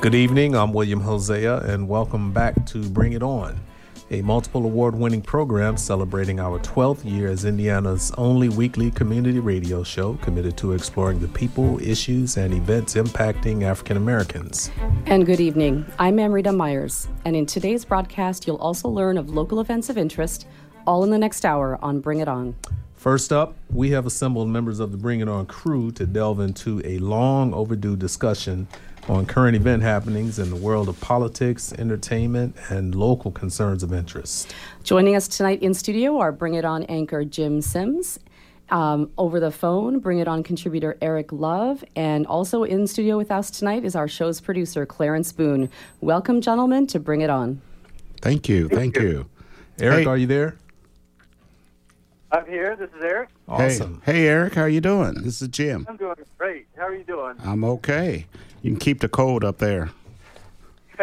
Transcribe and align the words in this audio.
Good 0.00 0.14
evening. 0.14 0.56
I'm 0.56 0.72
William 0.72 0.98
Hosea, 0.98 1.58
and 1.58 1.86
welcome 1.86 2.32
back 2.32 2.64
to 2.68 2.82
Bring 2.88 3.12
It 3.12 3.22
On, 3.22 3.60
a 4.10 4.22
multiple 4.22 4.64
award 4.64 4.94
winning 4.94 5.20
program 5.20 5.76
celebrating 5.76 6.40
our 6.40 6.58
12th 6.60 7.04
year 7.04 7.28
as 7.28 7.44
Indiana's 7.44 8.10
only 8.16 8.48
weekly 8.48 8.90
community 8.90 9.40
radio 9.40 9.82
show 9.82 10.14
committed 10.22 10.56
to 10.56 10.72
exploring 10.72 11.18
the 11.18 11.28
people, 11.28 11.78
issues, 11.82 12.38
and 12.38 12.54
events 12.54 12.94
impacting 12.94 13.62
African 13.62 13.98
Americans. 13.98 14.70
And 15.04 15.26
good 15.26 15.38
evening. 15.38 15.84
I'm 15.98 16.18
Amrita 16.18 16.52
Myers, 16.52 17.06
and 17.26 17.36
in 17.36 17.44
today's 17.44 17.84
broadcast, 17.84 18.46
you'll 18.46 18.56
also 18.56 18.88
learn 18.88 19.18
of 19.18 19.28
local 19.28 19.60
events 19.60 19.90
of 19.90 19.98
interest, 19.98 20.46
all 20.86 21.04
in 21.04 21.10
the 21.10 21.18
next 21.18 21.44
hour 21.44 21.78
on 21.82 22.00
Bring 22.00 22.20
It 22.20 22.28
On. 22.28 22.54
First 23.00 23.32
up, 23.32 23.56
we 23.70 23.92
have 23.92 24.04
assembled 24.04 24.48
members 24.48 24.78
of 24.78 24.92
the 24.92 24.98
Bring 24.98 25.20
It 25.20 25.28
On 25.28 25.46
crew 25.46 25.90
to 25.92 26.04
delve 26.04 26.40
into 26.40 26.82
a 26.84 26.98
long 26.98 27.54
overdue 27.54 27.96
discussion 27.96 28.68
on 29.08 29.26
current 29.26 29.56
event 29.56 29.82
happenings 29.82 30.38
in 30.38 30.50
the 30.50 30.56
world 30.56 30.88
of 30.88 31.00
politics, 31.00 31.72
entertainment, 31.72 32.56
and 32.68 32.94
local 32.94 33.30
concerns 33.30 33.82
of 33.82 33.92
interest. 33.92 34.54
Joining 34.82 35.16
us 35.16 35.28
tonight 35.28 35.62
in 35.62 35.74
studio 35.74 36.18
are 36.18 36.32
Bring 36.32 36.54
It 36.54 36.64
On 36.64 36.84
anchor 36.84 37.24
Jim 37.24 37.60
Sims. 37.60 38.18
Um, 38.68 39.10
over 39.18 39.40
the 39.40 39.50
phone, 39.50 39.98
Bring 39.98 40.20
It 40.20 40.28
On 40.28 40.44
contributor 40.44 40.96
Eric 41.02 41.32
Love, 41.32 41.82
and 41.96 42.24
also 42.26 42.62
in 42.62 42.86
studio 42.86 43.16
with 43.16 43.32
us 43.32 43.50
tonight 43.50 43.84
is 43.84 43.96
our 43.96 44.06
show's 44.06 44.40
producer 44.40 44.86
Clarence 44.86 45.32
Boone. 45.32 45.68
Welcome, 46.00 46.40
gentlemen, 46.40 46.86
to 46.88 47.00
Bring 47.00 47.22
It 47.22 47.30
On. 47.30 47.60
Thank 48.20 48.48
you, 48.48 48.68
thank 48.68 48.96
you. 48.96 49.26
Eric, 49.80 50.04
hey. 50.04 50.06
are 50.06 50.16
you 50.16 50.28
there? 50.28 50.56
I'm 52.30 52.46
here. 52.46 52.76
This 52.76 52.90
is 52.90 53.02
Eric. 53.02 53.30
Awesome. 53.48 54.02
Hey, 54.04 54.12
hey, 54.12 54.28
Eric, 54.28 54.54
how 54.54 54.62
are 54.62 54.68
you 54.68 54.80
doing? 54.80 55.14
This 55.14 55.42
is 55.42 55.48
Jim. 55.48 55.84
I'm 55.88 55.96
doing 55.96 56.14
great. 56.38 56.68
How 56.76 56.84
are 56.84 56.94
you 56.94 57.02
doing? 57.02 57.34
I'm 57.42 57.64
okay. 57.64 58.26
You 58.62 58.72
can 58.72 58.80
keep 58.80 59.00
the 59.00 59.08
cold 59.08 59.44
up 59.44 59.58
there. 59.58 59.90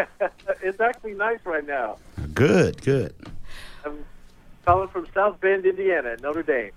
it's 0.62 0.80
actually 0.80 1.14
nice 1.14 1.38
right 1.44 1.66
now. 1.66 1.98
Good, 2.34 2.82
good. 2.82 3.14
I'm 3.84 4.04
calling 4.64 4.88
from 4.88 5.06
South 5.12 5.40
Bend, 5.40 5.66
Indiana, 5.66 6.16
Notre 6.22 6.42
Dame. 6.42 6.70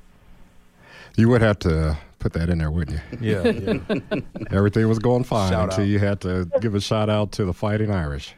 You 1.18 1.30
would 1.30 1.42
have 1.42 1.60
to 1.60 1.98
put 2.20 2.34
that 2.34 2.50
in 2.50 2.60
there, 2.60 2.72
wouldn't 2.72 3.02
you? 3.12 3.18
Yeah. 3.20 3.48
yeah. 3.48 4.22
Everything 4.52 4.88
was 4.88 5.00
going 5.00 5.24
fine 5.24 5.52
shout 5.52 5.70
until 5.70 5.84
out. 5.84 5.88
you 5.88 6.00
had 6.00 6.22
to 6.22 6.50
give 6.62 6.74
a 6.74 6.82
shout 6.82 7.10
out 7.10 7.32
to 7.34 7.46
the 7.46 7.54
Fighting 7.54 7.92
Irish. 7.92 8.34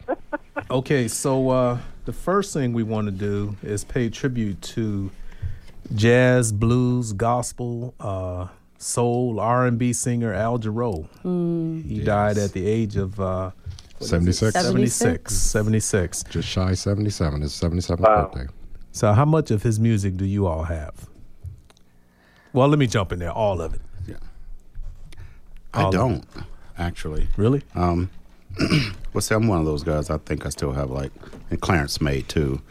okay, 0.70 1.08
so 1.08 1.50
uh, 1.50 1.78
the 2.04 2.12
first 2.12 2.52
thing 2.52 2.72
we 2.72 2.82
want 2.82 3.06
to 3.06 3.12
do 3.12 3.56
is 3.62 3.82
pay 3.84 4.08
tribute 4.08 4.60
to 4.62 5.10
jazz, 5.94 6.52
blues, 6.52 7.12
gospel, 7.12 7.94
uh, 7.98 8.48
soul, 8.78 9.40
R&B 9.40 9.92
singer 9.92 10.32
Al 10.32 10.58
Jarreau. 10.58 11.08
Mm. 11.24 11.84
He 11.84 11.96
yes. 11.96 12.06
died 12.06 12.38
at 12.38 12.52
the 12.52 12.66
age 12.66 12.96
of 12.96 13.20
uh, 13.20 13.50
76. 14.00 14.52
76. 14.52 15.34
76. 15.34 16.22
Just 16.24 16.48
shy 16.48 16.74
77. 16.74 17.40
His 17.40 17.52
77th 17.52 18.00
wow. 18.00 18.30
birthday. 18.32 18.52
So 18.92 19.12
how 19.12 19.24
much 19.24 19.50
of 19.50 19.62
his 19.62 19.78
music 19.78 20.16
do 20.16 20.24
you 20.24 20.46
all 20.46 20.64
have? 20.64 21.08
Well, 22.52 22.68
let 22.68 22.78
me 22.78 22.86
jump 22.86 23.12
in 23.12 23.18
there. 23.18 23.32
All 23.32 23.60
of 23.60 23.74
it. 23.74 23.80
Yeah. 24.06 24.16
All 25.74 25.88
I 25.88 25.90
don't, 25.90 26.24
actually. 26.78 27.28
Really? 27.36 27.62
Um, 27.74 28.10
well, 29.12 29.20
see, 29.20 29.34
I'm 29.34 29.48
one 29.48 29.60
of 29.60 29.66
those 29.66 29.82
guys. 29.82 30.08
I 30.08 30.16
think 30.18 30.46
I 30.46 30.48
still 30.48 30.72
have 30.72 30.90
like, 30.90 31.12
and 31.50 31.60
Clarence 31.60 32.00
made 32.00 32.28
too. 32.28 32.62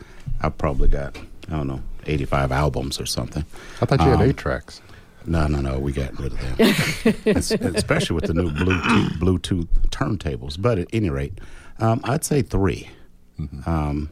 I've 0.42 0.58
probably 0.58 0.88
got, 0.88 1.16
I 1.48 1.58
don't 1.58 1.68
know, 1.68 1.84
85 2.08 2.52
albums 2.52 3.00
or 3.00 3.06
something. 3.06 3.46
I 3.82 3.86
thought 3.86 4.00
you 4.00 4.12
um, 4.12 4.18
had 4.18 4.30
eight 4.30 4.38
tracks. 4.38 4.82
No, 5.28 5.48
no, 5.48 5.62
no. 5.62 5.80
We 5.80 5.92
got 5.92 6.18
rid 6.20 6.34
of 6.34 6.40
them, 6.40 7.38
especially 7.76 8.16
with 8.16 8.26
the 8.26 8.34
new 8.34 8.50
Bluetooth, 8.50 9.18
Bluetooth 9.20 9.68
turntables. 9.90 10.62
But 10.62 10.80
at 10.80 10.88
any 10.94 11.10
rate, 11.10 11.40
um, 11.80 12.02
I'd 12.04 12.24
say 12.24 12.42
3 12.42 12.90
mm-hmm. 13.40 13.70
um, 13.70 14.10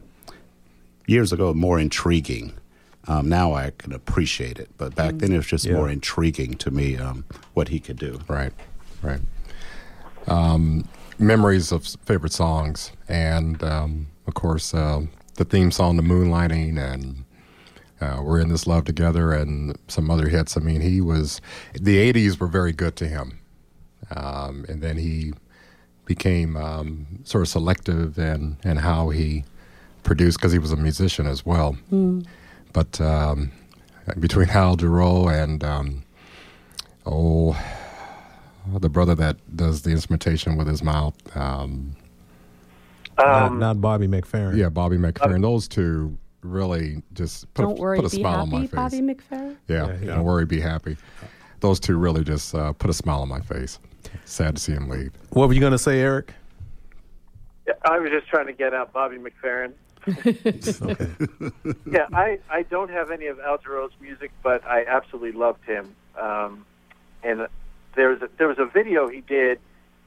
years 1.06 1.32
ago, 1.32 1.54
more 1.54 1.78
intriguing. 1.78 2.54
Um, 3.06 3.28
now 3.28 3.52
I 3.52 3.72
can 3.76 3.92
appreciate 3.92 4.58
it, 4.58 4.70
but 4.78 4.94
back 4.94 5.10
mm-hmm. 5.10 5.18
then 5.18 5.32
it 5.32 5.36
was 5.36 5.46
just 5.46 5.66
yeah. 5.66 5.74
more 5.74 5.90
intriguing 5.90 6.54
to 6.54 6.70
me 6.70 6.96
um, 6.96 7.24
what 7.52 7.68
he 7.68 7.78
could 7.78 7.98
do. 7.98 8.18
Right, 8.28 8.52
right. 9.02 9.20
Um, 10.26 10.88
memories 11.18 11.70
of 11.70 11.86
favorite 12.04 12.32
songs, 12.32 12.92
and 13.08 13.62
um, 13.62 14.06
of 14.26 14.34
course 14.34 14.72
uh, 14.72 15.02
the 15.34 15.44
theme 15.44 15.70
song, 15.70 15.96
"The 15.96 16.02
Moonlighting," 16.02 16.78
and 16.78 17.23
uh, 18.04 18.22
we're 18.22 18.40
in 18.40 18.48
this 18.48 18.66
love 18.66 18.84
together 18.84 19.32
and 19.32 19.76
some 19.88 20.10
other 20.10 20.28
hits. 20.28 20.56
I 20.56 20.60
mean, 20.60 20.80
he 20.80 21.00
was 21.00 21.40
the 21.72 22.12
'80s 22.12 22.38
were 22.38 22.46
very 22.46 22.72
good 22.72 22.96
to 22.96 23.08
him, 23.08 23.38
um, 24.14 24.64
and 24.68 24.82
then 24.82 24.96
he 24.96 25.32
became 26.04 26.56
um, 26.56 27.06
sort 27.24 27.42
of 27.42 27.48
selective 27.48 28.18
in 28.18 28.58
and 28.62 28.78
how 28.78 29.08
he 29.08 29.44
produced 30.02 30.38
because 30.38 30.52
he 30.52 30.58
was 30.58 30.72
a 30.72 30.76
musician 30.76 31.26
as 31.26 31.46
well. 31.46 31.76
Mm. 31.90 32.26
But 32.72 33.00
um, 33.00 33.52
between 34.18 34.50
Al 34.50 34.76
Jarreau 34.76 35.32
and 35.32 35.64
um, 35.64 36.04
oh, 37.06 37.58
the 38.78 38.88
brother 38.88 39.14
that 39.14 39.36
does 39.56 39.82
the 39.82 39.90
instrumentation 39.90 40.56
with 40.56 40.66
his 40.66 40.82
mouth. 40.82 41.14
Um, 41.36 41.96
not, 43.16 43.54
not, 43.54 43.80
Bobby 43.80 44.08
McFerrin. 44.08 44.56
Yeah, 44.56 44.68
Bobby 44.68 44.96
McFerrin. 44.96 45.40
Those 45.40 45.68
two 45.68 46.18
really 46.44 47.02
just 47.14 47.52
put, 47.54 47.62
don't 47.62 47.78
a, 47.78 47.80
worry, 47.80 47.96
put 47.96 48.06
a 48.06 48.10
smile 48.10 48.44
happy, 48.44 48.54
on 48.54 48.60
my 48.60 48.66
face. 48.66 48.74
Bobby 48.74 49.00
McFerrin. 49.00 49.56
Yeah, 49.68 49.86
yeah, 49.86 49.96
yeah, 50.00 50.06
don't 50.14 50.24
worry, 50.24 50.46
be 50.46 50.60
happy. 50.60 50.96
Those 51.60 51.80
two 51.80 51.96
really 51.96 52.24
just 52.24 52.54
uh, 52.54 52.72
put 52.74 52.90
a 52.90 52.94
smile 52.94 53.22
on 53.22 53.28
my 53.28 53.40
face. 53.40 53.78
Sad 54.24 54.56
to 54.56 54.62
see 54.62 54.72
him 54.72 54.88
leave. 54.88 55.12
What 55.30 55.48
were 55.48 55.54
you 55.54 55.60
going 55.60 55.72
to 55.72 55.78
say, 55.78 56.00
Eric? 56.00 56.34
Yeah, 57.66 57.74
I 57.84 57.98
was 57.98 58.10
just 58.10 58.28
trying 58.28 58.46
to 58.46 58.52
get 58.52 58.74
out 58.74 58.92
Bobby 58.92 59.16
McFerrin. 59.16 59.72
yeah, 61.90 62.06
I, 62.12 62.38
I 62.50 62.62
don't 62.62 62.90
have 62.90 63.10
any 63.10 63.26
of 63.26 63.40
Al 63.40 63.56
Jarreau's 63.58 63.94
music, 64.00 64.30
but 64.42 64.64
I 64.66 64.84
absolutely 64.84 65.32
loved 65.32 65.64
him. 65.64 65.94
Um, 66.20 66.66
and 67.22 67.48
there 67.96 68.10
was 68.10 68.20
a, 68.20 68.28
there 68.36 68.48
was 68.48 68.58
a 68.58 68.66
video 68.66 69.08
he 69.08 69.22
did 69.22 69.58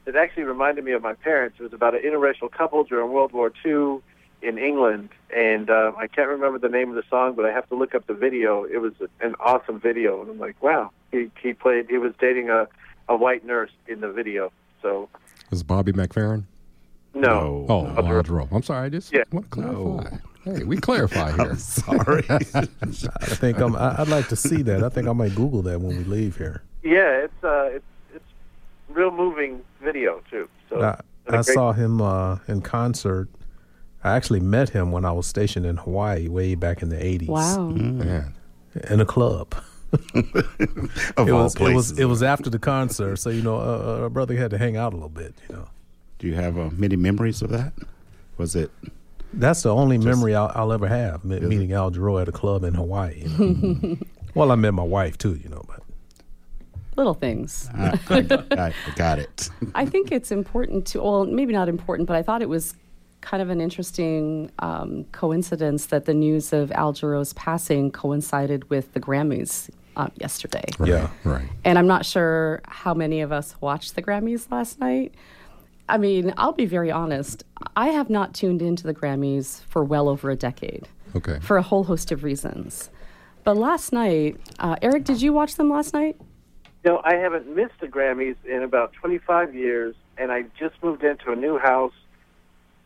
that 0.05 0.15
actually 0.15 0.43
reminded 0.43 0.85
me 0.85 0.91
of 0.91 1.01
my 1.01 1.13
parents. 1.13 1.57
It 1.59 1.63
was 1.63 1.73
about 1.73 1.95
an 1.95 2.01
interracial 2.01 2.51
couple 2.51 2.83
during 2.83 3.11
World 3.11 3.33
War 3.33 3.51
II 3.65 4.01
in 4.41 4.57
England, 4.57 5.09
and 5.35 5.69
uh, 5.69 5.91
I 5.97 6.07
can't 6.07 6.29
remember 6.29 6.59
the 6.59 6.69
name 6.69 6.89
of 6.89 6.95
the 6.95 7.03
song, 7.09 7.33
but 7.33 7.45
I 7.45 7.51
have 7.51 7.67
to 7.69 7.75
look 7.75 7.95
up 7.95 8.07
the 8.07 8.13
video. 8.13 8.63
It 8.63 8.77
was 8.77 8.93
an 9.19 9.35
awesome 9.39 9.79
video, 9.79 10.21
and 10.21 10.29
I'm 10.29 10.39
like, 10.39 10.61
wow, 10.61 10.91
he 11.11 11.31
he 11.41 11.53
played. 11.53 11.89
He 11.89 11.97
was 11.97 12.13
dating 12.19 12.49
a 12.49 12.67
a 13.09 13.15
white 13.15 13.45
nurse 13.45 13.71
in 13.87 14.01
the 14.01 14.11
video. 14.11 14.51
So 14.81 15.09
was 15.49 15.63
Bobby 15.63 15.91
McFerrin? 15.91 16.43
No. 17.13 17.65
Oh, 17.67 17.83
no. 17.83 17.95
Al 17.97 18.23
Jarreau. 18.23 18.47
I'm 18.51 18.61
sorry. 18.61 18.85
I 18.85 18.89
just 18.89 19.11
yeah. 19.11 19.23
want 19.31 19.45
to 19.45 19.49
clarify. 19.49 20.17
No. 20.45 20.53
Hey, 20.53 20.63
we 20.63 20.77
clarify 20.77 21.31
here. 21.35 21.51
I'm 21.51 21.57
sorry. 21.57 22.25
I 22.29 22.39
think 22.39 23.59
I'm, 23.59 23.75
I'd 23.75 24.07
like 24.07 24.27
to 24.29 24.35
see 24.35 24.61
that. 24.63 24.83
I 24.83 24.89
think 24.89 25.07
I 25.07 25.13
might 25.13 25.35
Google 25.35 25.61
that 25.63 25.81
when 25.81 25.97
we 25.97 26.03
leave 26.03 26.37
here. 26.37 26.63
Yeah, 26.83 27.23
it's 27.23 27.43
uh, 27.43 27.69
it's 27.71 27.85
it's 28.13 28.25
real 28.89 29.11
moving 29.11 29.61
video 29.81 30.21
too. 30.29 30.47
So 30.69 30.81
I, 30.81 31.01
I 31.35 31.41
saw 31.41 31.73
him 31.73 32.01
uh, 32.01 32.37
in 32.47 32.61
concert 32.61 33.29
I 34.03 34.15
actually 34.15 34.39
met 34.39 34.69
him 34.69 34.91
when 34.91 35.05
I 35.05 35.11
was 35.11 35.27
stationed 35.27 35.65
in 35.65 35.77
Hawaii 35.77 36.27
way 36.27 36.55
back 36.55 36.81
in 36.81 36.89
the 36.89 36.97
80s. 36.97 37.27
Wow. 37.27 37.71
Mm. 37.71 38.31
In 38.89 38.99
a 38.99 39.05
club. 39.05 39.55
of 39.93 41.27
it 41.27 41.31
all 41.31 41.43
was, 41.43 41.55
places. 41.55 41.59
It 41.59 41.75
was, 41.75 41.99
it 41.99 42.05
was 42.05 42.23
after 42.23 42.49
the 42.49 42.59
concert, 42.59 43.17
so, 43.17 43.29
you 43.29 43.41
know, 43.41 43.57
uh, 43.57 44.01
our 44.01 44.09
brother 44.09 44.35
had 44.35 44.51
to 44.51 44.57
hang 44.57 44.77
out 44.77 44.93
a 44.93 44.95
little 44.95 45.09
bit, 45.09 45.33
you 45.47 45.55
know. 45.55 45.67
Do 46.19 46.27
you 46.27 46.35
have 46.35 46.57
uh, 46.57 46.69
many 46.71 46.95
memories 46.95 47.41
of 47.41 47.49
that? 47.49 47.73
Was 48.37 48.55
it? 48.55 48.71
That's 49.33 49.63
the 49.63 49.73
only 49.73 49.97
just, 49.97 50.07
memory 50.07 50.35
I'll, 50.35 50.51
I'll, 50.55 50.73
ever 50.73 50.87
have, 50.87 51.23
meeting 51.23 51.73
Al 51.73 51.91
Jarreau 51.91 52.21
at 52.21 52.27
a 52.27 52.31
club 52.31 52.63
in 52.63 52.73
Hawaii. 52.73 53.23
You 53.25 53.29
know? 53.29 53.97
well, 54.35 54.51
I 54.51 54.55
met 54.55 54.73
my 54.73 54.83
wife, 54.83 55.17
too, 55.17 55.35
you 55.35 55.49
know, 55.49 55.63
but 55.67 55.81
little 56.95 57.13
things. 57.13 57.69
I, 57.75 57.99
I, 58.09 58.55
I, 58.57 58.73
got 58.95 59.19
it. 59.19 59.49
I 59.75 59.85
think 59.85 60.11
it's 60.11 60.31
important 60.31 60.87
to, 60.87 61.01
well, 61.01 61.25
maybe 61.25 61.53
not 61.53 61.69
important, 61.69 62.07
but 62.07 62.15
I 62.15 62.23
thought 62.23 62.41
it 62.41 62.49
was 62.49 62.75
kind 63.27 63.43
of 63.43 63.49
an 63.49 63.59
interesting 63.59 64.49
um, 64.59 65.03
coincidence 65.11 65.87
that 65.87 66.05
the 66.05 66.13
news 66.13 66.53
of 66.53 66.71
Al 66.71 66.93
Jarreau's 66.93 67.33
passing 67.33 67.91
coincided 67.91 68.69
with 68.69 68.93
the 68.93 69.01
Grammys 69.01 69.69
uh, 69.97 70.07
yesterday. 70.15 70.63
Right, 70.79 70.89
yeah, 70.89 71.09
right. 71.25 71.49
And 71.65 71.77
I'm 71.77 71.87
not 71.87 72.05
sure 72.05 72.61
how 72.65 72.93
many 72.93 73.19
of 73.19 73.33
us 73.33 73.53
watched 73.59 73.95
the 73.95 74.01
Grammys 74.01 74.49
last 74.49 74.79
night. 74.79 75.13
I 75.89 75.97
mean, 75.97 76.33
I'll 76.37 76.53
be 76.53 76.65
very 76.65 76.89
honest. 76.89 77.43
I 77.75 77.89
have 77.89 78.09
not 78.09 78.33
tuned 78.33 78.61
into 78.61 78.83
the 78.83 78.93
Grammys 78.93 79.61
for 79.65 79.83
well 79.83 80.07
over 80.07 80.29
a 80.29 80.37
decade. 80.37 80.87
Okay. 81.13 81.39
For 81.41 81.57
a 81.57 81.61
whole 81.61 81.83
host 81.83 82.13
of 82.13 82.23
reasons. 82.23 82.89
But 83.43 83.57
last 83.57 83.91
night, 83.91 84.39
uh, 84.59 84.77
Eric, 84.81 85.03
did 85.03 85.21
you 85.21 85.33
watch 85.33 85.55
them 85.55 85.69
last 85.69 85.93
night? 85.93 86.15
No, 86.85 87.01
I 87.03 87.15
haven't 87.15 87.53
missed 87.53 87.81
the 87.81 87.87
Grammys 87.87 88.37
in 88.45 88.63
about 88.63 88.93
25 88.93 89.53
years, 89.53 89.95
and 90.17 90.31
I 90.31 90.43
just 90.57 90.81
moved 90.81 91.03
into 91.03 91.33
a 91.33 91.35
new 91.35 91.57
house, 91.57 91.93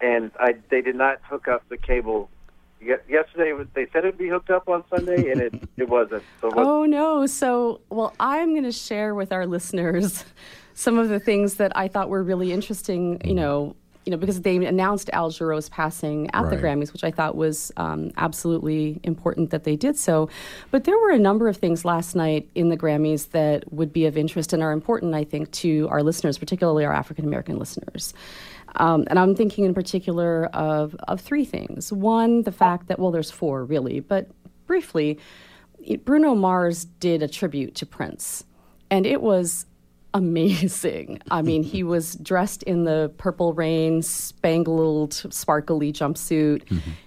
and 0.01 0.31
I 0.39 0.55
they 0.69 0.81
did 0.81 0.95
not 0.95 1.19
hook 1.23 1.47
up 1.47 1.67
the 1.69 1.77
cable. 1.77 2.29
Ye- 2.81 2.95
Yesterday, 3.07 3.53
was- 3.53 3.67
they 3.73 3.85
said 3.93 3.99
it'd 4.05 4.17
be 4.17 4.27
hooked 4.27 4.49
up 4.49 4.67
on 4.67 4.83
Sunday, 4.89 5.31
and 5.31 5.39
it, 5.41 5.53
it 5.77 5.87
wasn't. 5.89 6.23
So 6.41 6.47
what, 6.47 6.65
Oh 6.65 6.85
no! 6.85 7.25
So, 7.27 7.81
well, 7.89 8.13
I'm 8.19 8.51
going 8.51 8.63
to 8.63 8.71
share 8.71 9.13
with 9.13 9.31
our 9.31 9.45
listeners 9.45 10.25
some 10.73 10.97
of 10.97 11.09
the 11.09 11.19
things 11.19 11.55
that 11.55 11.71
I 11.77 11.87
thought 11.87 12.09
were 12.09 12.23
really 12.23 12.51
interesting. 12.51 13.21
You 13.23 13.35
know, 13.35 13.75
you 14.05 14.09
know, 14.09 14.17
because 14.17 14.41
they 14.41 14.55
announced 14.65 15.11
Al 15.13 15.29
Jarreau's 15.29 15.69
passing 15.69 16.27
at 16.33 16.49
the 16.49 16.57
Grammys, 16.57 16.91
which 16.91 17.03
I 17.03 17.11
thought 17.11 17.35
was 17.35 17.71
um, 17.77 18.09
absolutely 18.17 18.99
important 19.03 19.51
that 19.51 19.63
they 19.63 19.75
did 19.75 19.95
so. 19.95 20.27
But 20.71 20.85
there 20.85 20.97
were 20.97 21.11
a 21.11 21.19
number 21.19 21.47
of 21.47 21.57
things 21.57 21.85
last 21.85 22.15
night 22.15 22.49
in 22.55 22.69
the 22.69 22.77
Grammys 22.77 23.29
that 23.29 23.71
would 23.71 23.93
be 23.93 24.07
of 24.07 24.17
interest 24.17 24.53
and 24.53 24.63
are 24.63 24.71
important, 24.71 25.13
I 25.13 25.23
think, 25.23 25.51
to 25.51 25.87
our 25.91 26.01
listeners, 26.01 26.39
particularly 26.39 26.83
our 26.83 26.93
African 26.93 27.25
American 27.25 27.59
listeners. 27.59 28.15
Um, 28.75 29.05
and 29.07 29.19
I'm 29.19 29.35
thinking 29.35 29.65
in 29.65 29.73
particular 29.73 30.45
of, 30.47 30.95
of 31.07 31.21
three 31.21 31.45
things. 31.45 31.91
One, 31.91 32.43
the 32.43 32.51
fact 32.51 32.87
that, 32.87 32.99
well, 32.99 33.11
there's 33.11 33.31
four 33.31 33.65
really, 33.65 33.99
but 33.99 34.29
briefly, 34.65 35.19
Bruno 36.05 36.35
Mars 36.35 36.85
did 36.85 37.23
a 37.23 37.27
tribute 37.27 37.75
to 37.75 37.85
Prince, 37.85 38.43
and 38.89 39.05
it 39.05 39.21
was 39.21 39.65
amazing. 40.13 41.21
I 41.31 41.41
mean, 41.41 41.63
he 41.63 41.83
was 41.83 42.15
dressed 42.15 42.63
in 42.63 42.83
the 42.83 43.11
purple 43.17 43.53
rain, 43.53 44.01
spangled, 44.01 45.13
sparkly 45.13 45.93
jumpsuit. 45.93 46.63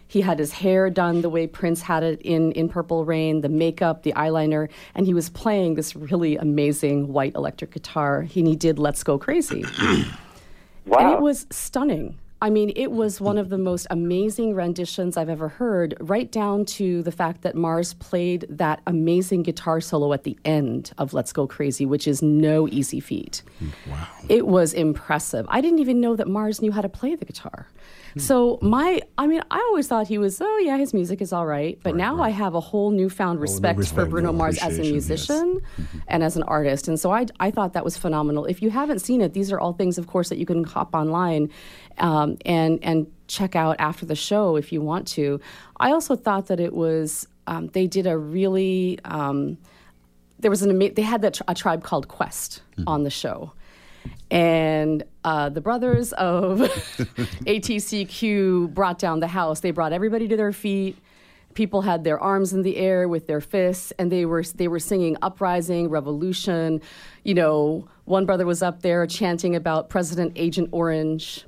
He 0.08 0.20
had 0.20 0.38
his 0.38 0.52
hair 0.52 0.90
done 0.90 1.22
the 1.22 1.28
way 1.28 1.46
Prince 1.46 1.82
had 1.82 2.02
it 2.02 2.22
in, 2.22 2.52
in 2.52 2.69
Purple 2.69 3.05
Rain, 3.05 3.40
the 3.40 3.49
makeup, 3.49 4.05
the 4.05 4.12
eyeliner, 4.12 4.70
and 4.94 5.06
he 5.06 5.12
was 5.12 5.28
playing 5.28 5.75
this 5.75 5.96
really 5.96 6.37
amazing 6.37 7.12
white 7.12 7.34
electric 7.34 7.72
guitar. 7.72 8.20
And 8.20 8.31
he 8.31 8.55
did 8.55 8.78
Let's 8.78 9.02
Go 9.02 9.19
Crazy. 9.19 9.64
wow. 10.86 10.98
And 10.98 11.12
it 11.12 11.20
was 11.20 11.46
stunning. 11.50 12.19
I 12.44 12.50
mean, 12.50 12.75
it 12.76 12.93
was 12.93 13.23
one 13.23 13.38
of 13.38 13.49
the 13.49 13.56
most 13.56 13.87
amazing 13.88 14.55
renditions 14.55 15.17
I've 15.17 15.31
ever 15.31 15.49
heard, 15.49 15.96
right 15.99 16.31
down 16.31 16.67
to 16.67 17.02
the 17.02 17.11
fact 17.11 17.41
that 17.41 17.55
Mars 17.55 17.94
played 17.94 18.44
that 18.50 18.82
amazing 18.87 19.44
guitar 19.44 19.81
solo 19.81 20.12
at 20.12 20.25
the 20.25 20.38
end 20.44 20.93
of 20.99 21.14
Let's 21.14 21.32
Go 21.32 21.46
Crazy, 21.46 21.87
which 21.87 22.06
is 22.06 22.20
no 22.20 22.69
easy 22.69 23.00
feat. 23.00 23.43
Wow. 23.87 24.08
It 24.29 24.46
was 24.46 24.75
impressive. 24.75 25.46
I 25.49 25.62
didn't 25.62 25.79
even 25.79 26.02
know 26.02 26.17
that 26.17 26.29
Mars 26.29 26.61
knew 26.61 26.70
how 26.70 26.82
to 26.82 26.88
play 26.91 27.14
the 27.14 27.25
guitar. 27.25 27.67
So 28.17 28.61
my, 28.62 29.00
I 29.19 29.26
mean, 29.26 29.43
I 29.50 29.58
always 29.58 29.88
thought 29.88 30.06
he 30.06 30.19
was, 30.19 30.41
oh 30.41 30.58
yeah, 30.58 30.76
his 30.76 30.94
music 30.94 31.20
is 31.20 31.32
all 31.32 31.46
right. 31.46 31.81
But 31.82 31.96
now 31.96 32.23
I 32.23 32.31
have 32.31 32.55
a 32.55 32.61
whole 32.61 32.93
newfound 32.93 33.41
respect, 33.41 33.75
for 33.75 33.81
respect, 33.81 34.11
Bruno 34.11 34.32
Mars 34.32 34.56
as 34.58 34.79
a 34.79 34.82
appreciation, 34.82 34.94
yes. 34.94 35.08
musician 35.08 35.61
mm-hmm. 35.61 35.99
and 36.06 36.23
as 36.23 36.37
an 36.37 36.44
artist. 36.44 36.87
And 36.87 37.00
so 37.00 37.11
I, 37.11 37.26
I 37.41 37.50
thought 37.50 37.73
that 37.73 37.85
was 37.85 37.96
phenomenal. 37.96 38.44
If 38.44 38.62
you 38.62 38.70
haven't 38.70 39.00
seen 39.00 39.20
it, 39.20 39.32
these 39.32 39.50
are 39.50 39.58
all 39.58 39.73
things, 39.73 39.99
of 39.99 40.06
course, 40.06 40.29
that 40.29 40.38
you 40.38 40.46
can 40.46 40.62
hop 40.62 40.94
online 40.94 41.50
um, 41.99 42.37
and 42.44 42.79
and 42.82 43.06
check 43.26 43.56
out 43.56 43.76
after 43.79 44.05
the 44.06 44.14
show 44.14 44.56
if 44.56 44.73
you 44.73 44.81
want 44.81 45.06
to. 45.08 45.41
I 45.79 45.93
also 45.93 46.17
thought 46.17 46.46
that 46.49 46.61
it 46.61 46.73
was 46.73 47.26
um, 47.46 47.69
they 47.69 47.87
did 47.87 48.06
a 48.06 48.17
really 48.17 48.99
um, 49.05 49.58
there 50.38 50.50
was 50.50 50.62
an 50.62 50.70
ama- 50.70 50.93
they 50.93 51.02
had 51.02 51.23
that 51.23 51.35
tr- 51.35 51.43
a 51.49 51.55
tribe 51.55 51.82
called 51.82 52.08
Quest 52.08 52.62
on 52.87 53.02
the 53.02 53.11
show. 53.11 53.52
And 54.31 55.05
uh, 55.23 55.49
the 55.49 55.61
brothers 55.61 56.12
of 56.12 56.58
ATCQ 57.46 58.75
brought 58.75 58.99
down 58.99 59.20
the 59.20 59.29
house. 59.29 59.61
They 59.61 59.70
brought 59.70 59.93
everybody 59.93 60.29
to 60.29 60.37
their 60.37 60.52
feet. 60.52 60.99
People 61.55 61.82
had 61.82 62.05
their 62.05 62.19
arms 62.19 62.52
in 62.52 62.62
the 62.62 62.76
air 62.76 63.08
with 63.08 63.26
their 63.26 63.41
fists, 63.41 63.93
and 63.99 64.11
they 64.11 64.26
were 64.26 64.43
they 64.43 64.67
were 64.67 64.81
singing 64.81 65.17
"Uprising," 65.23 65.88
"Revolution." 65.88 66.82
You 67.23 67.35
know, 67.35 67.88
one 68.05 68.26
brother 68.26 68.44
was 68.44 68.61
up 68.61 68.82
there 68.82 69.06
chanting 69.06 69.55
about 69.55 69.88
President 69.88 70.32
Agent 70.37 70.69
Orange. 70.73 71.44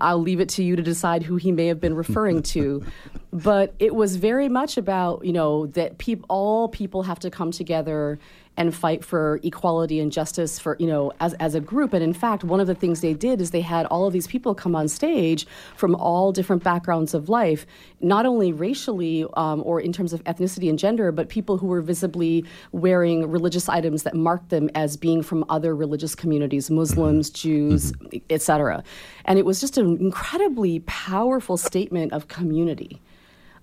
I'll 0.00 0.20
leave 0.20 0.40
it 0.40 0.48
to 0.50 0.62
you 0.62 0.76
to 0.76 0.82
decide 0.82 1.22
who 1.22 1.36
he 1.36 1.52
may 1.52 1.66
have 1.66 1.80
been 1.80 1.94
referring 1.94 2.42
to. 2.42 2.84
but 3.32 3.74
it 3.78 3.94
was 3.94 4.16
very 4.16 4.48
much 4.48 4.76
about, 4.76 5.24
you 5.24 5.32
know, 5.32 5.66
that 5.68 5.96
peop- 5.96 6.24
all 6.28 6.68
people 6.68 7.04
have 7.04 7.18
to 7.20 7.30
come 7.30 7.50
together 7.50 8.18
and 8.58 8.74
fight 8.74 9.02
for 9.02 9.40
equality 9.42 9.98
and 9.98 10.12
justice 10.12 10.58
for, 10.58 10.76
you 10.78 10.86
know, 10.86 11.10
as, 11.20 11.32
as 11.34 11.54
a 11.54 11.60
group. 11.60 11.94
And 11.94 12.04
in 12.04 12.12
fact, 12.12 12.44
one 12.44 12.60
of 12.60 12.66
the 12.66 12.74
things 12.74 13.00
they 13.00 13.14
did 13.14 13.40
is 13.40 13.50
they 13.50 13.62
had 13.62 13.86
all 13.86 14.06
of 14.06 14.12
these 14.12 14.26
people 14.26 14.54
come 14.54 14.76
on 14.76 14.88
stage 14.88 15.46
from 15.76 15.94
all 15.94 16.32
different 16.32 16.62
backgrounds 16.62 17.14
of 17.14 17.30
life, 17.30 17.64
not 18.02 18.26
only 18.26 18.52
racially 18.52 19.24
um, 19.38 19.62
or 19.64 19.80
in 19.80 19.94
terms 19.94 20.12
of 20.12 20.22
ethnicity 20.24 20.68
and 20.68 20.78
gender, 20.78 21.10
but 21.10 21.30
people 21.30 21.56
who 21.56 21.66
were 21.66 21.80
visibly 21.80 22.44
wearing 22.72 23.30
religious 23.30 23.66
items 23.70 24.02
that 24.02 24.14
marked 24.14 24.50
them 24.50 24.68
as 24.74 24.98
being 24.98 25.22
from 25.22 25.46
other 25.48 25.74
religious 25.74 26.14
communities, 26.14 26.70
Muslims, 26.70 27.30
Jews, 27.30 27.94
etc. 28.28 28.84
And 29.24 29.38
it 29.38 29.46
was 29.46 29.58
just 29.58 29.78
an 29.78 29.96
incredibly 29.96 30.80
powerful 30.80 31.56
statement 31.56 32.12
of 32.12 32.28
community. 32.28 33.00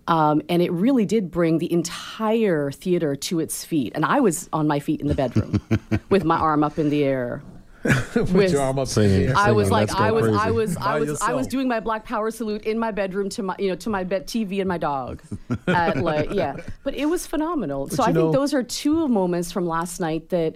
Um, 0.10 0.42
and 0.50 0.62
it 0.62 0.72
really 0.72 1.06
did 1.06 1.30
bring 1.30 1.60
the 1.60 1.72
entire 1.72 2.72
theater 2.72 3.16
to 3.16 3.40
its 3.40 3.64
feet. 3.64 3.92
And 3.96 4.04
I 4.04 4.20
was 4.20 4.50
on 4.52 4.68
my 4.68 4.80
feet 4.80 5.02
in 5.02 5.08
the 5.08 5.14
bedroom 5.16 5.62
with 6.10 6.24
my 6.24 6.36
arm 6.38 6.64
up 6.64 6.80
in 6.80 6.90
the 6.90 7.04
air. 7.04 7.44
With 7.84 8.52
your 8.52 8.62
arm 8.62 8.78
up 8.80 8.84
in 8.84 8.86
the 8.86 8.86
Singing. 8.88 9.28
air. 9.30 9.34
I 9.38 9.52
was 9.52 9.70
like, 9.72 9.94
I 9.94 10.12
was, 10.12 10.28
I 10.28 10.50
was, 10.52 10.76
I 10.78 10.80
By 10.80 11.00
was, 11.00 11.22
I 11.22 11.34
was 11.34 11.48
doing 11.48 11.68
my 11.68 11.80
Black 11.80 12.04
Power 12.06 12.32
salute 12.32 12.64
in 12.64 12.80
my 12.80 12.92
bedroom 12.92 13.30
to 13.30 13.44
my, 13.44 13.56
you 13.60 13.70
know, 13.70 13.76
to 13.76 13.90
my 13.90 14.04
bed 14.04 14.26
TV 14.28 14.60
and 14.60 14.68
my 14.68 14.78
dog. 14.80 15.22
At 15.68 15.98
like, 15.98 16.34
yeah, 16.34 16.58
but 16.84 16.96
it 16.96 17.06
was 17.06 17.28
phenomenal. 17.28 17.88
so 17.88 18.04
I 18.04 18.12
know- 18.12 18.24
think 18.24 18.34
those 18.34 18.54
are 18.54 18.64
two 18.64 19.08
moments 19.08 19.52
from 19.52 19.68
last 19.68 20.00
night 20.00 20.30
that. 20.30 20.56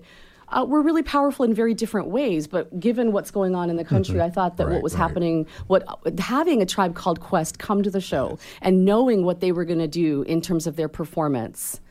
Uh, 0.53 0.65
were 0.65 0.81
really 0.81 1.01
powerful 1.01 1.44
in 1.44 1.53
very 1.53 1.73
different 1.73 2.09
ways, 2.09 2.45
but 2.47 2.79
given 2.79 3.11
what's 3.11 3.31
going 3.31 3.55
on 3.55 3.69
in 3.69 3.75
the 3.75 3.83
country, 3.83 4.21
I 4.21 4.29
thought 4.29 4.57
that 4.57 4.69
what 4.69 4.83
was 4.83 4.94
right. 4.94 5.00
happening, 5.00 5.47
what 5.67 5.83
having 6.19 6.61
a 6.61 6.65
tribe 6.65 6.94
called 6.94 7.19
Quest 7.19 7.57
come 7.57 7.81
to 7.81 7.89
the 7.89 8.01
show 8.01 8.38
and 8.61 8.85
knowing 8.85 9.25
what 9.25 9.39
they 9.39 9.51
were 9.51 9.65
going 9.65 9.79
to 9.79 9.88
do 9.88 10.21
in 10.23 10.41
terms 10.41 10.67
of 10.67 10.75
their 10.75 10.88
performance, 10.88 11.81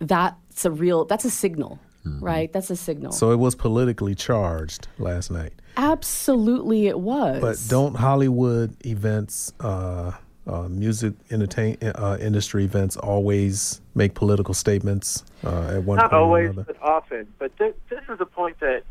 that's 0.00 0.64
a 0.64 0.70
real, 0.70 1.04
that's 1.04 1.26
a 1.26 1.30
signal, 1.30 1.78
right? 2.20 2.52
That's 2.52 2.70
a 2.70 2.76
signal. 2.76 3.12
So 3.12 3.30
it 3.30 3.38
was 3.38 3.54
politically 3.54 4.14
charged 4.14 4.88
last 4.98 5.30
night. 5.30 5.52
Absolutely, 5.76 6.86
it 6.86 6.98
was. 6.98 7.40
But 7.40 7.58
don't 7.68 7.94
Hollywood 7.94 8.74
events, 8.86 9.52
uh, 9.60 10.12
uh, 10.46 10.68
music 10.68 11.14
entertain 11.30 11.76
uh, 11.82 12.16
industry 12.20 12.64
events 12.64 12.96
always 12.96 13.80
make 13.94 14.14
political 14.14 14.54
statements 14.54 15.24
uh, 15.44 15.74
at 15.76 15.82
one 15.82 15.96
Not 15.96 16.10
point 16.10 16.12
or 16.12 16.16
always, 16.16 16.52
but 16.54 16.76
often. 16.80 17.26
But 17.38 17.56
th- 17.58 17.74
this 17.90 18.02
is 18.08 18.20
a 18.20 18.26
point 18.26 18.60
that. 18.60 18.82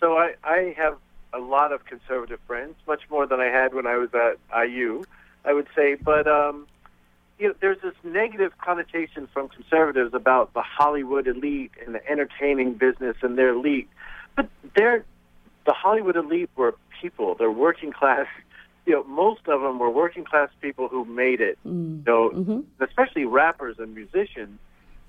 So 0.00 0.18
I, 0.18 0.34
I 0.44 0.74
have 0.76 0.98
a 1.32 1.38
lot 1.38 1.72
of 1.72 1.84
conservative 1.86 2.38
friends, 2.46 2.74
much 2.86 3.02
more 3.08 3.26
than 3.26 3.40
I 3.40 3.46
had 3.46 3.72
when 3.72 3.86
I 3.86 3.96
was 3.96 4.10
at 4.14 4.68
IU, 4.68 5.04
I 5.44 5.52
would 5.52 5.66
say. 5.74 5.94
But 5.94 6.26
um, 6.26 6.66
you 7.38 7.48
know, 7.48 7.54
there's 7.60 7.80
this 7.82 7.94
negative 8.04 8.52
connotation 8.58 9.28
from 9.32 9.48
conservatives 9.48 10.14
about 10.14 10.52
the 10.54 10.62
Hollywood 10.62 11.26
elite 11.26 11.72
and 11.84 11.94
the 11.94 12.10
entertaining 12.10 12.74
business 12.74 13.16
and 13.22 13.36
their 13.38 13.50
elite. 13.50 13.88
But 14.34 14.48
they're 14.74 15.04
the 15.66 15.72
Hollywood 15.72 16.16
elite 16.16 16.50
were 16.56 16.74
people. 17.00 17.34
They're 17.34 17.50
working 17.50 17.92
class. 17.92 18.26
You 18.86 18.92
know, 18.94 19.04
most 19.04 19.42
of 19.48 19.60
them 19.62 19.78
were 19.78 19.90
working 19.90 20.24
class 20.24 20.48
people 20.60 20.88
who 20.88 21.04
made 21.04 21.40
it. 21.40 21.58
You 22.06 22.12
know, 22.12 22.30
especially 22.80 23.24
rappers 23.24 23.76
and 23.78 23.94
musicians. 23.94 24.58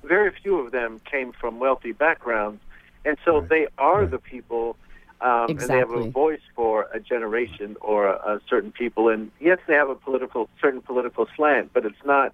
Very 0.03 0.31
few 0.41 0.57
of 0.59 0.71
them 0.71 0.99
came 1.09 1.31
from 1.31 1.59
wealthy 1.59 1.91
backgrounds, 1.91 2.61
and 3.05 3.17
so 3.25 3.45
they 3.49 3.67
are 3.77 4.05
the 4.05 4.19
people. 4.19 4.75
Um, 5.19 5.57
And 5.59 5.69
they 5.71 5.77
have 5.77 5.89
a 5.89 6.11
voice 6.11 6.41
for 6.55 6.87
a 6.93 6.99
generation 6.99 7.75
or 7.81 8.07
a, 8.07 8.35
a 8.35 8.41
certain 8.47 8.71
people. 8.71 9.09
And 9.09 9.31
yes, 9.39 9.57
they 9.67 9.73
have 9.73 9.89
a 9.89 9.95
political, 9.95 10.47
certain 10.61 10.81
political 10.81 11.25
slant, 11.35 11.71
but 11.73 11.85
it's 11.87 12.03
not. 12.05 12.33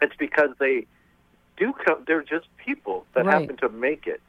It's 0.00 0.16
because 0.18 0.50
they 0.58 0.86
do 1.56 1.72
come. 1.84 2.02
They're 2.06 2.22
just 2.22 2.46
people 2.56 3.06
that 3.14 3.24
Right. 3.26 3.34
happen 3.34 3.56
to 3.58 3.68
make 3.68 4.06
it. 4.08 4.20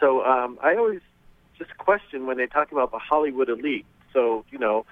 So 0.00 0.24
um, 0.24 0.58
I 0.62 0.76
always 0.76 1.00
just 1.58 1.76
question 1.76 2.26
when 2.26 2.38
they 2.38 2.46
talk 2.46 2.72
about 2.72 2.90
the 2.90 2.98
Hollywood 2.98 3.50
elite. 3.50 3.84
So 4.14 4.44
you 4.50 4.58
know, 4.58 4.86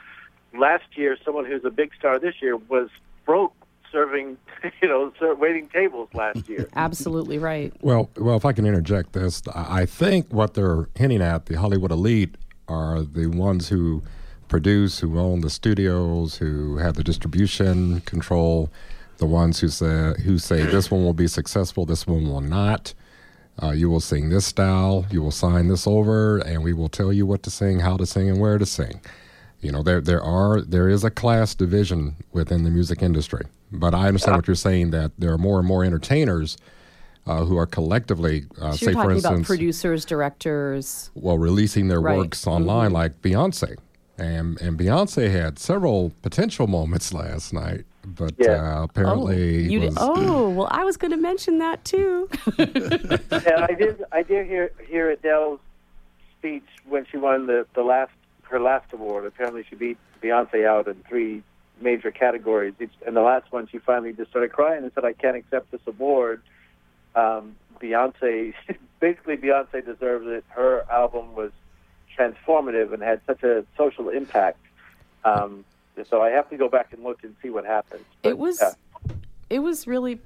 last 0.59 0.97
year 0.97 1.17
someone 1.25 1.45
who's 1.45 1.65
a 1.65 1.71
big 1.71 1.93
star 1.99 2.19
this 2.19 2.35
year 2.41 2.57
was 2.57 2.89
broke 3.25 3.55
serving, 3.91 4.37
you 4.83 4.89
know, 4.89 5.13
ser- 5.19 5.35
waiting 5.35 5.69
tables 5.69 6.09
last 6.15 6.49
year. 6.49 6.69
Absolutely 6.75 7.39
right. 7.39 7.73
Well, 7.81 8.11
well, 8.17 8.37
if 8.37 8.45
I 8.45 8.53
can 8.53 8.67
interject 8.67 9.13
this, 9.13 9.43
I 9.55 9.83
I 9.83 9.87
think 9.87 10.33
what 10.33 10.55
they're 10.55 10.89
hinting 10.95 11.23
at, 11.23 11.47
the 11.47 11.55
Hollywood 11.55 11.91
elite, 11.91 12.35
are 12.69 13.03
the 13.03 13.27
ones 13.27 13.69
who 13.69 14.03
produce, 14.49 15.01
who 15.01 15.19
own 15.19 15.41
the 15.41 15.51
studios, 15.51 16.37
who 16.37 16.79
have 16.79 16.95
the 16.95 17.05
distribution 17.05 18.01
control, 18.03 18.71
the 19.19 19.27
ones 19.27 19.61
who 19.61 19.69
say 19.69 20.15
who 20.25 20.39
say 20.39 20.63
this 20.63 20.91
one 20.91 21.05
will 21.05 21.15
be 21.15 21.29
successful, 21.29 21.87
this 21.87 22.07
one 22.07 22.27
will 22.27 22.41
not. 22.41 22.95
Uh, 23.63 23.71
you 23.71 23.89
will 23.89 24.01
sing 24.01 24.31
this 24.31 24.45
style. 24.45 25.07
You 25.11 25.23
will 25.23 25.31
sign 25.31 25.69
this 25.69 25.87
over, 25.87 26.39
and 26.39 26.65
we 26.65 26.73
will 26.73 26.89
tell 26.89 27.13
you 27.13 27.25
what 27.25 27.45
to 27.45 27.51
sing, 27.51 27.79
how 27.81 27.97
to 27.97 28.05
sing, 28.05 28.29
and 28.29 28.41
where 28.41 28.59
to 28.59 28.67
sing. 28.67 29.01
You 29.65 29.73
know, 29.73 29.83
there 29.83 30.03
there 30.03 30.23
are 30.23 30.61
there 30.61 30.91
is 30.91 31.05
a 31.05 31.11
class 31.11 31.55
division 31.55 32.17
within 32.33 32.65
the 32.65 32.71
music 32.71 33.01
industry, 33.03 33.47
but 33.73 33.95
I 33.95 34.09
understand 34.09 34.37
what 34.37 34.47
you're 34.47 34.55
saying 34.57 34.91
that 34.91 35.13
there 35.19 35.33
are 35.33 35.39
more 35.39 35.59
and 35.59 35.67
more 35.67 35.83
entertainers 35.83 36.59
uh, 37.27 37.45
who 37.47 37.57
are 37.57 37.65
collectively, 37.67 38.45
uh, 38.61 38.73
So 38.73 38.77
say 38.77 38.85
you're 38.85 38.93
for 38.93 39.01
talking 39.05 39.11
instance, 39.17 39.39
about 39.41 39.47
producers, 39.47 40.05
directors. 40.05 41.11
well, 41.15 41.39
releasing 41.39 41.89
their 41.89 42.03
Right. 42.03 42.19
works 42.19 42.47
online, 42.47 42.91
like 42.93 43.23
Beyonce, 43.23 43.79
and 44.19 44.61
and 44.61 44.79
Beyonce 44.79 45.31
had 45.31 45.59
several 45.59 46.13
potential 46.21 46.67
moments 46.67 47.15
last 47.15 47.55
night, 47.55 47.87
but 48.05 48.35
Yeah. 48.37 48.81
uh, 48.81 48.83
apparently 48.83 49.63
you 49.73 49.81
was, 49.81 49.95
did, 49.95 49.99
oh, 49.99 50.51
well, 50.51 50.69
I 50.71 50.85
was 50.85 50.99
going 50.99 51.13
to 51.13 51.17
mention 51.17 51.57
that 51.61 51.83
too. 51.87 52.29
and 52.59 53.65
I 53.71 53.75
did 53.79 54.05
I 54.13 54.23
did 54.23 54.47
hear 54.47 54.73
hear 54.91 55.09
Adele's 55.11 55.61
speech 56.39 56.67
when 56.87 57.07
she 57.11 57.17
won 57.17 57.47
the 57.47 57.65
the 57.75 57.83
last 57.83 58.13
her 58.55 58.61
last 58.61 58.93
award. 58.93 59.27
Apparently, 59.27 59.65
she 59.69 59.75
beat 59.75 59.99
Beyonce 60.23 60.65
out 60.65 60.87
in 60.87 60.95
three 61.09 61.43
major 61.81 62.13
categories. 62.13 62.75
Each, 62.81 62.93
and 63.05 63.17
the 63.17 63.21
last 63.21 63.51
one, 63.51 63.67
she 63.67 63.79
finally 63.79 64.13
just 64.13 64.31
started 64.31 64.53
crying 64.53 64.85
and 64.85 64.93
said, 64.95 65.05
"I 65.05 65.13
can't 65.13 65.37
accept 65.37 65.73
this 65.73 65.81
award." 65.87 66.41
Um, 67.17 67.57
Beyonce, 67.81 68.55
basically, 69.01 69.37
Beyonce 69.37 69.85
deserves 69.85 70.27
it. 70.29 70.45
Her 70.49 70.85
album 70.89 71.35
was 71.35 71.51
transformative 72.17 72.93
and 72.93 73.03
had 73.03 73.21
such 73.27 73.43
a 73.43 73.65
social 73.77 74.09
impact. 74.09 74.59
Um, 75.25 75.65
so 76.09 76.23
I 76.23 76.31
have 76.31 76.49
to 76.51 76.57
go 76.57 76.69
back 76.69 76.93
and 76.93 77.03
look 77.03 77.25
and 77.25 77.35
see 77.43 77.51
what 77.51 77.67
happened. 77.67 78.05
But, 78.23 78.29
it 78.31 78.39
was, 78.39 78.61
yeah. 78.61 79.15
it 79.51 79.59
was 79.59 79.89
really. 79.89 80.21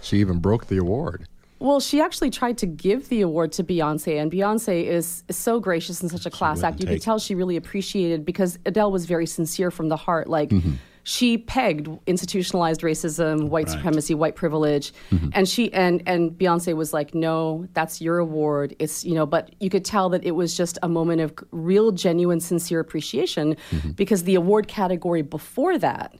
she 0.00 0.18
even 0.20 0.38
broke 0.38 0.68
the 0.68 0.78
award. 0.78 1.28
Well, 1.64 1.80
she 1.80 2.02
actually 2.02 2.28
tried 2.28 2.58
to 2.58 2.66
give 2.66 3.08
the 3.08 3.22
award 3.22 3.52
to 3.52 3.64
Beyonce, 3.64 4.20
and 4.20 4.30
Beyonce 4.30 4.84
is, 4.84 5.24
is 5.28 5.36
so 5.38 5.60
gracious 5.60 6.02
and 6.02 6.10
such 6.10 6.26
a 6.26 6.30
class 6.30 6.62
act. 6.62 6.78
You 6.80 6.86
could 6.86 7.00
tell 7.00 7.18
she 7.18 7.34
really 7.34 7.56
appreciated 7.56 8.26
because 8.26 8.58
Adele 8.66 8.92
was 8.92 9.06
very 9.06 9.24
sincere 9.24 9.70
from 9.70 9.88
the 9.88 9.96
heart. 9.96 10.28
Like 10.28 10.50
Mm-hmm. 10.50 10.72
she 11.04 11.38
pegged 11.38 11.88
institutionalized 12.06 12.82
racism, 12.82 13.48
white 13.48 13.66
Right. 13.68 13.72
supremacy, 13.76 14.14
white 14.14 14.36
privilege, 14.36 14.92
Mm-hmm. 15.10 15.28
and 15.32 15.48
she 15.48 15.72
and 15.72 16.02
and 16.06 16.32
Beyonce 16.32 16.76
was 16.76 16.92
like, 16.92 17.14
"No, 17.14 17.66
that's 17.72 17.98
your 18.00 18.18
award." 18.18 18.76
It's 18.78 19.02
you 19.02 19.14
know, 19.14 19.24
but 19.24 19.50
you 19.58 19.70
could 19.70 19.86
tell 19.86 20.10
that 20.10 20.22
it 20.22 20.32
was 20.32 20.54
just 20.54 20.78
a 20.82 20.88
moment 20.88 21.22
of 21.22 21.32
real, 21.50 21.92
genuine, 21.92 22.40
sincere 22.40 22.80
appreciation 22.80 23.56
Mm-hmm. 23.70 23.92
because 23.92 24.24
the 24.24 24.34
award 24.34 24.68
category 24.68 25.22
before 25.22 25.78
that, 25.78 26.14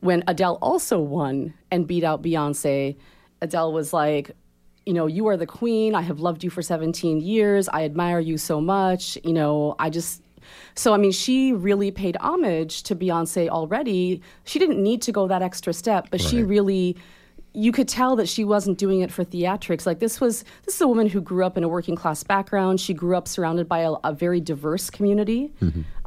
when 0.00 0.24
Adele 0.26 0.58
also 0.60 0.98
won 0.98 1.54
and 1.70 1.86
beat 1.86 2.02
out 2.02 2.20
Beyonce, 2.20 2.96
Adele 3.42 3.72
was 3.72 3.92
like 3.92 4.32
you 4.88 4.94
know, 4.94 5.06
you 5.06 5.26
are 5.26 5.36
the 5.36 5.46
queen. 5.46 5.94
I 5.94 6.00
have 6.00 6.18
loved 6.20 6.42
you 6.42 6.48
for 6.48 6.62
17 6.62 7.20
years. 7.20 7.68
I 7.68 7.84
admire 7.84 8.20
you 8.20 8.38
so 8.38 8.58
much. 8.58 9.18
You 9.22 9.34
know, 9.34 9.76
I 9.78 9.90
just. 9.90 10.22
So, 10.76 10.94
I 10.94 10.96
mean, 10.96 11.12
she 11.12 11.52
really 11.52 11.90
paid 11.90 12.16
homage 12.20 12.82
to 12.84 12.96
Beyonce 12.96 13.50
already. 13.50 14.22
She 14.44 14.58
didn't 14.58 14.82
need 14.82 15.02
to 15.02 15.12
go 15.12 15.28
that 15.28 15.42
extra 15.42 15.74
step, 15.74 16.08
but 16.10 16.22
she 16.22 16.42
really. 16.42 16.96
You 17.58 17.72
could 17.72 17.88
tell 17.88 18.14
that 18.16 18.28
she 18.28 18.44
wasn't 18.44 18.78
doing 18.78 19.00
it 19.00 19.10
for 19.10 19.24
theatrics. 19.24 19.84
Like 19.84 19.98
this 19.98 20.20
was 20.20 20.44
this 20.64 20.76
is 20.76 20.80
a 20.80 20.86
woman 20.86 21.08
who 21.08 21.20
grew 21.20 21.44
up 21.44 21.56
in 21.56 21.64
a 21.64 21.68
working 21.68 21.96
class 21.96 22.22
background. 22.22 22.80
She 22.80 22.94
grew 22.94 23.16
up 23.16 23.26
surrounded 23.26 23.68
by 23.68 23.80
a, 23.80 23.92
a 24.04 24.12
very 24.12 24.40
diverse 24.40 24.90
community 24.90 25.50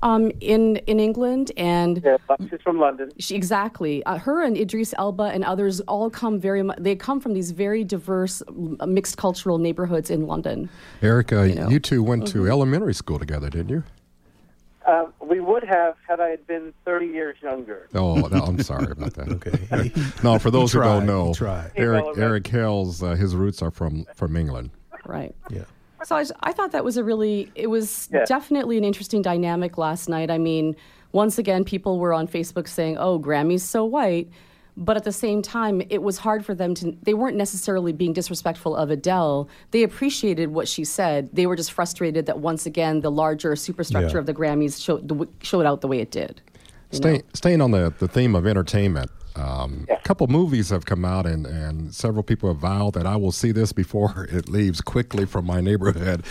um, 0.02 0.32
in 0.40 0.78
in 0.92 1.00
England, 1.00 1.52
and 1.58 2.02
Yeah, 2.04 2.18
she's 2.50 2.62
from 2.62 2.80
London. 2.80 3.12
she, 3.20 3.36
exactly. 3.36 4.02
Uh, 4.06 4.18
her 4.18 4.42
and 4.44 4.56
Idris 4.58 4.94
Elba 4.98 5.24
and 5.36 5.44
others 5.44 5.82
all 5.82 6.10
come 6.10 6.40
very 6.40 6.64
much. 6.64 6.78
They 6.80 6.96
come 6.96 7.20
from 7.20 7.34
these 7.34 7.52
very 7.52 7.84
diverse, 7.84 8.42
mixed 8.88 9.18
cultural 9.18 9.58
neighborhoods 9.58 10.10
in 10.10 10.28
London. 10.28 10.70
Erica, 11.02 11.50
you, 11.50 11.56
know. 11.56 11.80
two 11.80 12.02
went 12.02 12.24
Mm-hmm. 12.24 12.44
to 12.46 12.50
elementary 12.50 12.94
school 12.94 13.20
together, 13.20 13.50
didn't 13.50 13.70
you? 13.70 13.84
Uh, 14.86 15.06
we 15.24 15.40
would 15.40 15.64
have 15.64 15.96
had 16.08 16.20
I 16.20 16.30
had 16.30 16.48
been 16.48 16.74
30 16.86 17.06
years 17.08 17.38
younger. 17.42 17.88
Oh, 17.94 18.16
no, 18.16 18.44
I'm 18.44 18.62
sorry 18.64 18.92
about 18.92 19.14
that. 19.14 19.28
Okay. 19.32 19.92
No, 20.24 20.40
for 20.40 20.50
those 20.52 20.74
who 20.74 20.82
don't 20.82 21.06
know, 21.06 21.34
tried. 21.34 21.72
Eric 21.76 22.04
Well, 22.06 22.20
Eric 22.20 22.48
Hales, 22.48 23.02
uh, 23.04 23.12
his 23.16 23.36
roots 23.36 23.62
are 23.62 23.72
from 23.72 24.06
from 24.16 24.36
England. 24.36 24.72
Right. 25.06 25.36
yeah. 25.50 25.64
So 26.04 26.16
I 26.16 26.52
thought 26.52 26.72
that 26.72 26.84
was 26.84 26.98
a 26.98 27.04
really, 27.04 27.52
it 27.54 27.68
was 27.68 28.10
Yeah. 28.12 28.26
definitely 28.26 28.78
an 28.78 28.84
interesting 28.84 29.22
dynamic 29.22 29.78
last 29.78 30.10
night. 30.10 30.32
I 30.32 30.40
mean, 30.40 30.76
once 31.12 31.38
again, 31.38 31.64
people 31.64 32.00
were 32.00 32.14
on 32.14 32.28
Facebook 32.28 32.68
saying, 32.68 32.98
oh, 32.98 33.20
Grammy's 33.20 33.64
so 33.64 33.86
white. 33.86 34.30
But 34.78 34.96
at 34.98 35.04
the 35.04 35.12
same 35.12 35.42
time, 35.42 35.82
it 35.90 36.02
was 36.02 36.18
hard 36.18 36.46
for 36.46 36.56
them 36.56 36.74
to, 36.76 36.96
they 37.04 37.14
weren't 37.14 37.38
necessarily 37.38 37.92
being 37.92 38.14
disrespectful 38.14 38.76
of 38.76 38.90
Adele. 38.90 39.50
They 39.72 39.84
appreciated 39.84 40.50
what 40.54 40.68
she 40.68 40.86
said. 40.86 41.30
They 41.34 41.46
were 41.46 41.56
just 41.56 41.72
frustrated 41.74 42.26
that 42.28 42.40
once 42.40 42.66
again, 42.66 43.02
the 43.02 43.12
larger 43.12 43.56
superstructure 43.56 44.18
Yeah. 44.18 44.20
of 44.20 44.26
the 44.26 44.34
Grammys 44.34 44.82
showed, 44.84 45.08
the, 45.08 45.28
showed 45.42 45.66
out 45.66 45.82
the 45.82 45.88
way 45.88 46.00
it 46.00 46.12
did. 46.12 46.42
Stay, 46.92 47.22
staying 47.34 47.62
on 47.62 47.72
the, 47.72 47.94
the 48.00 48.08
theme 48.08 48.36
of 48.36 48.46
entertainment, 48.46 49.10
um, 49.36 49.86
a 49.90 49.96
couple 50.04 50.28
movies 50.28 50.70
have 50.70 50.86
come 50.86 51.06
out, 51.06 51.26
and, 51.26 51.46
and 51.46 51.94
several 51.96 52.24
people 52.24 52.50
have 52.50 52.58
vowed 52.60 52.96
that 52.96 53.06
I 53.06 53.16
will 53.16 53.32
see 53.32 53.52
this 53.52 53.72
before 53.72 54.26
it 54.32 54.50
leaves 54.50 54.82
quickly 54.82 55.26
from 55.26 55.46
my 55.46 55.62
neighborhood. 55.62 56.26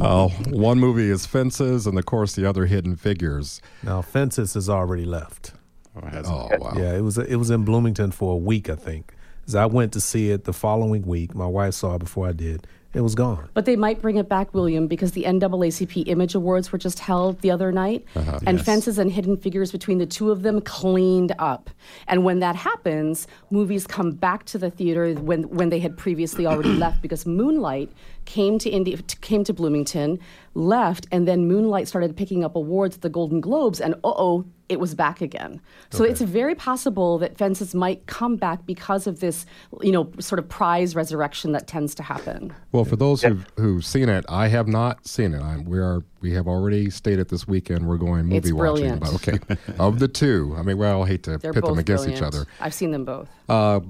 Uh, 0.00 0.28
one 0.28 0.78
movie 0.78 1.10
is 1.10 1.26
Fences, 1.26 1.86
and 1.86 1.98
of 1.98 2.06
course, 2.06 2.34
the 2.34 2.48
other 2.48 2.66
Hidden 2.66 2.96
Figures. 2.96 3.60
Now, 3.82 4.00
Fences 4.02 4.54
has 4.54 4.68
already 4.70 5.04
left. 5.04 5.52
Oh, 5.96 6.00
or 6.06 6.08
has 6.10 6.26
Oh, 6.28 6.48
wow. 6.58 6.74
Yeah, 6.76 6.96
it 6.96 7.00
was 7.02 7.18
it 7.18 7.36
was 7.36 7.50
in 7.50 7.64
Bloomington 7.64 8.10
for 8.10 8.32
a 8.34 8.36
week, 8.36 8.68
I 8.70 8.74
think. 8.76 9.12
As 9.46 9.54
I 9.54 9.66
went 9.66 9.92
to 9.92 10.00
see 10.00 10.30
it 10.30 10.44
the 10.44 10.52
following 10.52 11.02
week, 11.06 11.34
my 11.34 11.46
wife 11.46 11.74
saw 11.74 11.94
it 11.94 12.00
before 12.00 12.26
I 12.28 12.32
did. 12.32 12.66
It 12.94 13.02
was 13.02 13.14
gone. 13.14 13.50
But 13.52 13.66
they 13.66 13.76
might 13.76 14.00
bring 14.00 14.16
it 14.16 14.26
back, 14.26 14.54
William, 14.54 14.86
because 14.86 15.12
the 15.12 15.24
NAACP 15.24 16.08
Image 16.08 16.34
Awards 16.34 16.72
were 16.72 16.78
just 16.78 16.98
held 16.98 17.38
the 17.42 17.50
other 17.50 17.70
night, 17.70 18.06
uh-huh. 18.14 18.38
and 18.46 18.56
Yes. 18.56 18.64
fences 18.66 18.98
and 18.98 19.12
hidden 19.12 19.36
figures 19.36 19.70
between 19.70 19.98
the 19.98 20.06
two 20.06 20.30
of 20.30 20.42
them 20.42 20.62
cleaned 20.62 21.32
up. 21.38 21.68
And 22.08 22.24
when 22.24 22.38
that 22.40 22.56
happens, 22.56 23.26
movies 23.50 23.86
come 23.86 24.12
back 24.12 24.46
to 24.46 24.56
the 24.58 24.70
theater 24.70 25.12
when 25.14 25.42
when 25.50 25.68
they 25.68 25.78
had 25.78 25.96
previously 25.98 26.46
already 26.46 26.72
left, 26.84 27.02
because 27.02 27.26
Moonlight 27.26 27.90
came 28.26 28.58
to 28.58 28.68
India, 28.68 28.98
came 29.22 29.42
to 29.44 29.54
Bloomington, 29.54 30.18
left, 30.54 31.06
and 31.10 31.26
then 31.26 31.48
Moonlight 31.48 31.88
started 31.88 32.16
picking 32.16 32.44
up 32.44 32.54
awards 32.56 32.96
at 32.96 33.02
the 33.02 33.08
Golden 33.08 33.40
Globes, 33.40 33.80
and 33.80 33.94
uh 34.04 34.12
oh, 34.14 34.44
it 34.68 34.80
was 34.80 34.94
back 34.96 35.20
again. 35.20 35.60
So 35.90 36.02
it's 36.02 36.20
very 36.20 36.56
possible 36.56 37.18
that 37.18 37.38
fences 37.38 37.72
might 37.72 38.04
come 38.06 38.34
back 38.36 38.66
because 38.66 39.06
of 39.06 39.20
this, 39.20 39.46
you 39.80 39.92
know, 39.92 40.10
sort 40.18 40.40
of 40.40 40.48
prize 40.48 40.96
resurrection 40.96 41.52
that 41.52 41.68
tends 41.68 41.94
to 41.94 42.02
happen. 42.02 42.52
Well, 42.72 42.84
for 42.84 42.96
those 42.96 43.22
who've, 43.22 43.46
who've 43.56 43.84
seen 43.84 44.08
it, 44.08 44.24
I 44.28 44.48
have 44.48 44.66
not 44.66 45.06
seen 45.06 45.34
it. 45.34 45.40
I'm, 45.40 45.64
we 45.64 45.78
are 45.78 46.02
we 46.20 46.32
have 46.32 46.48
already 46.48 46.90
stated 46.90 47.28
this 47.28 47.46
weekend 47.46 47.86
we're 47.86 47.96
going 47.96 48.24
movie 48.24 48.36
It's 48.38 48.52
watching. 48.52 48.98
brilliant. 48.98 49.00
But 49.00 49.14
okay, 49.14 49.38
of 49.78 50.00
the 50.00 50.08
two, 50.08 50.54
I 50.58 50.62
mean, 50.62 50.78
well, 50.78 51.04
I 51.04 51.08
hate 51.08 51.22
to 51.24 51.38
They're 51.38 51.52
pit 51.52 51.64
them 51.64 51.78
against 51.78 52.04
brilliant. 52.04 52.16
each 52.22 52.26
other. 52.26 52.46
I've 52.60 52.74
seen 52.74 52.90
them 52.90 53.04
both. 53.04 53.28
Uh, 53.48 53.80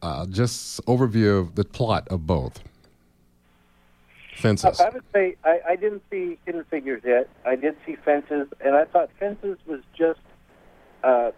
uh, 0.00 0.26
just 0.26 0.84
overview 0.86 1.38
of 1.40 1.54
the 1.54 1.64
plot 1.64 2.08
of 2.08 2.26
both. 2.26 2.60
Fences. 4.34 4.80
I 4.80 4.88
would 4.88 5.04
say 5.12 5.36
I, 5.44 5.60
I 5.70 5.76
didn't 5.76 6.02
see 6.10 6.38
Hidden 6.46 6.64
Figures 6.64 7.02
yet. 7.04 7.28
I 7.44 7.56
did 7.56 7.76
see 7.86 7.96
Fences, 7.96 8.48
and 8.64 8.74
I 8.74 8.84
thought 8.84 9.10
Fences 9.18 9.58
was 9.66 9.80
just 9.96 10.20
uh, 11.04 11.30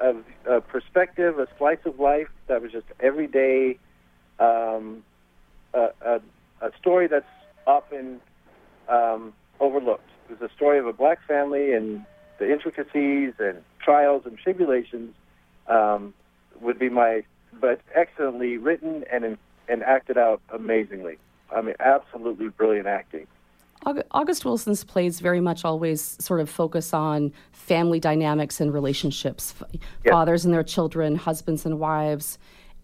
a, 0.00 0.14
a 0.46 0.60
perspective, 0.60 1.38
a 1.38 1.48
slice 1.58 1.78
of 1.84 1.98
life 1.98 2.28
that 2.48 2.62
was 2.62 2.72
just 2.72 2.86
everyday, 3.00 3.78
um, 4.38 5.02
a, 5.74 5.88
a, 6.04 6.20
a 6.60 6.70
story 6.78 7.06
that's 7.06 7.24
often 7.66 8.20
um, 8.88 9.32
overlooked. 9.60 10.08
It 10.28 10.40
was 10.40 10.50
a 10.50 10.54
story 10.54 10.78
of 10.78 10.86
a 10.86 10.92
black 10.92 11.26
family 11.26 11.72
and 11.72 12.04
the 12.38 12.50
intricacies 12.50 13.34
and 13.38 13.62
trials 13.82 14.22
and 14.26 14.36
tribulations 14.38 15.14
um, 15.68 16.14
would 16.60 16.78
be 16.78 16.88
my, 16.88 17.22
but 17.60 17.80
excellently 17.94 18.56
written 18.58 19.04
and 19.12 19.38
and 19.68 19.82
acted 19.84 20.18
out 20.18 20.40
amazingly. 20.52 21.18
I 21.54 21.60
mean, 21.62 21.74
absolutely 21.80 22.48
brilliant 22.48 22.86
acting. 22.86 23.26
August 24.12 24.44
Wilson's 24.44 24.84
plays 24.84 25.18
very 25.18 25.40
much 25.40 25.64
always 25.64 26.00
sort 26.20 26.38
of 26.40 26.48
focus 26.48 26.94
on 26.94 27.32
family 27.50 27.98
dynamics 27.98 28.60
and 28.60 28.72
relationships, 28.72 29.54
F- 29.60 29.68
Yeah. 30.04 30.12
fathers 30.12 30.44
and 30.44 30.54
their 30.54 30.62
children, 30.62 31.16
husbands 31.16 31.66
and 31.66 31.80
wives, 31.80 32.38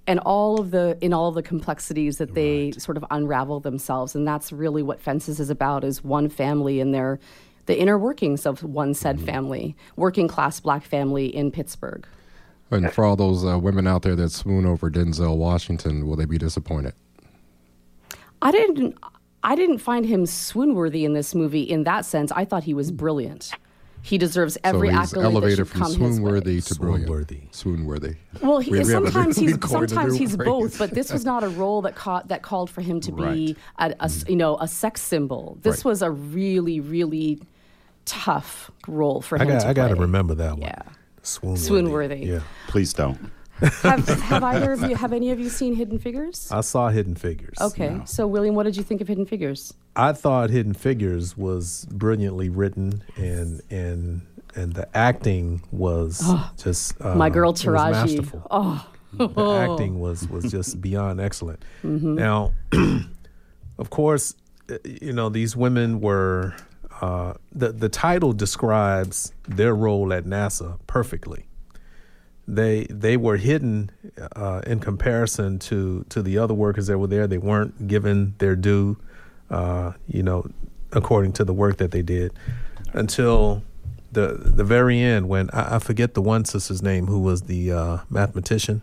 and 0.08 0.18
all 0.20 0.60
of 0.60 0.72
the 0.72 0.98
in 1.00 1.12
all 1.12 1.28
of 1.28 1.37
the 1.37 1.42
complexities 1.42 2.18
that 2.18 2.34
they 2.34 2.72
sort 2.72 2.96
of 2.96 3.04
unravel 3.12 3.60
themselves. 3.60 4.16
And 4.16 4.26
that's 4.26 4.52
really 4.52 4.82
what 4.82 5.00
Fences 5.00 5.38
is 5.38 5.50
about: 5.50 5.84
is 5.84 6.02
one 6.02 6.28
family 6.28 6.80
and 6.80 6.92
their 6.92 7.20
the 7.66 7.78
inner 7.78 7.96
workings 7.98 8.44
of 8.44 8.64
one 8.64 8.92
said 8.94 9.20
family, 9.20 9.76
working 9.94 10.26
class 10.26 10.58
black 10.58 10.84
family 10.84 11.26
in 11.26 11.52
Pittsburgh. 11.52 12.06
and 12.72 12.92
for 12.92 13.04
all 13.04 13.14
those 13.14 13.44
uh, 13.44 13.56
women 13.58 13.87
out 13.87 14.02
there 14.02 14.16
that 14.16 14.30
swoon 14.32 14.66
over 14.66 14.90
Denzel 14.90 15.37
Washington, 15.37 16.06
will 16.08 16.16
they 16.16 16.25
be 16.25 16.38
disappointed? 16.38 16.94
I 18.42 18.50
didn't. 18.50 18.97
I 19.42 19.54
didn't 19.54 19.78
find 19.78 20.04
him 20.04 20.26
swoon 20.26 20.75
worthy 20.75 21.04
in 21.04 21.12
this 21.12 21.35
movie 21.35 21.62
in 21.62 21.85
that 21.85 22.04
sense. 22.04 22.33
I 22.33 22.45
thought 22.45 22.64
he 22.64 22.75
was 22.75 22.90
brilliant. 22.90 23.52
He 24.02 24.16
deserves 24.18 24.57
every 24.64 24.88
so 24.88 24.95
he's 24.99 25.12
accolade 25.12 25.25
that 25.26 25.30
elevated 25.33 25.57
should 25.59 25.68
from 25.68 25.80
come 25.80 25.87
his 25.88 25.97
swoon 25.97 26.23
way. 26.23 26.30
worthy 26.33 26.61
to 26.61 26.75
brilliant. 26.76 27.54
Swoon-worthy. 27.54 28.14
Well, 28.42 28.59
he, 28.61 28.71
We- 28.71 28.78
we 28.78 28.85
sometimes 28.85 29.37
he's 29.37 29.52
we 29.52 29.59
coined 29.59 29.85
a 29.85 29.88
sometimes 29.88 30.16
he's 30.16 30.35
phrase. 30.37 30.47
both, 30.47 30.78
but 30.78 30.90
this 30.92 31.12
was 31.12 31.25
not 31.25 31.42
a 31.45 31.49
role 31.49 31.83
that 31.83 31.95
caught 31.97 32.28
that 32.28 32.42
called 32.42 32.71
for 32.71 32.80
him 32.80 33.00
to 33.00 33.12
be 33.12 33.57
a, 33.78 33.90
a 34.00 34.04
s- 34.04 34.25
you 34.28 34.37
know 34.37 34.57
a 34.59 34.68
sex 34.68 35.02
symbol. 35.02 35.59
This 35.62 35.78
Right. 35.78 35.85
was 35.90 36.02
a 36.02 36.11
really 36.11 36.78
really 36.80 37.40
tough 38.04 38.71
role 38.87 39.21
for 39.21 39.38
I 39.38 39.42
him 39.42 39.49
got 39.49 39.61
to 39.62 39.68
I 39.68 39.73
got 39.73 39.88
to 39.88 39.97
remember 39.97 40.35
that 40.37 40.52
one. 40.52 40.62
Yeah. 40.62 40.83
Swoon 41.23 41.57
Swoon-worthy. 41.57 42.21
Yeah. 42.25 42.40
Please 42.68 42.92
don't. 42.92 43.18
Have, 43.61 44.07
have 44.21 44.45
either 44.45 44.73
of 44.73 44.83
you 44.83 44.97
have 44.97 45.12
any 45.12 45.31
of 45.31 45.41
you 45.41 45.49
seen 45.49 45.75
Hidden 45.75 45.99
Figures? 45.99 46.49
I 46.50 46.61
saw 46.61 46.88
Hidden 46.88 47.17
Figures. 47.17 47.57
Okay, 47.61 48.00
so 48.05 48.27
William, 48.27 48.55
what 48.55 48.65
did 48.65 48.77
you 48.77 48.83
think 48.83 49.00
of 49.00 49.09
Hidden 49.09 49.27
Figures? 49.27 49.75
I 49.97 50.12
thought 50.12 50.50
Hidden 50.50 50.75
Figures 50.75 51.37
was 51.37 51.87
brilliantly 51.91 52.49
written 52.49 53.03
and 53.17 53.61
and 53.71 54.23
and 54.55 54.73
the 54.73 54.88
acting 54.97 55.62
was 55.71 56.23
just 56.57 57.00
uh, 57.00 57.15
My 57.15 57.31
girl 57.31 57.50
it 57.50 57.55
was 57.55 57.62
Taraji. 57.62 57.93
masterful. 57.93 58.47
Oh, 58.50 58.87
the 59.12 59.53
acting 59.71 60.00
was 60.00 60.29
was 60.29 60.50
just 60.50 60.81
beyond 60.88 61.21
excellent. 61.21 61.65
Mm-hmm. 61.83 62.15
Now, 62.15 62.53
of 63.79 63.91
course, 63.91 64.35
uh, 64.71 64.79
you 64.85 65.12
know 65.12 65.29
these 65.29 65.57
women 65.57 66.00
were. 66.00 66.55
Uh, 67.00 67.35
the 67.53 67.71
the 67.71 67.88
title 67.88 68.33
describes 68.33 69.33
their 69.47 69.73
role 69.73 70.12
at 70.12 70.25
NASA 70.25 70.81
perfectly. 70.88 71.48
They 72.49 72.87
they 72.88 73.19
were 73.19 73.37
hidden 73.37 73.90
uh, 74.35 74.62
in 74.67 74.81
comparison 74.81 75.59
to 75.61 76.07
to 76.09 76.23
the 76.23 76.38
other 76.38 76.55
workers 76.55 76.87
that 76.87 76.97
were 76.99 77.07
there. 77.07 77.26
They 77.26 77.37
weren't 77.37 77.87
given 77.87 78.35
their 78.38 78.57
due, 78.57 78.97
uh, 79.50 79.93
you 80.07 80.23
know, 80.23 80.50
according 80.93 81.33
to 81.35 81.45
the 81.45 81.52
work 81.52 81.76
that 81.76 81.90
they 81.90 82.00
did, 82.00 82.33
until 82.95 83.62
the 84.12 84.28
the 84.33 84.64
very 84.64 84.99
end 84.99 85.28
when 85.28 85.50
I, 85.50 85.76
I 85.76 85.78
forget 85.78 86.14
the 86.14 86.23
one 86.23 86.47
sister's 86.47 86.83
name 86.83 87.07
who 87.07 87.21
was 87.21 87.43
the 87.43 87.71
uh, 87.71 87.99
mathematician. 88.09 88.81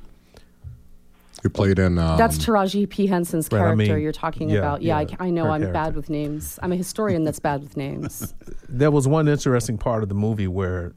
Who 1.41 1.49
played 1.49 1.79
in? 1.79 1.97
Um, 1.97 2.17
that's 2.17 2.37
Taraji 2.37 2.87
P 2.87 3.07
Henson's 3.07 3.49
right, 3.51 3.59
I 3.59 3.61
character 3.63 3.93
mean, 3.93 4.01
you're 4.03 4.11
talking 4.11 4.49
yeah, 4.49 4.59
about. 4.59 4.81
Yeah, 4.83 4.99
yeah, 5.01 5.15
I, 5.19 5.25
I 5.25 5.29
know 5.31 5.49
I'm 5.49 5.71
bad 5.71 5.95
with 5.95 6.09
names. 6.09 6.59
I'm 6.61 6.71
a 6.71 6.75
historian 6.75 7.23
that's 7.23 7.39
bad 7.39 7.61
with 7.61 7.75
names. 7.75 8.33
There 8.67 8.91
was 8.91 9.07
one 9.07 9.27
interesting 9.27 9.77
part 9.77 10.01
of 10.01 10.09
the 10.09 10.15
movie 10.15 10.47
where, 10.47 10.93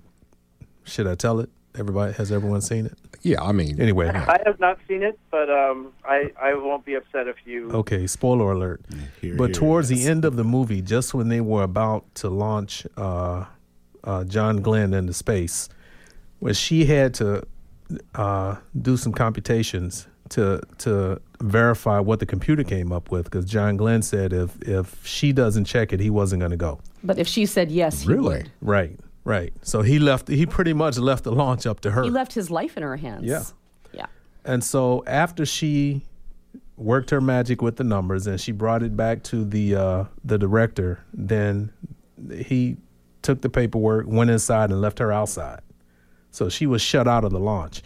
should 0.85 1.07
I 1.07 1.15
tell 1.15 1.39
it? 1.39 1.51
Everybody 1.79 2.13
has 2.15 2.33
everyone 2.33 2.61
seen 2.61 2.87
it? 2.87 2.99
yeah, 3.23 3.43
I 3.43 3.53
mean, 3.53 3.81
Anyway, 3.81 4.09
I 4.09 4.39
have 4.47 4.59
not 4.61 4.79
seen 4.89 5.03
it, 5.03 5.19
but 5.31 5.49
um, 5.51 5.93
I 6.05 6.31
I 6.41 6.55
won't 6.55 6.85
be 6.85 6.95
upset 6.95 7.29
if 7.29 7.37
you. 7.45 7.71
okay. 7.73 8.07
Spoiler 8.07 8.53
alert. 8.53 8.81
Here, 9.21 9.37
But 9.37 9.47
here, 9.51 9.55
towards 9.55 9.91
yes. 9.91 10.01
the 10.05 10.11
end 10.11 10.25
of 10.25 10.37
the 10.37 10.45
movie, 10.45 10.83
just 10.83 11.15
when 11.15 11.29
they 11.29 11.41
were 11.41 11.63
about 11.63 12.03
to 12.17 12.29
launch 12.29 12.87
uh, 12.97 13.45
uh, 14.05 14.25
John 14.25 14.61
Glenn 14.63 14.95
into 14.95 15.13
space, 15.13 15.69
where 16.41 16.55
she 16.55 16.85
had 16.85 17.15
to 17.15 17.43
uh, 18.15 18.57
do 18.83 18.97
some 18.97 19.13
computations 19.13 20.07
to 20.31 20.61
to 20.79 21.21
verify 21.41 21.99
what 22.01 22.21
the 22.21 22.27
computer 22.27 22.63
came 22.65 22.93
up 22.93 23.11
with, 23.11 23.25
because 23.25 23.45
John 23.47 23.77
Glenn 23.77 24.03
said 24.03 24.33
if 24.33 24.51
if 24.63 25.07
she 25.07 25.33
doesn't 25.33 25.65
check 25.65 25.93
it, 25.93 26.01
he 26.01 26.11
wasn't 26.11 26.41
going 26.41 26.51
to 26.51 26.57
go. 26.57 26.81
But 27.03 27.19
if 27.19 27.27
she 27.29 27.47
said 27.47 27.71
yes, 27.71 28.03
he 28.03 28.09
really? 28.13 28.39
would. 28.39 28.51
Right, 28.61 28.99
right. 29.29 29.53
So 29.63 29.83
he 29.83 29.99
left. 29.99 30.29
He 30.29 30.47
pretty 30.47 30.73
much 30.73 30.99
left 30.99 31.25
the 31.25 31.33
launch 31.33 31.67
up 31.67 31.81
to 31.81 31.91
her. 31.93 32.03
He 32.03 32.11
left 32.11 32.33
his 32.33 32.51
life 32.51 32.77
in 32.77 32.83
her 32.83 32.97
hands. 32.97 33.25
Yeah. 33.25 33.45
Yeah. 33.93 34.07
And 34.45 34.65
so 34.65 35.05
after 35.07 35.47
she 35.47 36.03
worked 36.77 37.11
her 37.11 37.21
magic 37.21 37.61
with 37.61 37.77
the 37.77 37.85
numbers 37.85 38.27
and 38.27 38.41
she 38.41 38.53
brought 38.53 38.83
it 38.83 38.97
back 38.97 39.23
to 39.25 39.45
the 39.45 39.77
uh, 39.77 40.05
the 40.25 40.39
director, 40.39 41.05
then 41.13 41.71
he 42.35 42.79
took 43.23 43.43
the 43.43 43.51
paperwork, 43.51 44.07
went 44.09 44.31
inside, 44.31 44.71
and 44.71 44.81
left 44.81 44.99
her 44.99 45.13
outside. 45.13 45.61
So 46.31 46.49
she 46.49 46.67
was 46.67 46.81
shut 46.83 47.07
out 47.07 47.25
of 47.25 47.31
the 47.31 47.41
launch. 47.41 47.83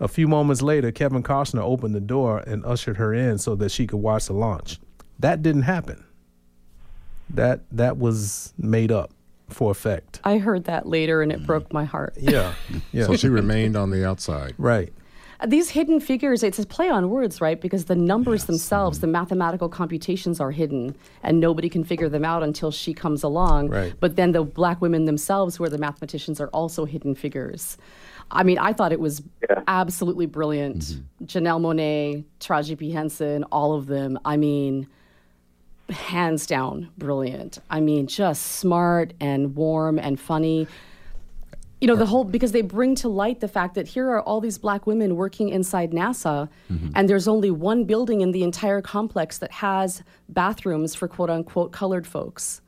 A 0.00 0.08
few 0.08 0.28
moments 0.28 0.62
later, 0.62 0.90
Kevin 0.90 1.22
Costner 1.22 1.62
opened 1.62 1.94
the 1.94 2.00
door 2.00 2.38
and 2.40 2.64
ushered 2.64 2.96
her 2.96 3.14
in 3.14 3.38
so 3.38 3.54
that 3.56 3.70
she 3.70 3.86
could 3.86 3.98
watch 3.98 4.26
the 4.26 4.32
launch. 4.32 4.78
That 5.18 5.42
didn't 5.42 5.62
happen. 5.62 6.04
That 7.30 7.60
that 7.72 7.96
was 7.96 8.52
made 8.58 8.92
up 8.92 9.12
for 9.48 9.70
effect. 9.70 10.20
I 10.24 10.38
heard 10.38 10.64
that 10.64 10.86
later 10.86 11.22
and 11.22 11.30
it 11.32 11.40
mm. 11.42 11.46
broke 11.46 11.72
my 11.72 11.84
heart. 11.84 12.14
Yeah, 12.20 12.54
yeah, 12.92 13.06
So 13.06 13.16
she 13.16 13.28
remained 13.28 13.76
on 13.76 13.90
the 13.90 14.06
outside. 14.06 14.54
right. 14.58 14.92
These 15.48 15.70
hidden 15.70 16.00
figures, 16.00 16.42
it's 16.42 16.58
a 16.58 16.64
play 16.64 16.88
on 16.88 17.10
words, 17.10 17.40
right? 17.40 17.60
Because 17.60 17.84
the 17.86 17.96
numbers 17.96 18.44
themselves, 18.46 18.98
mm-hmm. 18.98 19.08
the 19.08 19.12
mathematical 19.12 19.68
computations 19.68 20.40
are 20.40 20.52
hidden 20.52 20.96
and 21.22 21.38
nobody 21.38 21.68
can 21.68 21.84
figure 21.84 22.08
them 22.08 22.24
out 22.24 22.42
until 22.42 22.70
she 22.70 22.94
comes 22.94 23.22
along. 23.22 23.68
Right. 23.68 23.92
But 24.00 24.16
then 24.16 24.32
the 24.32 24.42
black 24.42 24.80
women 24.80 25.04
themselves, 25.04 25.56
who 25.56 25.64
are 25.64 25.68
the 25.68 25.76
mathematicians, 25.76 26.40
are 26.40 26.48
also 26.48 26.86
hidden 26.86 27.14
figures. 27.14 27.76
I 28.30 28.42
mean, 28.42 28.58
I 28.58 28.72
thought 28.72 28.92
it 28.92 29.00
was 29.00 29.22
Yeah. 29.50 29.60
absolutely 29.68 30.26
brilliant. 30.26 30.78
Mm-hmm. 30.78 31.24
Janelle 31.26 31.60
Monáe, 31.60 32.24
Taraji 32.40 32.78
P. 32.78 32.92
Henson, 32.92 33.44
all 33.52 33.74
of 33.74 33.86
them. 33.86 34.18
I 34.24 34.38
mean, 34.38 34.86
hands 35.94 36.46
down 36.46 36.90
brilliant. 36.98 37.58
I 37.70 37.80
mean, 37.80 38.06
just 38.06 38.42
smart 38.42 39.14
and 39.20 39.56
warm 39.56 39.98
and 39.98 40.18
funny. 40.18 40.66
You 41.80 41.88
know, 41.88 41.96
the 41.96 42.06
whole 42.06 42.24
because 42.24 42.52
they 42.52 42.62
bring 42.62 42.94
to 42.96 43.08
light 43.08 43.40
the 43.40 43.48
fact 43.48 43.74
that 43.74 43.88
here 43.88 44.08
are 44.08 44.22
all 44.22 44.40
these 44.40 44.56
black 44.56 44.86
women 44.86 45.16
working 45.16 45.50
inside 45.50 45.90
NASA, 45.90 46.48
mm-hmm. 46.70 46.90
and 46.94 47.08
there's 47.08 47.28
only 47.28 47.50
one 47.50 47.84
building 47.84 48.22
in 48.22 48.32
the 48.32 48.42
entire 48.42 48.80
complex 48.80 49.38
that 49.38 49.52
has 49.52 50.02
bathrooms 50.30 50.94
for 50.94 51.08
quote 51.08 51.30
unquote 51.30 51.72
colored 51.72 52.06
folks. 52.06 52.62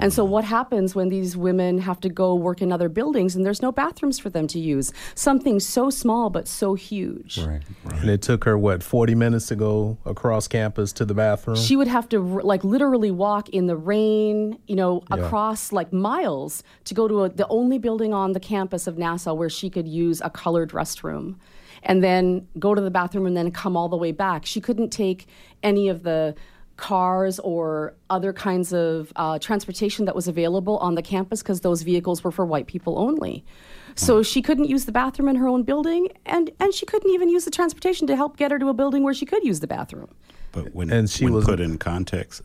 And 0.00 0.12
so, 0.12 0.24
what 0.24 0.44
happens 0.44 0.94
when 0.94 1.10
these 1.10 1.36
women 1.36 1.78
have 1.78 2.00
to 2.00 2.08
go 2.08 2.34
work 2.34 2.62
in 2.62 2.72
other 2.72 2.88
buildings 2.88 3.36
and 3.36 3.44
there's 3.44 3.60
no 3.60 3.70
bathrooms 3.70 4.18
for 4.18 4.30
them 4.30 4.46
to 4.48 4.58
use? 4.58 4.92
Something 5.14 5.60
so 5.60 5.90
small 5.90 6.30
but 6.30 6.48
so 6.48 6.74
huge. 6.74 7.38
Right. 7.38 7.60
And 7.92 8.08
it 8.08 8.22
took 8.22 8.44
her 8.44 8.56
what 8.56 8.82
forty 8.82 9.14
minutes 9.14 9.46
to 9.48 9.56
go 9.56 9.98
across 10.06 10.48
campus 10.48 10.92
to 10.94 11.04
the 11.04 11.14
bathroom. 11.14 11.56
She 11.56 11.76
would 11.76 11.86
have 11.88 12.08
to 12.08 12.18
like 12.18 12.64
literally 12.64 13.10
walk 13.10 13.50
in 13.50 13.66
the 13.66 13.76
rain, 13.76 14.58
you 14.66 14.74
know, 14.74 15.02
Yeah. 15.10 15.18
across 15.26 15.70
like 15.70 15.92
miles 15.92 16.62
to 16.84 16.94
go 16.94 17.06
to 17.06 17.24
a, 17.24 17.28
the 17.28 17.46
only 17.48 17.78
building 17.78 18.14
on 18.14 18.32
the 18.32 18.40
campus 18.40 18.86
of 18.86 18.96
NASA 18.96 19.36
where 19.36 19.50
she 19.50 19.68
could 19.68 19.86
use 19.86 20.22
a 20.24 20.30
colored 20.30 20.70
restroom. 20.70 21.36
And 21.82 22.02
then 22.02 22.46
go 22.58 22.74
to 22.74 22.80
the 22.80 22.90
bathroom 22.90 23.26
and 23.26 23.36
then 23.36 23.50
come 23.50 23.76
all 23.76 23.88
the 23.88 23.96
way 23.96 24.12
back. 24.12 24.44
She 24.46 24.60
couldn't 24.60 24.90
take 24.90 25.26
any 25.62 25.88
of 25.88 26.02
the 26.02 26.34
cars 26.80 27.38
or 27.40 27.94
other 28.08 28.32
kinds 28.32 28.72
of 28.72 29.12
uh, 29.16 29.38
transportation 29.38 30.06
that 30.06 30.14
was 30.14 30.26
available 30.26 30.78
on 30.78 30.94
the 30.94 31.02
campus 31.02 31.42
because 31.42 31.60
those 31.60 31.82
vehicles 31.82 32.24
were 32.24 32.32
for 32.32 32.44
white 32.46 32.66
people 32.66 32.98
only. 32.98 33.44
So 33.96 34.22
she 34.22 34.40
couldn't 34.40 34.64
use 34.64 34.86
the 34.86 34.92
bathroom 34.92 35.28
in 35.28 35.36
her 35.36 35.46
own 35.46 35.62
building, 35.64 36.08
and, 36.24 36.50
and 36.58 36.72
she 36.72 36.86
couldn't 36.86 37.10
even 37.12 37.28
use 37.28 37.44
the 37.44 37.50
transportation 37.50 38.06
to 38.06 38.16
help 38.16 38.36
get 38.38 38.50
her 38.50 38.58
to 38.58 38.68
a 38.68 38.72
building 38.74 39.02
where 39.04 39.12
she 39.14 39.26
could 39.26 39.44
use 39.44 39.60
the 39.60 39.66
bathroom. 39.66 40.08
But 40.52 40.74
when, 40.74 40.90
And 40.90 41.08
she 41.10 41.24
when 41.24 41.34
was- 41.34 41.44
put 41.44 41.60
in 41.60 41.76
context, 41.76 42.42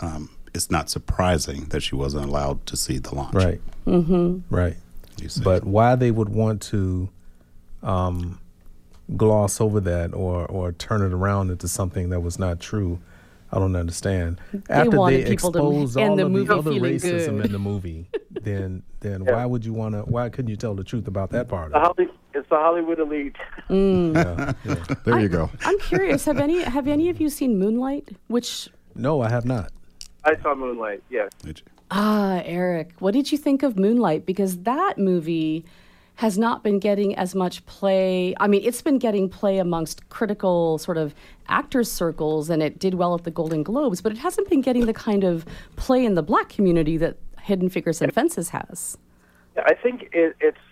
um, 0.00 0.28
it's 0.54 0.70
not 0.70 0.90
surprising 0.90 1.64
that 1.70 1.80
she 1.82 1.94
wasn't 1.94 2.26
allowed 2.26 2.66
to 2.66 2.76
see 2.76 2.98
the 2.98 3.14
launch. 3.14 3.34
Right. 3.34 3.60
Mm-hmm. 3.86 4.54
Right. 4.54 4.76
But 5.42 5.64
why 5.64 5.94
they 5.96 6.10
would 6.10 6.28
want 6.28 6.60
to 6.72 7.08
um, 7.82 8.38
gloss 9.16 9.60
over 9.60 9.80
that 9.80 10.12
or 10.14 10.46
or 10.46 10.72
turn 10.72 11.00
it 11.02 11.12
around 11.12 11.50
into 11.50 11.68
something 11.68 12.10
that 12.10 12.20
was 12.20 12.38
not 12.38 12.60
true, 12.60 12.98
I 13.52 13.58
don't 13.58 13.76
understand. 13.76 14.40
After 14.70 14.90
they 15.06 15.24
people 15.24 15.52
to 15.52 15.58
expose 15.58 15.96
all 15.96 16.16
the 16.16 16.24
of 16.24 16.32
movie 16.32 16.46
the 16.46 16.54
other 16.54 16.70
racism 16.72 17.36
good. 17.36 17.46
in 17.46 17.52
the 17.52 17.58
movie, 17.58 18.08
then 18.40 18.82
then 19.00 19.24
why 19.26 19.44
would 19.44 19.64
you 19.64 19.74
want 19.74 19.94
to? 19.94 20.02
Why 20.02 20.28
couldn't 20.30 20.48
you 20.48 20.56
tell 20.56 20.74
the 20.74 20.84
truth 20.84 21.06
about 21.06 21.30
that 21.30 21.48
part? 21.48 21.72
The 21.72 21.78
Of 21.78 21.98
it? 21.98 22.08
It's 22.34 22.48
the 22.48 22.56
Hollywood 22.56 22.98
elite. 22.98 23.36
Yeah, 23.68 24.52
yeah. 24.64 24.74
There 25.04 25.20
you 25.20 25.28
go. 25.28 25.50
I'm 25.64 25.78
curious. 25.80 26.24
Have 26.24 26.38
any 26.38 26.62
have 26.62 26.88
any 26.88 27.10
of 27.10 27.20
you 27.20 27.28
seen 27.28 27.58
Moonlight? 27.58 28.16
Which 28.28 28.70
No, 28.94 29.20
I 29.20 29.28
have 29.28 29.44
not. 29.44 29.70
I 30.24 30.40
saw 30.40 30.54
Moonlight. 30.54 31.02
Yes. 31.10 31.30
Did 31.42 31.60
you? 31.60 31.66
ah, 31.90 32.40
Eric, 32.46 32.94
what 33.00 33.12
did 33.12 33.30
you 33.32 33.36
think 33.36 33.62
of 33.62 33.78
Moonlight? 33.78 34.24
Because 34.24 34.60
that 34.60 34.96
movie 34.96 35.66
has 36.22 36.38
not 36.38 36.62
been 36.62 36.78
getting 36.78 37.16
as 37.16 37.34
much 37.34 37.66
play. 37.66 38.32
I 38.38 38.46
mean, 38.46 38.62
it's 38.64 38.80
been 38.80 39.00
getting 39.00 39.28
play 39.28 39.58
amongst 39.58 40.08
critical 40.08 40.78
sort 40.78 40.96
of 40.96 41.16
actors 41.48 41.90
circles, 41.90 42.48
and 42.48 42.62
it 42.62 42.78
did 42.78 42.94
well 42.94 43.16
at 43.16 43.24
the 43.24 43.32
Golden 43.32 43.64
Globes, 43.64 44.00
but 44.00 44.12
it 44.12 44.18
hasn't 44.18 44.48
been 44.48 44.60
getting 44.60 44.86
the 44.86 44.94
kind 44.94 45.24
of 45.24 45.44
play 45.74 46.04
in 46.04 46.14
the 46.14 46.22
black 46.22 46.48
community 46.48 46.96
that 46.96 47.16
Hidden 47.40 47.70
Figures 47.70 48.00
and 48.00 48.14
Fences 48.14 48.50
has. 48.50 48.96
I 49.56 49.74
think 49.74 50.10
it, 50.12 50.36
it's 50.40 50.64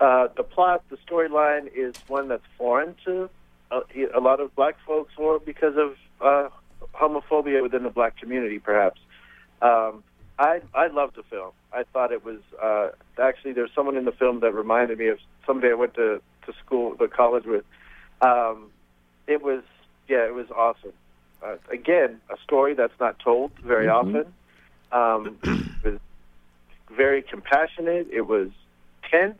uh, 0.00 0.26
the 0.36 0.42
plot, 0.42 0.82
the 0.90 0.98
storyline 1.08 1.70
is 1.72 1.94
one 2.08 2.26
that's 2.26 2.42
foreign 2.58 2.96
to 3.04 3.30
a, 3.70 3.82
a 4.16 4.20
lot 4.20 4.40
of 4.40 4.52
black 4.56 4.74
folks, 4.84 5.12
or 5.16 5.38
because 5.38 5.76
of 5.76 5.94
uh, 6.20 6.48
homophobia 6.92 7.62
within 7.62 7.84
the 7.84 7.90
black 7.90 8.18
community, 8.18 8.58
perhaps. 8.58 9.00
Um, 9.62 10.02
I 10.38 10.60
I 10.74 10.88
loved 10.88 11.16
the 11.16 11.22
film. 11.24 11.52
I 11.72 11.84
thought 11.92 12.12
it 12.12 12.24
was 12.24 12.40
uh, 12.62 12.88
actually 13.20 13.52
there's 13.52 13.70
someone 13.74 13.96
in 13.96 14.04
the 14.04 14.12
film 14.12 14.40
that 14.40 14.52
reminded 14.52 14.98
me 14.98 15.08
of 15.08 15.18
somebody 15.46 15.72
I 15.72 15.74
went 15.74 15.94
to 15.94 16.20
to 16.46 16.52
school, 16.64 16.94
the 16.94 17.08
college 17.08 17.44
with. 17.44 17.64
Um, 18.20 18.70
it 19.26 19.42
was 19.42 19.62
yeah, 20.08 20.26
it 20.26 20.34
was 20.34 20.50
awesome. 20.50 20.92
Uh, 21.42 21.56
again, 21.70 22.20
a 22.30 22.36
story 22.44 22.74
that's 22.74 22.98
not 22.98 23.18
told 23.18 23.52
very 23.64 23.88
often. 23.88 24.26
Um, 24.92 25.38
it 25.42 25.60
was 25.84 26.00
very 26.94 27.22
compassionate. 27.22 28.08
It 28.12 28.22
was 28.22 28.48
tense. 29.10 29.38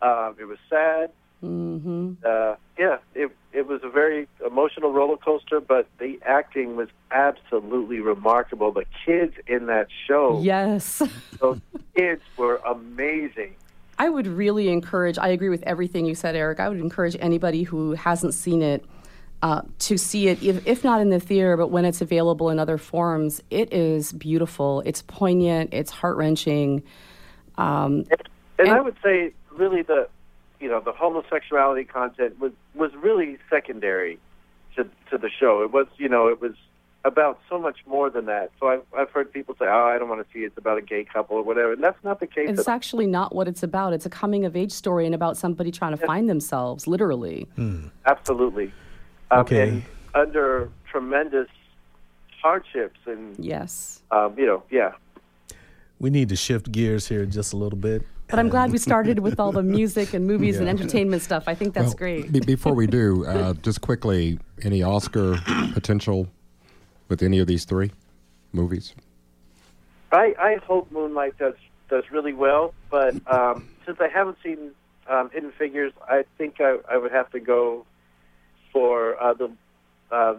Uh, 0.00 0.32
it 0.38 0.44
was 0.44 0.58
sad. 0.68 1.10
Hmm 1.44 2.12
Uh, 2.24 2.54
yeah, 2.78 2.98
it 3.14 3.30
it 3.52 3.66
was 3.68 3.80
a 3.84 3.88
very 3.88 4.26
emotional 4.44 4.92
roller 4.92 5.16
coaster, 5.16 5.60
but 5.60 5.86
the 5.98 6.18
acting 6.24 6.74
was 6.76 6.88
absolutely 7.12 8.00
remarkable. 8.00 8.72
The 8.72 8.84
kids 9.06 9.34
in 9.46 9.66
that 9.66 9.86
show, 10.08 10.40
Yes. 10.42 11.02
those 11.40 11.60
kids 11.94 12.22
were 12.36 12.56
amazing. 12.66 13.54
I 13.96 14.08
would 14.08 14.26
really 14.26 14.70
encourage, 14.70 15.18
I 15.18 15.28
agree 15.28 15.50
with 15.50 15.62
everything 15.62 16.04
you 16.04 16.16
said, 16.16 16.34
Eric. 16.34 16.58
I 16.58 16.68
would 16.68 16.80
encourage 16.80 17.16
anybody 17.20 17.62
who 17.62 17.92
hasn't 17.92 18.34
seen 18.34 18.60
it 18.60 18.84
uh, 19.40 19.62
to 19.80 19.96
see 19.96 20.26
it, 20.26 20.42
if, 20.42 20.66
if 20.66 20.82
not 20.82 21.00
in 21.00 21.10
the 21.10 21.20
theater, 21.20 21.56
but 21.56 21.68
when 21.68 21.84
it's 21.84 22.00
available 22.00 22.50
in 22.50 22.58
other 22.58 22.76
forms. 22.78 23.40
It 23.50 23.72
is 23.72 24.12
beautiful. 24.12 24.82
It's 24.84 25.02
poignant. 25.02 25.72
It's 25.72 25.92
heart 25.92 26.16
wrenching. 26.16 26.82
Um, 27.56 28.04
And, 28.58 28.68
I 28.68 28.76
And- 28.76 28.84
would 28.84 28.96
say, 29.00 29.32
really, 29.56 29.82
the 29.82 30.08
you 30.64 30.70
know 30.70 30.80
the 30.80 30.92
homosexuality 30.92 31.84
content 31.84 32.40
was 32.40 32.52
was 32.74 32.90
really 32.94 33.36
secondary 33.50 34.18
to 34.76 34.84
to 35.10 35.18
the 35.18 35.28
show. 35.28 35.62
It 35.62 35.70
was 35.72 35.86
you 35.98 36.08
know 36.08 36.28
it 36.28 36.40
was 36.40 36.52
about 37.04 37.38
so 37.50 37.58
much 37.58 37.80
more 37.86 38.08
than 38.08 38.24
that. 38.24 38.50
So 38.58 38.68
I've 38.68 38.82
I've 38.96 39.10
heard 39.10 39.30
people 39.30 39.54
say, 39.58 39.66
oh, 39.68 39.84
I 39.94 39.98
don't 39.98 40.08
want 40.08 40.26
to 40.26 40.32
see 40.32 40.40
it. 40.44 40.46
It's 40.46 40.56
about 40.58 40.78
a 40.78 40.80
gay 40.80 41.04
couple 41.04 41.36
or 41.36 41.42
whatever, 41.42 41.72
and 41.74 41.84
that's 41.84 42.02
not 42.02 42.18
the 42.18 42.26
case. 42.26 42.48
it's 42.48 42.60
at 42.60 42.66
all. 42.68 42.74
actually 42.74 43.06
not 43.06 43.34
what 43.34 43.46
it's 43.46 43.62
about. 43.62 43.92
It's 43.92 44.06
a 44.06 44.10
coming 44.10 44.46
of 44.46 44.56
age 44.56 44.72
story 44.72 45.04
and 45.04 45.14
about 45.14 45.36
somebody 45.36 45.70
trying 45.70 45.94
to 45.98 46.02
find 46.06 46.30
themselves, 46.30 46.86
literally. 46.86 47.46
Absolutely. 48.06 48.72
Um, 49.30 49.40
Okay. 49.40 49.82
Under 50.14 50.70
tremendous 50.90 51.48
hardships 52.40 53.00
and 53.04 53.36
Yes. 53.38 54.00
um, 54.10 54.38
you 54.38 54.46
know 54.46 54.62
yeah. 54.70 54.92
We 56.00 56.08
need 56.08 56.30
to 56.30 56.36
shift 56.36 56.72
gears 56.72 57.06
here 57.08 57.26
just 57.26 57.52
a 57.52 57.56
little 57.56 57.78
bit. 57.78 58.02
But 58.28 58.38
I'm 58.38 58.48
glad 58.48 58.72
we 58.72 58.78
started 58.78 59.18
with 59.18 59.38
all 59.38 59.52
the 59.52 59.62
music 59.62 60.14
and 60.14 60.26
movies 60.26 60.58
and 60.58 60.68
entertainment 60.68 61.22
stuff. 61.22 61.44
I 61.46 61.54
think 61.54 61.74
that's 61.74 61.88
Well, 61.88 61.94
great. 61.94 62.32
be- 62.32 62.40
before 62.40 62.74
we 62.74 62.86
do, 62.86 63.24
uh, 63.26 63.52
just 63.54 63.80
quickly, 63.80 64.38
any 64.62 64.82
Oscar 64.82 65.36
potential 65.72 66.28
with 67.08 67.22
any 67.22 67.38
of 67.38 67.46
these 67.46 67.64
three 67.64 67.92
movies? 68.52 68.94
I, 70.10 70.34
I 70.38 70.56
hope 70.66 70.90
Moonlight 70.90 71.38
does 71.38 71.54
does 71.90 72.04
really 72.10 72.32
well, 72.32 72.72
but 72.90 73.14
um, 73.30 73.68
since 73.84 73.98
I 74.00 74.08
haven't 74.08 74.38
seen 74.42 74.70
um, 75.06 75.28
Hidden 75.30 75.52
Figures, 75.58 75.92
I 76.08 76.24
think 76.38 76.56
I, 76.60 76.78
I 76.90 76.96
would 76.96 77.12
have 77.12 77.30
to 77.32 77.40
go 77.40 77.84
for 78.72 79.22
uh, 79.22 79.34
the 79.34 79.50
uh, 80.10 80.36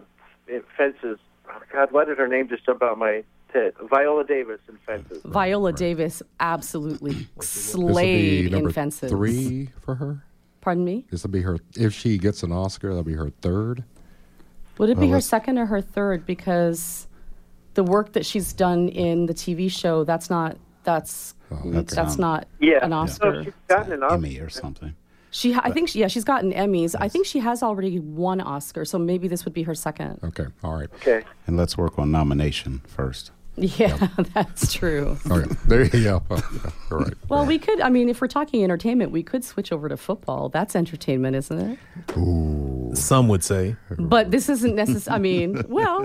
Fences. 0.76 1.18
Oh, 1.48 1.60
God, 1.72 1.92
why 1.92 2.04
did 2.04 2.18
her 2.18 2.26
name 2.26 2.48
just 2.48 2.66
jump 2.66 2.82
out 2.82 2.98
my 2.98 3.22
head? 3.56 3.72
Viola 3.90 4.24
Davis 4.24 4.60
in 4.68 4.76
Fences. 4.78 5.22
Viola 5.24 5.72
Davis 5.72 6.22
absolutely 6.40 7.26
This 7.36 7.74
will 7.74 7.88
be 7.88 7.92
slayed 7.92 8.54
in 8.54 8.70
Fences. 8.70 9.10
three 9.10 9.70
for 9.80 9.94
her. 9.96 10.22
Pardon 10.60 10.84
me? 10.84 11.06
This 11.10 11.22
will 11.22 11.30
be 11.30 11.42
her. 11.42 11.58
If 11.76 11.92
she 11.94 12.18
gets 12.18 12.42
an 12.42 12.52
Oscar, 12.52 12.88
that'll 12.88 13.02
be 13.04 13.12
her 13.14 13.30
third. 13.40 13.84
Would 14.78 14.90
it 14.90 14.96
be 14.98 15.06
Well, 15.06 15.14
her 15.14 15.20
second 15.20 15.58
or 15.58 15.66
her 15.66 15.80
third? 15.80 16.26
Because 16.26 17.06
the 17.74 17.82
work 17.84 18.12
that 18.12 18.26
she's 18.26 18.52
done 18.52 18.88
in 18.88 19.26
the 19.26 19.34
TV 19.34 19.70
show, 19.70 20.04
that's 20.04 20.28
not 20.30 20.56
that's 20.84 21.34
Oh, 21.50 21.60
that's, 21.66 21.94
that's 21.94 22.14
um, 22.14 22.20
not 22.20 22.48
Yeah, 22.58 22.78
an 22.84 22.90
so 22.90 22.96
Oscar. 22.96 23.44
she's 23.44 23.52
gotten 23.68 23.92
an 23.92 24.02
Oscar. 24.02 24.14
Emmy 24.16 24.38
or 24.40 24.48
something. 24.48 24.94
She, 25.30 25.54
I 25.54 25.70
think, 25.70 25.88
she, 25.90 26.00
yeah, 26.00 26.06
she's 26.08 26.24
gotten 26.24 26.52
Emmys. 26.52 26.94
I 26.98 27.08
think 27.08 27.26
she 27.26 27.40
has 27.40 27.62
already 27.62 27.98
won 28.00 28.40
Oscar, 28.40 28.84
so 28.84 28.98
maybe 28.98 29.28
this 29.28 29.44
would 29.44 29.52
be 29.52 29.62
her 29.64 29.74
second. 29.74 30.18
Okay, 30.24 30.46
all 30.64 30.74
right. 30.74 30.88
Okay. 30.94 31.22
And 31.46 31.56
let's 31.56 31.76
work 31.76 31.98
on 31.98 32.10
nomination 32.10 32.80
first. 32.86 33.32
Yeah, 33.56 34.08
that's 34.34 34.72
true. 34.72 35.16
Okay, 35.30 35.54
there 35.66 35.84
you 35.84 36.04
go. 36.04 36.22
Oh, 36.30 36.36
yeah, 36.52 36.70
all 36.92 36.98
right. 36.98 37.14
Well, 37.28 37.46
we 37.46 37.58
could. 37.58 37.80
I 37.80 37.88
mean, 37.88 38.08
if 38.08 38.20
we're 38.20 38.28
talking 38.28 38.62
entertainment, 38.62 39.12
we 39.12 39.22
could 39.22 39.44
switch 39.44 39.72
over 39.72 39.88
to 39.88 39.96
football. 39.96 40.48
That's 40.50 40.76
entertainment, 40.76 41.36
isn't 41.36 41.58
it? 41.58 41.78
Ooh. 42.18 42.90
Some 42.94 43.28
would 43.28 43.42
say. 43.42 43.76
But 43.98 44.30
this 44.30 44.48
isn't 44.48 44.74
necessary. 44.74 45.14
I 45.14 45.18
mean, 45.18 45.62
well, 45.68 46.04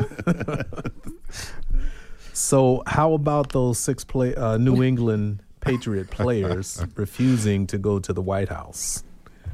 So, 2.34 2.82
how 2.88 3.14
about 3.14 3.52
those 3.52 3.78
six 3.78 4.04
play 4.04 4.34
uh, 4.36 4.58
New 4.58 4.82
England 4.82 5.44
Patriot 5.60 6.10
players 6.10 6.84
refusing 6.96 7.68
to 7.68 7.78
go 7.78 8.00
to 8.00 8.14
the 8.14 8.22
White 8.22 8.50
House? 8.50 9.04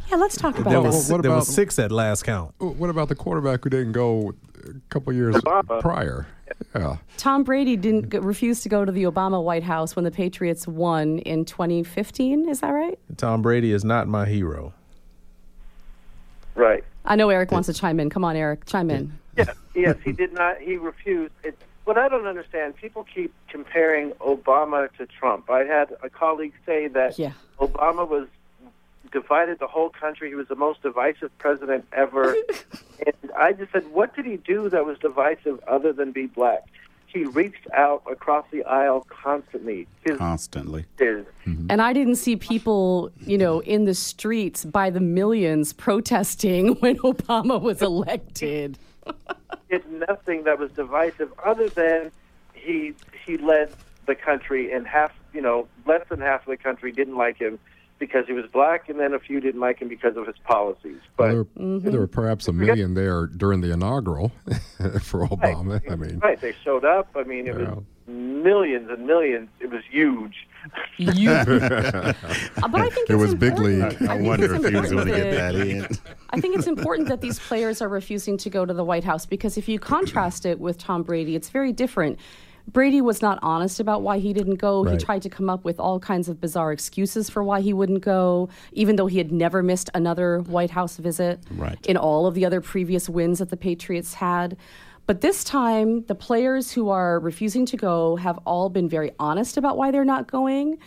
Yeah. 0.10 0.15
Let's 0.17 0.38
talk 0.38 0.54
There 0.56 0.62
about 0.63 0.72
Well, 0.74 0.84
was, 0.84 1.10
what 1.12 1.22
there 1.22 1.32
about- 1.32 1.39
was 1.39 1.54
six 1.54 1.78
at 1.80 1.91
last 1.91 2.24
count. 2.24 2.54
What 2.60 2.89
about 2.89 3.10
the 3.10 3.15
quarterback 3.15 3.63
who 3.63 3.70
didn't 3.70 3.91
go 3.93 4.34
a 4.65 4.74
couple 4.89 5.13
years 5.13 5.36
Obama. 5.36 5.80
prior? 5.82 6.28
Yeah. 6.76 6.98
Tom 7.17 7.43
Brady 7.43 7.76
didn't 7.76 8.13
refuse 8.24 8.62
to 8.62 8.70
go 8.70 8.86
to 8.86 8.91
the 8.91 9.04
Obama 9.04 9.43
White 9.43 9.63
House 9.63 9.96
when 9.96 10.06
the 10.06 10.12
Patriots 10.12 10.67
won 10.67 11.20
in 11.20 11.46
2015. 11.46 12.48
Is 12.50 12.62
that 12.62 12.70
right? 12.70 12.98
Tom 13.17 13.41
Brady 13.41 13.72
is 13.72 13.84
not 13.84 14.08
my 14.08 14.26
hero. 14.26 14.74
Right. 16.56 16.84
I 17.06 17.15
know 17.15 17.30
Eric 17.30 17.52
wants 17.52 17.67
to 17.67 17.74
chime 17.74 18.00
in. 18.00 18.10
Come 18.10 18.24
on, 18.26 18.36
Eric, 18.36 18.65
chime 18.65 18.89
in. 18.89 19.17
Yeah, 19.38 19.46
yes, 19.76 19.96
he 20.04 20.12
did 20.12 20.34
not. 20.34 20.60
He 20.60 20.78
refused. 20.78 21.32
It, 21.43 21.58
what 21.86 21.98
I 21.98 22.08
don't 22.10 22.26
understand, 22.26 22.76
people 22.76 23.06
keep 23.13 23.34
comparing 23.50 24.12
Obama 24.13 24.89
to 24.98 25.06
Trump. 25.06 25.50
I 25.50 25.60
had 25.63 25.96
a 26.04 26.10
colleague 26.10 26.54
say 26.65 26.88
that 26.89 27.17
Yeah. 27.20 27.32
Obama 27.60 28.08
was 28.08 28.28
divided 29.12 29.60
the 29.60 29.67
whole 29.67 29.89
country. 29.89 30.30
He 30.30 30.36
was 30.36 30.48
the 30.48 30.56
most 30.56 30.82
divisive 30.82 31.36
president 31.38 31.86
ever. 31.93 32.36
and 33.06 33.32
I 33.38 33.54
just 33.54 33.72
said, 33.72 33.91
what 33.91 34.15
did 34.15 34.26
he 34.26 34.38
do 34.38 34.70
that 34.70 34.86
was 34.86 34.98
divisive 35.00 35.60
other 35.67 35.93
than 35.93 36.12
be 36.12 36.28
black? 36.28 36.63
He 37.08 37.24
reached 37.24 37.67
out 37.74 38.04
across 38.12 38.46
the 38.52 38.63
aisle 38.65 39.08
constantly. 39.10 39.88
His, 40.02 40.17
Constantly. 40.17 40.86
his 41.00 41.26
mm-hmm. 41.46 41.67
And 41.70 41.82
I 41.82 41.93
didn't 41.93 42.17
see 42.17 42.36
people, 42.36 43.12
you 43.20 43.38
know, 43.38 43.62
in 43.62 43.86
the 43.86 43.93
streets 43.93 44.65
by 44.65 44.89
the 44.89 45.00
millions 45.00 45.72
protesting 45.74 46.76
when 46.80 46.98
Obama 46.98 47.62
was 47.62 47.82
elected. 47.82 48.78
did 49.70 49.89
nothing 49.91 50.43
that 50.43 50.60
was 50.60 50.72
divisive 50.72 51.32
other 51.43 51.70
than 51.70 52.12
he 52.54 52.93
he 53.26 53.38
led 53.38 53.72
the 54.06 54.15
country 54.15 54.72
and 54.72 54.88
half 54.88 55.12
you 55.34 55.41
know 55.41 55.67
less 55.86 56.08
than 56.10 56.20
half 56.20 56.41
of 56.41 56.48
the 56.48 56.58
country 56.58 56.91
didn't 56.91 57.15
like 57.15 57.38
him 57.38 57.60
because 58.00 58.26
he 58.28 58.34
was 58.34 58.46
black 58.52 58.90
and 58.90 59.00
then 59.00 59.14
a 59.14 59.20
few 59.20 59.40
didn't 59.40 59.62
like 59.62 59.80
him 59.80 59.88
because 59.88 60.16
of 60.18 60.26
his 60.28 60.36
policies 60.44 61.00
but 61.18 61.34
Well, 61.34 61.48
there, 61.56 61.92
there 61.92 62.00
were 62.00 62.08
perhaps 62.08 62.48
a 62.48 62.54
million 62.54 62.94
there 62.94 63.26
during 63.28 63.62
the 63.62 63.72
inaugural 63.72 64.30
for 65.02 65.28
Obama. 65.28 65.82
I 65.92 65.96
mean, 65.96 66.20
right 66.20 66.40
they 66.40 66.54
showed 66.64 66.86
up 66.86 67.10
i 67.16 67.24
mean 67.24 67.48
it 67.48 67.56
was 67.56 67.84
millions 68.08 68.90
and 68.90 69.06
millions 69.06 69.50
it 69.60 69.70
was 69.70 69.82
huge 69.90 70.48
You, 70.98 71.30
but 71.46 72.16
I 72.82 72.90
think 72.90 73.10
It 73.10 73.14
it's 73.14 73.22
was 73.22 73.36
big 73.36 73.58
league. 73.58 73.96
I, 74.08 74.16
I 74.16 74.22
wonder 74.22 74.54
if 74.56 74.66
he 74.66 74.76
was 74.76 74.92
going 74.92 75.08
to 75.08 75.14
get 75.14 75.32
that- 75.32 75.54
that 75.54 75.56
in. 75.56 75.88
I 76.32 76.42
think 76.42 76.58
it's 76.58 76.68
important 76.68 77.08
that 77.08 77.22
these 77.22 77.40
players 77.40 77.82
are 77.82 77.88
refusing 77.88 78.38
to 78.38 78.50
go 78.50 78.66
to 78.66 78.74
the 78.74 78.84
White 78.84 79.04
House 79.06 79.26
because 79.26 79.58
if 79.58 79.68
you 79.70 79.80
contrast 79.80 80.46
it 80.46 80.60
with 80.60 80.78
Tom 80.78 81.04
Brady, 81.04 81.36
it's 81.36 81.50
very 81.50 81.72
different. 81.72 82.20
Brady 82.68 83.00
was 83.00 83.22
not 83.22 83.40
honest 83.42 83.80
about 83.80 84.02
why 84.02 84.20
he 84.20 84.34
didn't 84.34 84.56
go. 84.56 84.84
He 84.84 84.98
tried 84.98 85.22
to 85.22 85.30
come 85.30 85.50
up 85.50 85.64
with 85.64 85.80
all 85.80 86.00
kinds 86.00 86.28
of 86.28 86.42
bizarre 86.42 86.72
excuses 86.74 87.30
for 87.30 87.42
why 87.44 87.62
he 87.62 87.72
wouldn't 87.74 88.02
go, 88.02 88.50
even 88.74 88.98
though 88.98 89.08
he 89.08 89.18
had 89.18 89.32
never 89.32 89.64
missed 89.64 89.90
another 89.94 90.40
White 90.42 90.72
House 90.72 90.98
visit 90.98 91.40
Right. 91.52 91.78
in 91.86 91.96
all 91.96 92.28
of 92.28 92.36
the 92.36 92.46
other 92.46 92.60
previous 92.60 93.08
wins 93.08 93.40
that 93.40 93.50
the 93.50 93.58
Patriots 93.58 94.16
had. 94.16 94.58
But 95.06 95.22
this 95.22 95.46
time, 95.46 96.04
the 96.08 96.16
players 96.16 96.74
who 96.74 96.90
are 96.90 97.20
refusing 97.22 97.66
to 97.68 97.78
go 97.78 98.18
have 98.18 98.38
all 98.46 98.70
been 98.70 98.90
very 98.90 99.12
honest 99.18 99.56
about 99.56 99.78
why 99.78 99.90
they're 99.90 100.04
not 100.04 100.30
going. 100.30 100.78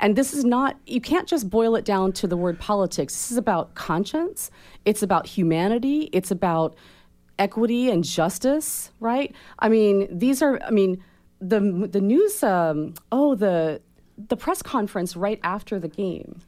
And 0.00 0.16
this 0.16 0.34
is 0.34 0.44
not, 0.44 0.76
you 0.86 1.00
can't 1.00 1.28
just 1.28 1.48
boil 1.48 1.76
it 1.76 1.84
down 1.84 2.12
to 2.14 2.26
the 2.26 2.36
word 2.36 2.58
politics. 2.58 3.14
This 3.14 3.30
is 3.30 3.36
about 3.36 3.76
conscience, 3.76 4.50
it's 4.84 5.04
about 5.04 5.26
humanity, 5.28 6.08
it's 6.12 6.32
about 6.32 6.74
equity 7.38 7.88
and 7.90 8.02
justice, 8.02 8.90
right? 8.98 9.32
I 9.60 9.68
mean, 9.68 10.08
these 10.10 10.42
are, 10.42 10.60
I 10.64 10.70
mean, 10.70 11.02
the, 11.40 11.60
the 11.90 12.00
news, 12.00 12.42
um, 12.42 12.94
oh, 13.12 13.34
the, 13.34 13.80
the 14.16 14.36
press 14.36 14.62
conference 14.62 15.14
right 15.16 15.38
after 15.42 15.78
the 15.78 15.88
game 15.88 16.40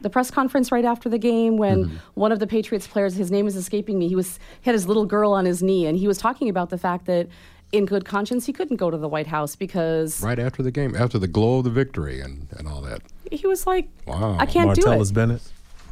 the 0.00 0.10
press 0.10 0.30
conference 0.30 0.70
right 0.70 0.84
after 0.84 1.08
the 1.08 1.16
game 1.18 1.56
when 1.56 1.84
Mm-hmm. 1.84 1.96
one 2.12 2.30
of 2.30 2.38
the 2.38 2.46
Patriots 2.46 2.86
players, 2.86 3.14
his 3.14 3.30
name 3.30 3.46
is 3.46 3.56
escaping 3.56 3.98
me, 3.98 4.06
he 4.08 4.14
was 4.14 4.38
he 4.60 4.64
had 4.68 4.74
his 4.74 4.86
little 4.86 5.06
girl 5.06 5.32
on 5.32 5.46
his 5.46 5.62
knee 5.62 5.86
and 5.86 5.96
he 5.96 6.06
was 6.06 6.18
talking 6.18 6.50
about 6.50 6.68
the 6.68 6.76
fact 6.76 7.06
that 7.06 7.26
in 7.72 7.86
good 7.86 8.04
conscience 8.04 8.44
he 8.44 8.52
couldn't 8.52 8.76
go 8.76 8.90
to 8.90 8.98
the 8.98 9.08
White 9.08 9.26
House 9.28 9.56
because 9.56 10.22
right 10.22 10.38
after 10.38 10.62
the 10.62 10.70
game, 10.70 10.94
after 10.94 11.18
the 11.18 11.26
glow 11.26 11.58
of 11.58 11.64
the 11.64 11.70
victory 11.70 12.20
and, 12.20 12.48
and 12.58 12.68
all 12.68 12.82
that. 12.82 13.00
he 13.32 13.46
was 13.46 13.66
like, 13.66 13.88
Wow. 14.06 14.36
I 14.38 14.44
can't 14.44 14.74
do 14.74 14.82
Martellus 14.82 15.10
it. 15.10 15.14
Bennett. 15.14 15.42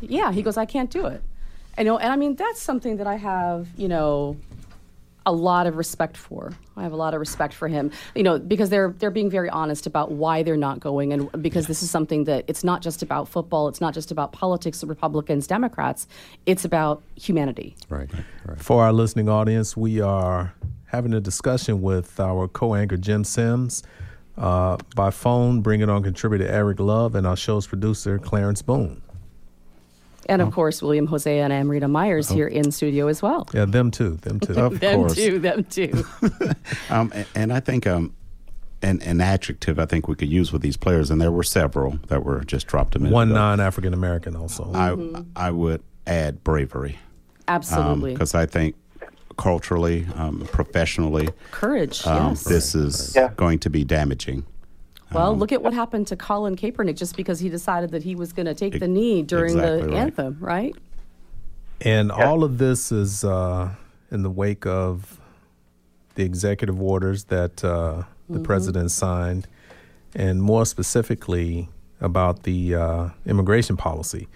Yeah, 0.02 0.30
he 0.30 0.42
goes, 0.42 0.58
I 0.58 0.66
can't 0.66 0.90
do 0.90 1.06
it. 1.06 1.22
You 1.78 1.84
know, 1.84 1.96
and 1.96 2.12
I 2.12 2.16
mean 2.16 2.36
that's 2.36 2.60
something 2.60 2.98
that 2.98 3.06
I 3.06 3.16
have, 3.16 3.68
you 3.78 3.88
know, 3.88 4.36
a 5.26 5.32
lot 5.32 5.66
of 5.66 5.76
respect 5.76 6.16
for. 6.16 6.52
I 6.76 6.82
have 6.82 6.92
a 6.92 6.96
lot 6.96 7.14
of 7.14 7.20
respect 7.20 7.54
for 7.54 7.68
him, 7.68 7.90
you 8.14 8.22
know, 8.22 8.38
because 8.38 8.70
they're 8.70 8.94
they're 8.98 9.10
being 9.10 9.30
very 9.30 9.50
honest 9.50 9.86
about 9.86 10.12
why 10.12 10.42
they're 10.42 10.56
not 10.56 10.80
going, 10.80 11.12
and 11.12 11.30
because 11.42 11.66
this 11.66 11.82
is 11.82 11.90
something 11.90 12.24
that 12.24 12.44
it's 12.48 12.64
not 12.64 12.82
just 12.82 13.02
about 13.02 13.28
football, 13.28 13.68
it's 13.68 13.80
not 13.80 13.94
just 13.94 14.10
about 14.10 14.32
politics, 14.32 14.82
Republicans, 14.84 15.46
Democrats, 15.46 16.06
it's 16.46 16.64
about 16.64 17.02
humanity. 17.14 17.76
Right, 17.88 18.10
right. 18.46 18.60
For 18.60 18.82
our 18.84 18.92
listening 18.92 19.28
audience, 19.28 19.76
we 19.76 20.00
are 20.00 20.54
having 20.86 21.14
a 21.14 21.20
discussion 21.20 21.82
with 21.82 22.20
our 22.20 22.48
co 22.48 22.74
anchor, 22.74 22.96
Jim 22.96 23.24
Sims. 23.24 23.82
Uh, 24.36 24.78
by 24.96 25.10
phone, 25.10 25.60
bring 25.60 25.82
it 25.82 25.90
on 25.90 26.02
contributor 26.02 26.46
Eric 26.46 26.80
Love 26.80 27.14
and 27.14 27.26
our 27.26 27.36
show's 27.36 27.66
producer 27.66 28.18
Clarence 28.18 28.62
Boone. 28.62 29.02
And 30.28 30.40
of 30.42 30.52
course, 30.52 30.80
William 30.82 31.06
Hosea 31.06 31.42
and 31.44 31.52
Amrita 31.52 31.88
Myers 31.88 32.28
here 32.28 32.46
in 32.46 32.70
studio 32.72 33.08
as 33.08 33.22
well. 33.22 33.48
Yeah, 33.52 33.64
them 33.64 33.90
too. 33.90 34.16
Them 34.22 34.38
too. 34.40 34.52
Of 34.58 34.80
them 34.80 35.00
course. 35.00 35.14
too, 35.14 35.38
them 35.38 35.64
too. 35.64 36.04
Um, 36.90 37.12
a- 37.14 37.26
and 37.34 37.52
I 37.52 37.60
think 37.60 37.86
um, 37.86 38.14
an, 38.82 39.00
an 39.02 39.20
adjective 39.20 39.78
I 39.78 39.86
think 39.86 40.08
we 40.08 40.14
could 40.14 40.28
use 40.28 40.52
with 40.52 40.62
these 40.62 40.76
players, 40.76 41.10
and 41.10 41.20
there 41.20 41.32
were 41.32 41.42
several 41.42 41.98
that 42.08 42.24
were 42.24 42.40
just 42.44 42.66
dropped 42.66 42.94
a 42.96 42.98
minute 42.98 43.12
One 43.14 43.28
ago. 43.30 43.38
non-African 43.38 43.94
American 43.94 44.36
also. 44.36 44.70
I 44.74 44.96
I 45.36 45.50
would 45.50 45.82
add 46.06 46.42
bravery 46.44 46.98
Absolutely. 47.48 48.12
because 48.12 48.34
I 48.34 48.46
think 48.46 48.74
culturally, 49.38 50.06
um, 50.14 50.46
professionally, 50.52 51.28
Courage, 51.50 52.06
um, 52.06 52.30
yes. 52.30 52.44
this 52.44 52.74
is 52.74 53.14
Yeah. 53.16 53.30
going 53.36 53.58
to 53.60 53.70
be 53.70 53.82
damaging. 53.84 54.44
Well, 55.14 55.36
look 55.36 55.52
at 55.52 55.62
what 55.62 55.72
happened 55.72 56.06
to 56.08 56.16
Colin 56.16 56.56
Kaepernick 56.56 56.96
just 56.96 57.16
because 57.16 57.40
he 57.40 57.48
decided 57.48 57.90
that 57.90 58.02
he 58.02 58.14
was 58.14 58.32
going 58.32 58.46
to 58.46 58.54
take 58.54 58.78
the 58.78 58.88
knee 58.88 59.22
during 59.22 59.54
exactly 59.54 59.82
the 59.82 59.88
right. 59.88 59.96
anthem, 59.96 60.36
right? 60.40 60.74
And 61.80 62.12
all 62.12 62.44
of 62.44 62.58
this 62.58 62.92
is 62.92 63.24
uh, 63.24 63.70
in 64.10 64.22
the 64.22 64.30
wake 64.30 64.66
of 64.66 65.20
the 66.14 66.24
executive 66.24 66.80
orders 66.80 67.24
that 67.24 67.64
uh, 67.64 68.04
the 68.28 68.40
president 68.40 68.90
signed, 68.90 69.46
and 70.14 70.42
more 70.42 70.64
specifically 70.64 71.68
about 72.00 72.42
the 72.42 72.74
uh, 72.74 73.08
immigration 73.26 73.76
policy. 73.76 74.28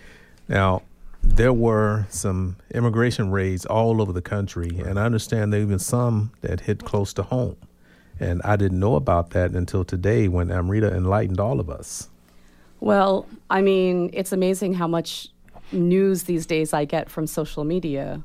Now, 0.49 0.83
there 1.23 1.53
were 1.53 2.07
some 2.09 2.57
immigration 2.73 3.31
raids 3.31 3.67
all 3.67 4.01
over 4.01 4.13
the 4.13 4.23
country, 4.23 4.81
and 4.85 4.99
I 4.99 5.05
understand 5.05 5.53
there 5.53 5.61
even 5.61 5.79
some 5.79 6.33
that 6.41 6.61
hit 6.61 6.85
close 6.85 7.13
to 7.15 7.23
home. 7.23 7.57
And 8.19 8.41
I 8.45 8.57
didn't 8.57 8.81
know 8.81 8.95
about 8.95 9.31
that 9.31 9.53
until 9.53 9.85
today 9.85 10.29
when 10.29 10.51
Amrita 10.51 10.95
enlightened 10.95 11.41
all 11.41 11.61
of 11.61 11.69
us. 11.69 12.09
Well, 12.81 13.27
I 13.51 13.63
mean, 13.63 14.11
it's 14.13 14.33
amazing 14.33 14.75
how 14.75 14.87
much 14.87 15.29
news 15.73 16.25
these 16.25 16.47
days 16.47 16.73
I 16.73 16.85
get 16.85 17.11
from 17.11 17.27
social 17.27 17.65
media, 17.65 18.23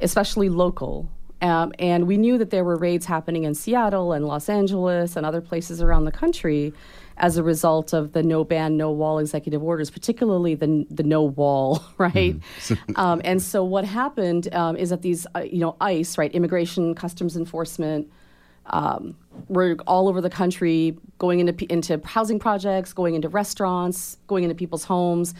especially 0.00 0.48
local. 0.48 1.08
Um, 1.42 1.72
and 1.78 2.06
we 2.06 2.16
knew 2.16 2.38
that 2.38 2.50
there 2.50 2.64
were 2.64 2.76
raids 2.76 3.04
happening 3.04 3.44
in 3.44 3.54
Seattle 3.54 4.12
and 4.12 4.26
Los 4.26 4.48
Angeles 4.48 5.16
and 5.16 5.26
other 5.26 5.40
places 5.40 5.82
around 5.82 6.04
the 6.04 6.12
country 6.12 6.72
as 7.18 7.36
a 7.36 7.42
result 7.42 7.92
of 7.92 8.12
the 8.12 8.22
no 8.22 8.44
ban, 8.44 8.76
no 8.76 8.90
wall 8.90 9.18
executive 9.18 9.62
orders, 9.62 9.90
particularly 9.90 10.54
the, 10.54 10.86
the 10.90 11.02
no 11.02 11.22
wall, 11.22 11.82
right? 11.98 12.36
um, 12.96 13.20
and 13.24 13.42
so 13.42 13.64
what 13.64 13.84
happened 13.84 14.52
um, 14.54 14.76
is 14.76 14.90
that 14.90 15.02
these, 15.02 15.26
uh, 15.34 15.40
you 15.40 15.58
know, 15.58 15.76
ICE, 15.80 16.18
right, 16.18 16.32
Immigration 16.32 16.94
Customs 16.94 17.36
Enforcement, 17.36 18.10
um, 18.66 19.16
we're 19.48 19.76
all 19.86 20.08
over 20.08 20.20
the 20.20 20.30
country 20.30 20.98
going 21.18 21.40
into 21.40 21.72
into 21.72 22.00
housing 22.04 22.38
projects, 22.38 22.92
going 22.92 23.14
into 23.14 23.28
restaurants, 23.28 24.18
going 24.26 24.44
into 24.44 24.54
people's 24.54 24.84
homes, 24.84 25.34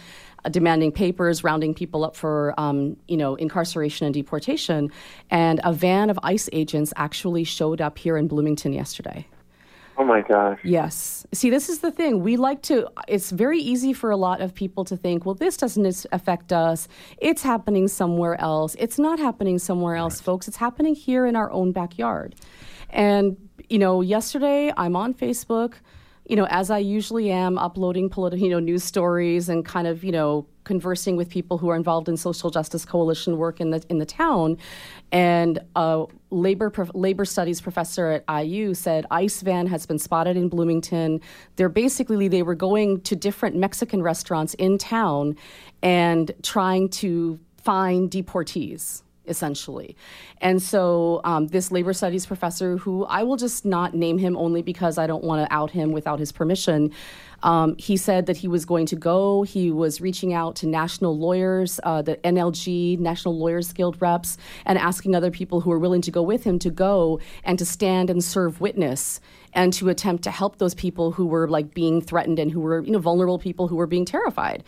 uh, 0.44 0.48
demanding 0.48 0.92
papers, 0.92 1.44
rounding 1.44 1.74
people 1.74 2.04
up 2.04 2.16
for 2.16 2.54
um, 2.58 2.96
you 3.08 3.16
know 3.16 3.34
incarceration 3.36 4.06
and 4.06 4.14
deportation. 4.14 4.90
And 5.30 5.60
a 5.64 5.72
van 5.72 6.10
of 6.10 6.18
ICE 6.22 6.48
agents 6.52 6.92
actually 6.96 7.44
showed 7.44 7.80
up 7.80 7.98
here 7.98 8.16
in 8.16 8.28
Bloomington 8.28 8.72
yesterday. 8.72 9.26
Oh 9.98 10.04
my 10.04 10.20
gosh. 10.20 10.58
Yes. 10.62 11.26
See, 11.32 11.48
this 11.48 11.68
is 11.70 11.78
the 11.78 11.90
thing. 11.90 12.22
We 12.22 12.36
like 12.36 12.60
to, 12.62 12.88
it's 13.08 13.30
very 13.30 13.58
easy 13.60 13.94
for 13.94 14.10
a 14.10 14.16
lot 14.16 14.42
of 14.42 14.54
people 14.54 14.84
to 14.84 14.96
think, 14.96 15.24
well, 15.24 15.34
this 15.34 15.56
doesn't 15.56 16.06
affect 16.12 16.52
us. 16.52 16.86
It's 17.16 17.42
happening 17.42 17.88
somewhere 17.88 18.38
else. 18.38 18.76
It's 18.78 18.98
not 18.98 19.18
happening 19.18 19.58
somewhere 19.58 19.96
else, 19.96 20.20
folks. 20.20 20.48
It's 20.48 20.58
happening 20.58 20.94
here 20.94 21.24
in 21.24 21.34
our 21.34 21.50
own 21.50 21.72
backyard. 21.72 22.34
And, 22.90 23.45
you 23.68 23.78
know, 23.78 24.00
yesterday 24.00 24.72
I'm 24.76 24.96
on 24.96 25.14
Facebook, 25.14 25.74
you 26.28 26.36
know, 26.36 26.46
as 26.50 26.70
I 26.70 26.78
usually 26.78 27.30
am, 27.30 27.56
uploading 27.56 28.10
political, 28.10 28.44
you 28.44 28.50
know, 28.50 28.58
news 28.58 28.82
stories 28.82 29.48
and 29.48 29.64
kind 29.64 29.86
of, 29.86 30.02
you 30.02 30.12
know, 30.12 30.46
conversing 30.64 31.16
with 31.16 31.30
people 31.30 31.58
who 31.58 31.68
are 31.68 31.76
involved 31.76 32.08
in 32.08 32.16
social 32.16 32.50
justice 32.50 32.84
coalition 32.84 33.38
work 33.38 33.60
in 33.60 33.70
the 33.70 33.84
in 33.88 33.98
the 33.98 34.06
town. 34.06 34.58
And 35.12 35.60
a 35.76 36.06
labor 36.30 36.70
prof- 36.70 36.90
labor 36.94 37.24
studies 37.24 37.60
professor 37.60 38.22
at 38.28 38.44
IU 38.44 38.74
said 38.74 39.06
ICE 39.10 39.40
van 39.42 39.68
has 39.68 39.86
been 39.86 39.98
spotted 39.98 40.36
in 40.36 40.48
Bloomington. 40.48 41.20
They're 41.54 41.68
basically 41.68 42.26
they 42.28 42.42
were 42.42 42.56
going 42.56 43.00
to 43.02 43.14
different 43.14 43.54
Mexican 43.56 44.02
restaurants 44.02 44.54
in 44.54 44.78
town 44.78 45.36
and 45.82 46.32
trying 46.42 46.88
to 46.88 47.38
find 47.56 48.10
deportees 48.10 49.02
essentially. 49.28 49.96
And 50.40 50.62
so 50.62 51.20
um, 51.24 51.48
this 51.48 51.70
labor 51.70 51.92
studies 51.92 52.26
professor, 52.26 52.76
who 52.76 53.04
I 53.04 53.22
will 53.22 53.36
just 53.36 53.64
not 53.64 53.94
name 53.94 54.18
him 54.18 54.36
only 54.36 54.62
because 54.62 54.98
I 54.98 55.06
don't 55.06 55.24
want 55.24 55.46
to 55.46 55.54
out 55.54 55.70
him 55.70 55.92
without 55.92 56.18
his 56.18 56.32
permission, 56.32 56.92
um, 57.42 57.76
he 57.78 57.96
said 57.96 58.26
that 58.26 58.38
he 58.38 58.48
was 58.48 58.64
going 58.64 58.86
to 58.86 58.96
go. 58.96 59.42
He 59.42 59.70
was 59.70 60.00
reaching 60.00 60.32
out 60.32 60.56
to 60.56 60.66
national 60.66 61.16
lawyers, 61.18 61.78
uh, 61.84 62.02
the 62.02 62.16
NLG, 62.16 62.98
National 62.98 63.38
Lawyers 63.38 63.72
Guild 63.72 64.00
reps, 64.00 64.38
and 64.64 64.78
asking 64.78 65.14
other 65.14 65.30
people 65.30 65.60
who 65.60 65.70
are 65.70 65.78
willing 65.78 66.00
to 66.02 66.10
go 66.10 66.22
with 66.22 66.44
him 66.44 66.58
to 66.60 66.70
go 66.70 67.20
and 67.44 67.58
to 67.58 67.66
stand 67.66 68.10
and 68.10 68.24
serve 68.24 68.60
witness 68.60 69.20
and 69.56 69.72
to 69.72 69.88
attempt 69.88 70.22
to 70.22 70.30
help 70.30 70.58
those 70.58 70.74
people 70.74 71.10
who 71.10 71.26
were 71.26 71.48
like 71.48 71.74
being 71.74 72.00
threatened 72.02 72.38
and 72.38 72.52
who 72.52 72.60
were 72.60 72.84
you 72.84 72.92
know 72.92 72.98
vulnerable 72.98 73.38
people 73.38 73.66
who 73.66 73.74
were 73.74 73.86
being 73.86 74.04
terrified. 74.04 74.62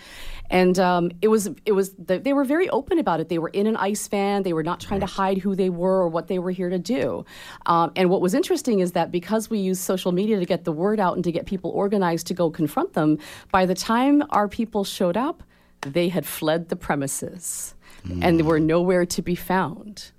And 0.51 0.79
um, 0.79 1.13
it 1.21 1.29
was 1.29 1.51
it 1.67 1.73
was 1.73 1.95
they 1.99 2.33
were 2.33 2.45
very 2.45 2.71
open 2.71 2.99
about 2.99 3.21
it. 3.21 3.29
They 3.29 3.39
were 3.39 3.51
in 3.51 3.67
an 3.67 3.77
ice 3.77 4.09
van. 4.09 4.43
They 4.43 4.55
were 4.55 4.63
not 4.63 4.81
trying 4.81 5.01
to 5.01 5.07
hide 5.07 5.39
who 5.39 5.55
they 5.55 5.69
were 5.69 6.01
or 6.01 6.09
what 6.09 6.29
they 6.29 6.39
were 6.39 6.51
here 6.51 6.71
to 6.71 6.79
do. 6.79 7.25
Um, 7.67 7.93
and 7.95 8.09
what 8.09 8.23
was 8.23 8.33
interesting 8.33 8.81
is 8.81 8.93
that 8.93 9.13
because 9.13 9.51
we 9.51 9.59
use 9.59 9.79
social 9.79 10.11
media 10.11 10.41
to 10.41 10.47
get 10.47 10.65
the 10.65 10.73
word 10.73 10.99
out 10.99 11.15
and 11.15 11.23
to 11.25 11.31
get 11.31 11.45
people 11.45 11.71
organized 11.71 12.27
to 12.29 12.35
go 12.35 12.51
confront 12.51 12.95
them 12.95 13.19
by 13.53 13.67
the 13.67 13.75
time 13.75 14.23
our 14.31 14.49
people 14.49 14.85
showed 14.85 15.17
up 15.17 15.43
they 15.83 16.09
had 16.09 16.27
fled 16.27 16.71
the 16.71 16.77
premises 16.77 17.75
and 18.23 18.39
they 18.39 18.43
were 18.43 18.59
nowhere 18.59 19.05
to 19.05 19.23
be 19.23 19.35
found 19.35 20.13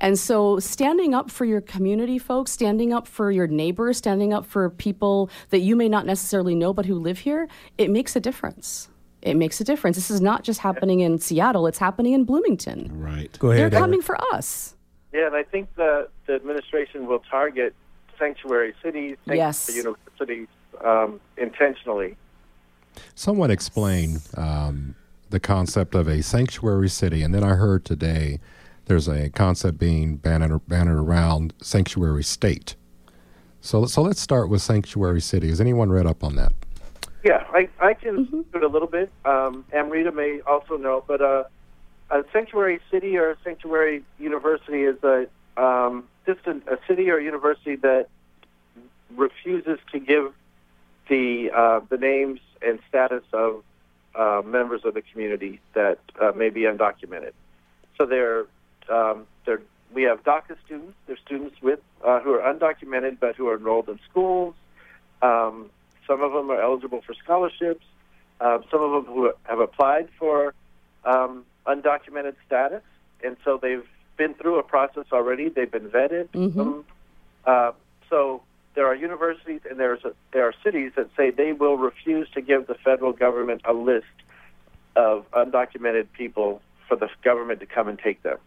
and 0.00 0.18
so, 0.18 0.58
standing 0.60 1.14
up 1.14 1.30
for 1.30 1.44
your 1.44 1.60
community, 1.60 2.18
folks, 2.18 2.52
standing 2.52 2.92
up 2.92 3.08
for 3.08 3.30
your 3.30 3.46
neighbors, 3.46 3.98
standing 3.98 4.32
up 4.32 4.46
for 4.46 4.70
people 4.70 5.28
that 5.50 5.58
you 5.60 5.74
may 5.74 5.88
not 5.88 6.06
necessarily 6.06 6.54
know 6.54 6.72
but 6.72 6.86
who 6.86 6.94
live 6.98 7.18
here, 7.18 7.48
it 7.78 7.90
makes 7.90 8.14
a 8.14 8.20
difference. 8.20 8.88
It 9.22 9.34
makes 9.34 9.60
a 9.60 9.64
difference. 9.64 9.96
This 9.96 10.10
is 10.10 10.20
not 10.20 10.44
just 10.44 10.60
happening 10.60 11.00
in 11.00 11.18
Seattle, 11.18 11.66
it's 11.66 11.78
happening 11.78 12.12
in 12.12 12.24
Bloomington. 12.24 12.88
Right. 13.00 13.36
Go 13.40 13.48
ahead. 13.48 13.58
They're 13.58 13.66
ahead. 13.66 13.74
Eric. 13.74 13.82
coming 13.82 14.02
for 14.02 14.16
us. 14.32 14.76
Yeah, 15.12 15.26
and 15.26 15.34
I 15.34 15.42
think 15.42 15.74
the, 15.74 16.08
the 16.26 16.34
administration 16.34 17.06
will 17.06 17.20
target 17.30 17.74
sanctuary 18.18 18.74
cities, 18.82 19.16
Yes. 19.26 19.58
sanctuary 19.58 19.96
universities 19.96 20.48
um, 20.84 21.20
intentionally. 21.36 22.16
Someone 23.14 23.50
explain 23.50 24.18
um, 24.36 24.94
the 25.30 25.40
concept 25.40 25.94
of 25.94 26.06
a 26.08 26.22
sanctuary 26.22 26.88
city, 26.88 27.22
and 27.22 27.34
then 27.34 27.42
I 27.42 27.54
heard 27.54 27.84
today 27.84 28.38
there's 28.88 29.08
a 29.08 29.30
concept 29.30 29.78
being 29.78 30.16
bannered, 30.16 30.66
bannered 30.66 30.98
around 30.98 31.54
sanctuary 31.62 32.24
state. 32.24 32.74
So, 33.60 33.86
so 33.86 34.02
let's 34.02 34.20
start 34.20 34.48
with 34.48 34.62
sanctuary 34.62 35.20
city. 35.20 35.48
Has 35.48 35.60
anyone 35.60 35.90
read 35.90 36.06
up 36.06 36.24
on 36.24 36.36
that? 36.36 36.52
Yeah, 37.24 37.44
I, 37.52 37.68
I 37.80 37.94
can 37.94 38.24
do 38.24 38.46
it 38.54 38.62
a 38.62 38.68
little 38.68 38.88
bit. 38.88 39.10
Um, 39.24 39.64
Amrita 39.72 40.12
may 40.12 40.40
also 40.46 40.76
know, 40.76 41.04
but 41.06 41.20
uh, 41.20 41.44
a 42.10 42.24
sanctuary 42.32 42.80
city 42.90 43.16
or 43.16 43.30
a 43.30 43.36
sanctuary 43.44 44.04
university 44.18 44.82
is 44.84 44.96
a 45.02 45.26
um, 45.60 46.08
just 46.24 46.46
a, 46.46 46.52
a 46.72 46.78
city 46.86 47.10
or 47.10 47.18
university 47.18 47.76
that 47.76 48.06
refuses 49.16 49.78
to 49.92 49.98
give 49.98 50.32
the 51.08 51.50
uh, 51.54 51.80
the 51.90 51.96
names 51.96 52.40
and 52.62 52.78
status 52.88 53.24
of 53.32 53.64
uh, 54.14 54.42
members 54.44 54.84
of 54.84 54.94
the 54.94 55.02
community 55.02 55.60
that 55.74 55.98
uh, 56.20 56.32
may 56.36 56.50
be 56.50 56.62
undocumented. 56.62 57.32
So 57.96 58.06
they're 58.06 58.46
um, 58.90 59.26
they're 59.44 59.60
we 59.92 60.02
have 60.02 60.22
DACA 60.22 60.56
students. 60.66 60.94
They're 61.06 61.16
students 61.16 61.56
with 61.62 61.80
uh, 62.04 62.20
who 62.20 62.32
are 62.34 62.52
undocumented 62.52 63.18
but 63.20 63.36
who 63.36 63.48
are 63.48 63.56
enrolled 63.56 63.88
in 63.88 63.98
schools. 64.10 64.54
Um, 65.22 65.70
some 66.06 66.22
of 66.22 66.32
them 66.32 66.50
are 66.50 66.60
eligible 66.60 67.02
for 67.02 67.14
scholarships. 67.14 67.84
Uh, 68.40 68.58
some 68.70 68.82
of 68.82 68.92
them 68.92 69.12
who 69.12 69.32
have 69.44 69.58
applied 69.60 70.08
for 70.18 70.54
um, 71.04 71.44
undocumented 71.66 72.34
status, 72.46 72.82
and 73.24 73.36
so 73.44 73.58
they've 73.60 73.86
been 74.16 74.34
through 74.34 74.58
a 74.58 74.62
process 74.62 75.06
already. 75.12 75.48
They've 75.48 75.70
been 75.70 75.88
vetted. 75.88 76.28
Um, 76.60 76.84
uh, 77.44 77.72
so 78.10 78.42
there 78.74 78.86
are 78.86 78.94
universities 78.94 79.60
and 79.68 79.78
there's 79.80 80.04
a, 80.04 80.12
there 80.32 80.44
are 80.44 80.54
cities 80.62 80.92
that 80.96 81.08
say 81.16 81.30
they 81.30 81.52
will 81.52 81.76
refuse 81.76 82.28
to 82.30 82.40
give 82.40 82.66
the 82.66 82.74
federal 82.74 83.12
government 83.12 83.62
a 83.64 83.72
list 83.72 84.06
of 84.94 85.28
undocumented 85.32 86.06
people 86.12 86.60
for 86.86 86.96
the 86.96 87.08
government 87.22 87.60
to 87.60 87.66
come 87.66 87.88
and 87.88 87.98
take 87.98 88.22
them. 88.22 88.38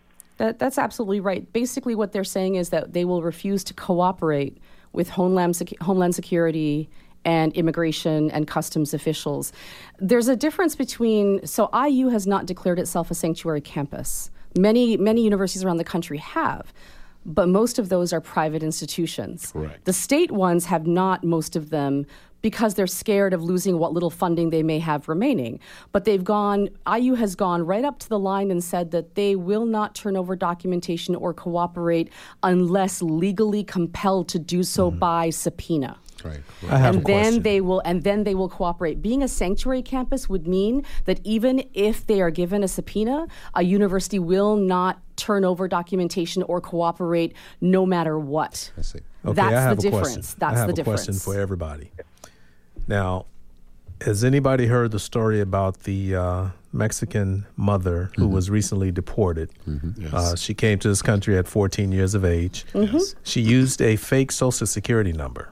That, 0.41 0.57
that's 0.57 0.79
absolutely 0.79 1.19
right. 1.19 1.53
Basically, 1.53 1.93
what 1.93 2.13
they're 2.13 2.23
saying 2.23 2.55
is 2.55 2.69
that 2.69 2.93
they 2.93 3.05
will 3.05 3.21
refuse 3.21 3.63
to 3.65 3.75
cooperate 3.75 4.57
with 4.91 5.07
Homeland, 5.11 5.61
Homeland 5.81 6.15
Security 6.15 6.89
and 7.23 7.53
immigration 7.53 8.31
and 8.31 8.47
customs 8.47 8.91
officials. 8.95 9.53
There's 9.99 10.27
a 10.27 10.35
difference 10.35 10.75
between, 10.75 11.45
so 11.45 11.69
IU 11.87 12.07
has 12.07 12.25
not 12.25 12.47
declared 12.47 12.79
itself 12.79 13.11
a 13.11 13.13
sanctuary 13.13 13.61
campus. 13.61 14.31
Many, 14.57 14.97
many 14.97 15.23
universities 15.23 15.63
around 15.63 15.77
the 15.77 15.83
country 15.83 16.17
have. 16.17 16.73
but 17.25 17.47
most 17.47 17.77
of 17.79 17.89
those 17.89 18.11
are 18.13 18.21
private 18.21 18.63
institutions. 18.63 19.51
Correct. 19.51 19.85
The 19.85 19.93
state 19.93 20.31
ones 20.31 20.65
have 20.65 20.87
not, 20.87 21.23
most 21.23 21.55
of 21.55 21.69
them, 21.69 22.05
because 22.41 22.75
they're 22.75 22.87
scared 22.87 23.33
of 23.33 23.43
losing 23.43 23.77
what 23.77 23.93
little 23.93 24.09
funding 24.09 24.49
they 24.49 24.63
may 24.63 24.79
have 24.79 25.07
remaining. 25.07 25.59
But 25.91 26.05
they've 26.05 26.23
gone, 26.23 26.69
IU 26.91 27.15
has 27.15 27.35
gone 27.35 27.65
right 27.65 27.85
up 27.85 27.99
to 27.99 28.09
the 28.09 28.19
line 28.19 28.51
and 28.51 28.63
said 28.63 28.91
that 28.91 29.15
they 29.15 29.35
will 29.35 29.65
not 29.65 29.95
turn 29.95 30.15
over 30.15 30.35
documentation 30.35 31.15
or 31.15 31.33
cooperate 31.33 32.09
unless 32.43 33.01
legally 33.01 33.63
compelled 33.63 34.27
to 34.29 34.39
do 34.39 34.63
so 34.63 34.89
mm-hmm. 34.89 34.99
by 34.99 35.29
subpoena 35.29 35.97
Right. 36.23 36.41
I 36.69 36.77
have 36.77 36.95
and 36.95 37.03
a 37.03 37.07
then 37.07 37.23
question. 37.23 37.43
they 37.43 37.61
will 37.61 37.81
and 37.85 38.03
then 38.03 38.23
they 38.23 38.35
will 38.35 38.49
cooperate 38.49 39.01
being 39.01 39.23
a 39.23 39.27
sanctuary 39.27 39.81
campus 39.81 40.29
would 40.29 40.47
mean 40.47 40.85
that 41.05 41.19
even 41.23 41.63
if 41.73 42.05
they 42.05 42.21
are 42.21 42.29
given 42.29 42.63
a 42.63 42.67
subpoena 42.67 43.27
a 43.55 43.63
university 43.63 44.19
will 44.19 44.55
not 44.55 45.01
turn 45.15 45.45
over 45.45 45.67
documentation 45.67 46.43
or 46.43 46.61
cooperate 46.61 47.35
no 47.59 47.85
matter 47.85 48.17
what 48.19 48.71
I 48.77 48.81
see. 48.81 48.99
Okay, 49.25 49.35
that's 49.35 49.53
I 49.53 49.61
have 49.61 49.77
the 49.77 49.87
a 49.87 49.91
difference 49.91 50.13
Question. 50.13 50.35
that's 50.39 50.55
I 50.55 50.59
have 50.59 50.75
the 50.75 50.81
a 50.81 50.83
question 50.83 51.13
difference 51.13 51.23
for 51.23 51.39
everybody. 51.39 51.91
Now, 52.87 53.25
has 54.01 54.23
anybody 54.23 54.65
heard 54.67 54.91
the 54.91 54.99
story 54.99 55.39
about 55.41 55.81
the 55.81 56.15
uh, 56.15 56.47
Mexican 56.73 57.45
mother 57.55 58.11
who 58.17 58.27
was 58.27 58.49
recently 58.49 58.91
deported? 58.91 59.51
Yes. 59.97 60.13
Uh, 60.13 60.35
she 60.35 60.53
came 60.53 60.79
to 60.79 60.87
this 60.87 61.01
country 61.01 61.37
at 61.37 61.47
14 61.47 61.91
years 61.91 62.15
of 62.15 62.25
age. 62.25 62.65
Yes. 62.73 63.15
She 63.23 63.41
used 63.41 63.81
a 63.81 63.95
fake 63.95 64.31
social 64.31 64.65
security 64.67 65.13
number. 65.13 65.51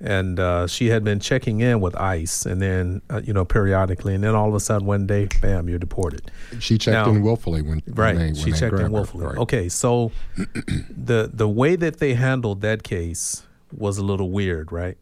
And 0.00 0.38
uh, 0.38 0.66
she 0.66 0.88
had 0.88 1.02
been 1.02 1.18
checking 1.18 1.60
in 1.60 1.80
with 1.80 1.96
ICE 1.96 2.46
and 2.46 2.60
then, 2.60 3.00
uh, 3.08 3.22
you 3.24 3.32
know, 3.32 3.44
periodically. 3.44 4.14
And 4.14 4.22
then 4.22 4.34
all 4.34 4.48
of 4.48 4.54
a 4.54 4.60
sudden, 4.60 4.86
one 4.86 5.06
day, 5.06 5.28
bam, 5.40 5.68
you're 5.68 5.78
deported. 5.78 6.30
She 6.58 6.76
checked 6.78 6.92
Now- 7.06 7.10
in 7.10 7.22
willfully 7.22 7.62
when, 7.62 7.80
when 7.86 7.94
Right. 7.94 8.16
they, 8.16 8.24
when 8.26 8.34
she 8.34 8.50
they 8.50 8.58
checked 8.58 8.78
in 8.78 8.92
willfully. 8.92 9.24
Right. 9.26 9.38
Okay, 9.38 9.68
so 9.68 10.12
the 10.36 11.30
the 11.32 11.48
way 11.48 11.76
that 11.76 11.98
they 12.00 12.14
handled 12.14 12.60
that 12.60 12.82
case 12.82 13.44
was 13.72 13.96
a 13.96 14.04
little 14.04 14.30
weird, 14.30 14.72
right? 14.72 14.98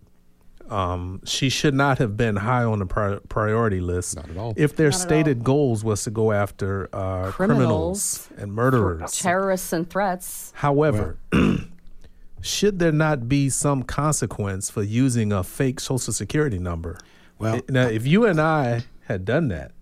Um, 0.72 1.20
she 1.26 1.50
should 1.50 1.74
not 1.74 1.98
have 1.98 2.16
been 2.16 2.36
high 2.36 2.64
on 2.64 2.78
the 2.78 2.86
pri- 2.86 3.18
priority 3.28 3.80
list. 3.80 4.16
Not 4.16 4.30
at 4.30 4.36
all. 4.38 4.54
If 4.56 4.74
their 4.74 4.90
Not 4.90 5.00
stated 5.00 5.44
goals 5.44 5.84
was 5.84 6.02
to 6.04 6.10
go 6.10 6.32
after 6.32 6.88
uh, 6.94 7.30
criminals. 7.30 8.26
Criminals. 8.26 8.28
and 8.38 8.52
murderers. 8.54 9.12
terrorists 9.18 9.72
and 9.72 9.88
threats 9.88 10.52
However, 10.56 11.18
should 12.40 12.78
there 12.78 12.90
not 12.92 13.28
be 13.28 13.50
some 13.50 13.82
consequence 13.82 14.70
for 14.70 14.82
using 14.82 15.30
a 15.30 15.44
fake 15.44 15.78
social 15.78 16.12
security 16.12 16.58
number? 16.58 16.96
Well- 17.38 17.60
now 17.68 17.88
if 17.88 18.06
you 18.06 18.24
and 18.24 18.40
I 18.40 18.84
had 19.06 19.24
done 19.26 19.48
that, 19.48 19.72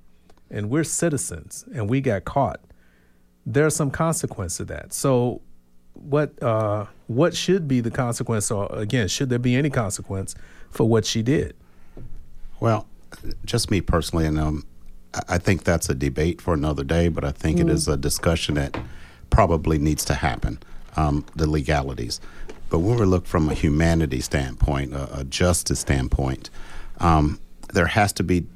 and 0.50 0.68
we're 0.68 0.83
citizens, 0.83 1.64
and 1.72 1.88
we 1.88 2.00
got 2.00 2.24
caught, 2.24 2.61
there's 3.46 3.76
some 3.76 3.92
consequence 3.92 4.57
to 4.57 4.64
that. 4.64 4.92
So, 4.92 5.42
what 5.94 6.42
uh, 6.42 6.87
what 7.07 7.37
should 7.37 7.68
be 7.68 7.81
the 7.81 7.90
consequence, 7.90 8.50
or 8.50 8.66
again, 8.72 9.07
should 9.07 9.29
there 9.29 9.38
be 9.38 9.55
any 9.55 9.70
consequence 9.70 10.35
for 10.70 10.88
what 10.88 11.04
she 11.04 11.22
did? 11.22 11.54
Well, 12.61 12.87
just 13.44 13.70
me 13.70 13.80
personally, 13.80 14.26
and 14.26 14.38
um, 14.38 14.64
I- 15.28 15.38
think 15.38 15.64
that's 15.64 15.88
a 15.88 15.94
debate 15.94 16.40
for 16.40 16.54
another 16.54 16.85
day, 16.85 17.09
but 17.09 17.24
I 17.24 17.33
think 17.33 17.59
it 17.59 17.68
is 17.68 17.88
a 17.88 17.96
discussion 17.96 18.54
that 18.54 18.78
probably 19.30 19.78
needs 19.78 20.04
to 20.06 20.14
happen 20.14 20.59
um, 20.96 21.24
the 21.37 21.48
legalities. 21.48 22.20
But 22.68 22.80
when 22.80 22.98
we 22.98 23.04
look 23.06 23.26
from 23.26 23.48
a 23.48 23.54
humanity 23.54 24.20
standpoint, 24.20 24.92
a, 24.92 25.20
a 25.20 25.24
justice 25.24 25.80
standpoint, 25.80 26.50
um, 26.98 27.40
there 27.72 27.87
has 27.87 28.12
to 28.14 28.22
be 28.22 28.46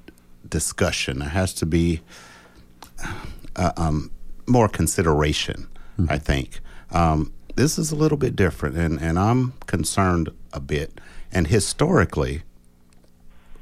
discussion. 0.49 1.19
There 1.19 1.29
has 1.31 1.53
to 1.55 1.67
be 1.67 2.01
uh, 3.57 3.73
um, 3.77 4.11
more 4.47 4.69
consideration, 4.69 5.67
I 6.09 6.19
think. 6.19 6.61
Um, 6.93 7.33
this 7.57 7.79
is 7.79 7.91
a 7.91 7.97
little 7.97 8.19
bit 8.19 8.37
different, 8.37 8.77
and, 8.77 9.01
and 9.01 9.19
I'm 9.19 9.53
concerned 9.67 10.29
a 10.53 10.61
bit. 10.61 11.01
And 11.35 11.49
historically, 11.49 12.43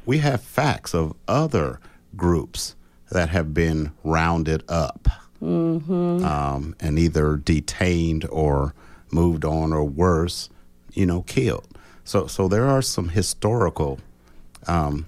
we 0.04 0.18
have 0.18 0.42
facts 0.42 0.94
of 0.94 1.14
other 1.26 1.80
groups 2.16 2.76
that 3.10 3.30
have 3.30 3.54
been 3.54 3.92
rounded 4.04 4.62
up 4.68 5.08
um, 6.22 6.76
and 6.78 6.98
either 6.98 7.36
detained 7.36 8.26
or 8.30 8.74
moved 9.10 9.44
on 9.44 9.72
or 9.72 9.84
worse, 9.84 10.50
you 10.92 11.06
know, 11.06 11.22
killed. 11.22 11.66
So, 12.04 12.26
so 12.26 12.46
there 12.46 12.66
are 12.66 12.82
some 12.82 13.08
historical, 13.08 14.00
um, 14.66 15.06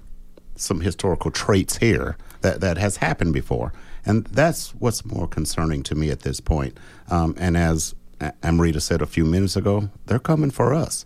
some 0.55 0.81
historical 0.81 1.31
traits 1.31 1.77
here 1.77 2.17
that, 2.41 2.61
that 2.61 2.77
has 2.77 2.97
happened 2.97 3.33
before, 3.33 3.73
and 4.05 4.25
that's 4.25 4.71
what's 4.75 5.05
more 5.05 5.27
concerning 5.27 5.83
to 5.83 5.95
me 5.95 6.09
at 6.09 6.21
this 6.21 6.39
point. 6.39 6.77
Um, 7.09 7.35
and 7.37 7.57
as 7.57 7.95
Amrita 8.43 8.81
said 8.81 9.01
a 9.01 9.07
few 9.07 9.25
minutes 9.25 9.55
ago, 9.55 9.89
they're 10.05 10.19
coming 10.19 10.51
for 10.51 10.73
us. 10.73 11.05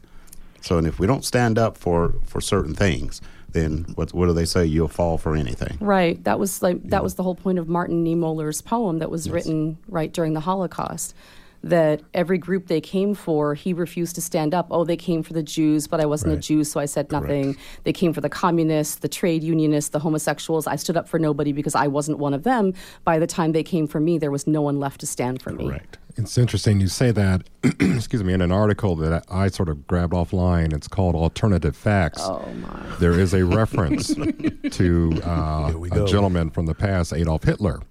So, 0.62 0.78
and 0.78 0.88
if 0.88 1.00
we 1.00 1.08
don't 1.08 1.26
stand 1.26 1.58
up 1.58 1.78
for 1.78 2.15
for 2.26 2.41
certain 2.41 2.74
things, 2.74 3.22
then 3.52 3.86
what 3.95 4.13
what 4.13 4.28
do 4.28 4.34
they 4.34 4.45
say? 4.45 4.65
You'll 4.65 4.88
fall 4.88 5.17
for 5.17 5.36
anything. 5.36 5.78
Right. 5.80 6.24
That 6.24 6.39
was 6.39 6.62
like 6.62 6.82
that 6.89 7.04
was 7.04 7.15
the 7.15 7.24
whole 7.24 7.36
point 7.36 7.60
of 7.60 7.67
Martin 7.67 8.04
Niemöller's 8.06 8.62
poem 8.62 9.00
that 9.00 9.10
was 9.10 9.30
written 9.30 9.78
right 9.88 10.12
during 10.12 10.34
the 10.34 10.41
Holocaust. 10.41 11.15
That 11.62 12.02
every 12.13 12.38
group 12.38 12.67
they 12.67 12.80
came 12.80 13.13
for, 13.13 13.54
he 13.54 13.74
refused 13.74 14.15
to 14.15 14.22
stand 14.22 14.54
up. 14.54 14.67
Oh, 14.72 14.86
they 14.86 14.95
came 14.95 15.24
for 15.24 15.34
the 15.34 15.43
Jews, 15.43 15.88
but 15.88 16.00
I 16.00 16.06
wasn't 16.06 16.32
a 16.32 16.38
Jew, 16.38 16.63
so 16.63 16.80
I 16.80 16.86
said 16.86 17.12
nothing. 17.12 17.58
They 17.84 17.91
came 17.91 18.13
for 18.13 18.22
the 18.22 18.30
communists, 18.30 18.95
the 18.95 19.10
trade 19.10 19.43
unionists, 19.43 19.89
the 19.89 20.00
homosexuals. 20.00 20.67
I 20.67 20.78
stood 20.78 20.95
up 20.95 21.10
for 21.10 21.19
nobody 21.19 21.52
because 21.52 21.76
I 21.76 21.88
wasn't 21.88 22.17
one 22.17 22.34
of 22.34 22.43
them. 22.43 22.74
By 23.04 23.19
the 23.19 23.28
time 23.28 23.52
they 23.52 23.63
came 23.63 23.88
for 23.88 24.00
me, 24.00 24.17
there 24.17 24.32
was 24.32 24.48
no 24.48 24.62
one 24.62 24.80
left 24.80 25.02
to 25.02 25.06
stand 25.06 25.41
for 25.41 25.52
me. 25.52 25.67
Correct. 25.67 25.98
It's 26.19 26.38
interesting 26.38 26.82
you 26.82 26.89
say 26.89 27.12
that, 27.12 27.43
excuse 27.63 28.25
me, 28.25 28.34
in 28.34 28.41
an 28.41 28.51
article 28.51 28.97
that 28.97 29.23
I 29.32 29.47
sort 29.47 29.69
of 29.69 29.88
grabbed 29.88 30.12
offline. 30.12 30.73
It's 30.73 30.88
called 30.88 31.15
Alternative 31.15 31.73
Facts. 31.73 32.19
Oh 32.21 32.45
my. 32.55 32.95
There 32.99 33.13
is 33.17 33.34
a 33.34 33.45
reference 33.45 34.13
to 34.71 35.21
uh, 35.23 35.73
a 35.93 36.05
gentleman 36.05 36.49
from 36.49 36.65
the 36.65 36.75
past, 36.75 37.13
Adolf 37.13 37.43
Hitler, 37.43 37.82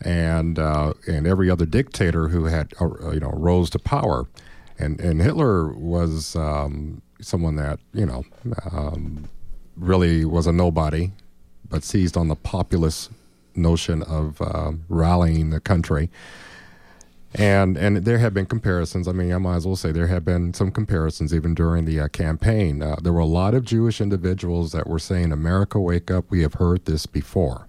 and 0.00 0.58
uh, 0.58 0.94
and 1.06 1.28
every 1.28 1.48
other 1.48 1.64
dictator 1.64 2.26
who 2.26 2.46
had 2.46 2.72
uh, 2.80 3.12
you 3.12 3.20
know 3.20 3.30
rose 3.30 3.70
to 3.70 3.78
power, 3.78 4.26
and 4.80 4.98
and 5.00 5.22
Hitler 5.22 5.72
was 5.74 6.34
um, 6.34 7.02
someone 7.20 7.54
that 7.54 7.78
you 7.92 8.04
know 8.04 8.24
um, 8.72 9.28
really 9.76 10.24
was 10.24 10.48
a 10.48 10.52
nobody, 10.52 11.12
but 11.70 11.84
seized 11.84 12.16
on 12.16 12.26
the 12.26 12.36
populist 12.36 13.12
notion 13.54 14.02
of 14.02 14.40
uh, 14.42 14.72
rallying 14.88 15.50
the 15.50 15.60
country. 15.60 16.10
And 17.34 17.76
and 17.76 18.04
there 18.04 18.18
have 18.18 18.32
been 18.32 18.46
comparisons. 18.46 19.08
I 19.08 19.12
mean, 19.12 19.32
I 19.32 19.38
might 19.38 19.56
as 19.56 19.66
well 19.66 19.74
say 19.74 19.90
there 19.90 20.06
have 20.06 20.24
been 20.24 20.54
some 20.54 20.70
comparisons 20.70 21.34
even 21.34 21.52
during 21.54 21.84
the 21.84 21.98
uh, 21.98 22.08
campaign. 22.08 22.80
Uh, 22.80 22.96
there 23.02 23.12
were 23.12 23.18
a 23.18 23.26
lot 23.26 23.54
of 23.54 23.64
Jewish 23.64 24.00
individuals 24.00 24.70
that 24.70 24.86
were 24.86 25.00
saying, 25.00 25.32
"America, 25.32 25.80
wake 25.80 26.12
up! 26.12 26.26
We 26.30 26.42
have 26.42 26.54
heard 26.54 26.84
this 26.84 27.06
before." 27.06 27.66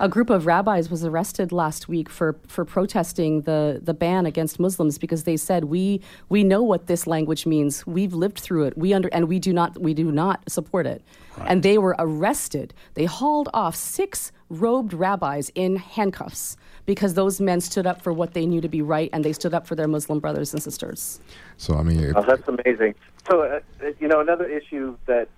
A 0.00 0.08
group 0.08 0.28
of 0.28 0.44
rabbis 0.44 0.90
was 0.90 1.02
arrested 1.02 1.50
last 1.50 1.88
week 1.88 2.10
for, 2.10 2.36
for 2.46 2.64
protesting 2.66 3.42
the, 3.42 3.80
the 3.82 3.94
ban 3.94 4.26
against 4.26 4.60
Muslims 4.60 4.98
because 4.98 5.24
they 5.24 5.36
said 5.36 5.64
we 5.64 6.02
we 6.28 6.44
know 6.44 6.62
what 6.62 6.86
this 6.86 7.06
language 7.06 7.46
means. 7.46 7.86
We've 7.86 8.12
lived 8.12 8.38
through 8.38 8.64
it. 8.64 8.76
We 8.76 8.92
under 8.92 9.08
and 9.12 9.28
we 9.28 9.38
do 9.38 9.54
not 9.54 9.80
we 9.80 9.94
do 9.94 10.12
not 10.12 10.42
support 10.48 10.86
it. 10.86 11.02
And 11.46 11.62
they 11.62 11.78
were 11.78 11.96
arrested. 11.98 12.74
They 12.94 13.06
hauled 13.06 13.48
off 13.54 13.74
six 13.74 14.30
robed 14.50 14.92
rabbis 14.92 15.50
in 15.54 15.76
handcuffs 15.76 16.58
because 16.90 17.14
those 17.14 17.40
men 17.40 17.60
stood 17.60 17.86
up 17.86 18.02
for 18.02 18.12
what 18.12 18.34
they 18.34 18.44
knew 18.44 18.60
to 18.60 18.68
be 18.68 18.82
right 18.82 19.10
and 19.12 19.24
they 19.24 19.32
stood 19.32 19.54
up 19.54 19.64
for 19.64 19.76
their 19.76 19.86
Muslim 19.86 20.18
brothers 20.18 20.52
and 20.52 20.60
sisters. 20.60 21.20
So 21.56 21.76
I 21.76 21.84
mean, 21.84 22.00
it, 22.00 22.16
Oh, 22.16 22.24
that's 22.26 22.48
amazing. 22.48 22.96
So, 23.30 23.42
uh, 23.42 23.60
uh, 23.80 23.92
you 24.00 24.08
know, 24.08 24.18
another 24.18 24.44
issue 24.46 24.96
that 25.06 25.28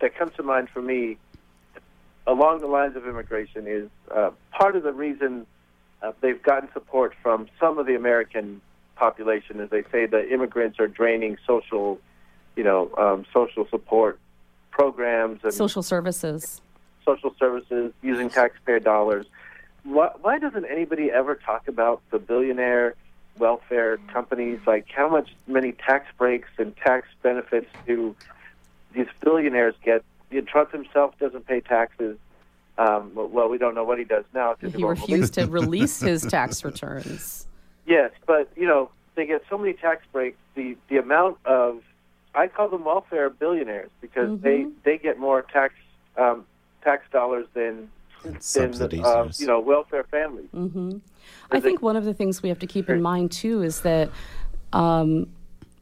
that 0.00 0.16
comes 0.18 0.32
to 0.36 0.42
mind 0.42 0.68
for 0.68 0.82
me, 0.82 1.16
along 2.26 2.58
the 2.60 2.66
lines 2.66 2.96
of 2.96 3.06
immigration, 3.06 3.68
is 3.68 3.88
uh, 4.12 4.30
part 4.50 4.74
of 4.74 4.82
the 4.82 4.92
reason 4.92 5.46
uh, 6.02 6.10
they've 6.20 6.42
gotten 6.42 6.68
support 6.72 7.14
from 7.22 7.46
some 7.60 7.78
of 7.78 7.86
the 7.86 7.94
American 7.94 8.60
population 8.96 9.60
is 9.60 9.70
they 9.70 9.84
say 9.92 10.06
that 10.06 10.32
immigrants 10.32 10.80
are 10.80 10.88
draining 10.88 11.36
social, 11.46 12.00
you 12.56 12.64
know, 12.64 12.90
um, 12.98 13.24
social 13.32 13.64
support 13.70 14.18
programs 14.72 15.38
and 15.44 15.54
Social 15.54 15.84
services. 15.84 16.60
social 17.04 17.32
services 17.38 17.92
using 18.02 18.28
taxpayer 18.28 18.80
dollars. 18.80 19.26
Why, 19.86 20.10
why 20.20 20.38
doesn't 20.38 20.64
anybody 20.64 21.10
ever 21.10 21.36
talk 21.36 21.68
about 21.68 22.02
the 22.10 22.18
billionaire 22.18 22.94
welfare 23.38 23.98
companies? 24.12 24.60
Like 24.66 24.86
how 24.94 25.08
much 25.08 25.30
many 25.46 25.72
tax 25.72 26.06
breaks 26.18 26.48
and 26.58 26.76
tax 26.76 27.08
benefits 27.22 27.68
do 27.86 28.14
these 28.94 29.06
billionaires 29.22 29.74
get? 29.84 30.04
Trump 30.46 30.72
himself 30.72 31.16
doesn't 31.18 31.46
pay 31.46 31.60
taxes. 31.60 32.18
Um, 32.78 33.12
well, 33.14 33.48
we 33.48 33.56
don't 33.58 33.74
know 33.74 33.84
what 33.84 33.98
he 33.98 34.04
does 34.04 34.24
now. 34.34 34.54
He 34.60 34.84
refused 34.84 35.34
to 35.34 35.46
release 35.50 36.00
his 36.00 36.22
tax 36.22 36.62
returns. 36.64 37.46
Yes, 37.86 38.10
but 38.26 38.50
you 38.56 38.66
know 38.66 38.90
they 39.14 39.24
get 39.24 39.42
so 39.48 39.56
many 39.56 39.72
tax 39.72 40.04
breaks. 40.12 40.36
The 40.56 40.76
the 40.88 40.98
amount 40.98 41.38
of 41.46 41.82
I 42.34 42.48
call 42.48 42.68
them 42.68 42.84
welfare 42.84 43.30
billionaires 43.30 43.90
because 44.00 44.40
they 44.40 44.66
they 44.84 44.98
get 44.98 45.18
more 45.18 45.42
tax 45.42 45.74
um, 46.18 46.44
tax 46.82 47.04
dollars 47.10 47.46
than 47.54 47.90
than 48.26 48.40
Subsidies, 48.40 49.04
uh, 49.04 49.24
yes. 49.26 49.40
you 49.40 49.46
know 49.46 49.60
welfare 49.60 50.04
families. 50.04 50.48
I 51.50 51.60
think 51.60 51.82
one 51.82 51.96
of 51.96 52.04
the 52.04 52.14
things 52.14 52.42
we 52.42 52.48
have 52.48 52.58
to 52.58 52.66
keep 52.66 52.88
in 52.90 53.00
mind 53.02 53.32
too 53.32 53.62
is 53.62 53.80
that 53.82 54.10
Um, 54.72 55.28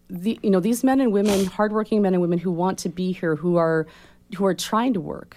the, 0.08 0.38
you 0.42 0.50
know, 0.50 0.60
these 0.60 0.84
men 0.84 1.00
and 1.00 1.10
women, 1.12 1.46
hardworking 1.46 2.02
men 2.02 2.12
and 2.14 2.20
women 2.20 2.38
who 2.38 2.52
want 2.52 2.78
to 2.80 2.88
be 2.88 3.12
here, 3.12 3.34
who 3.36 3.56
are 3.56 3.86
who 4.36 4.44
are 4.44 4.54
trying 4.54 4.92
to 4.94 5.00
work, 5.00 5.36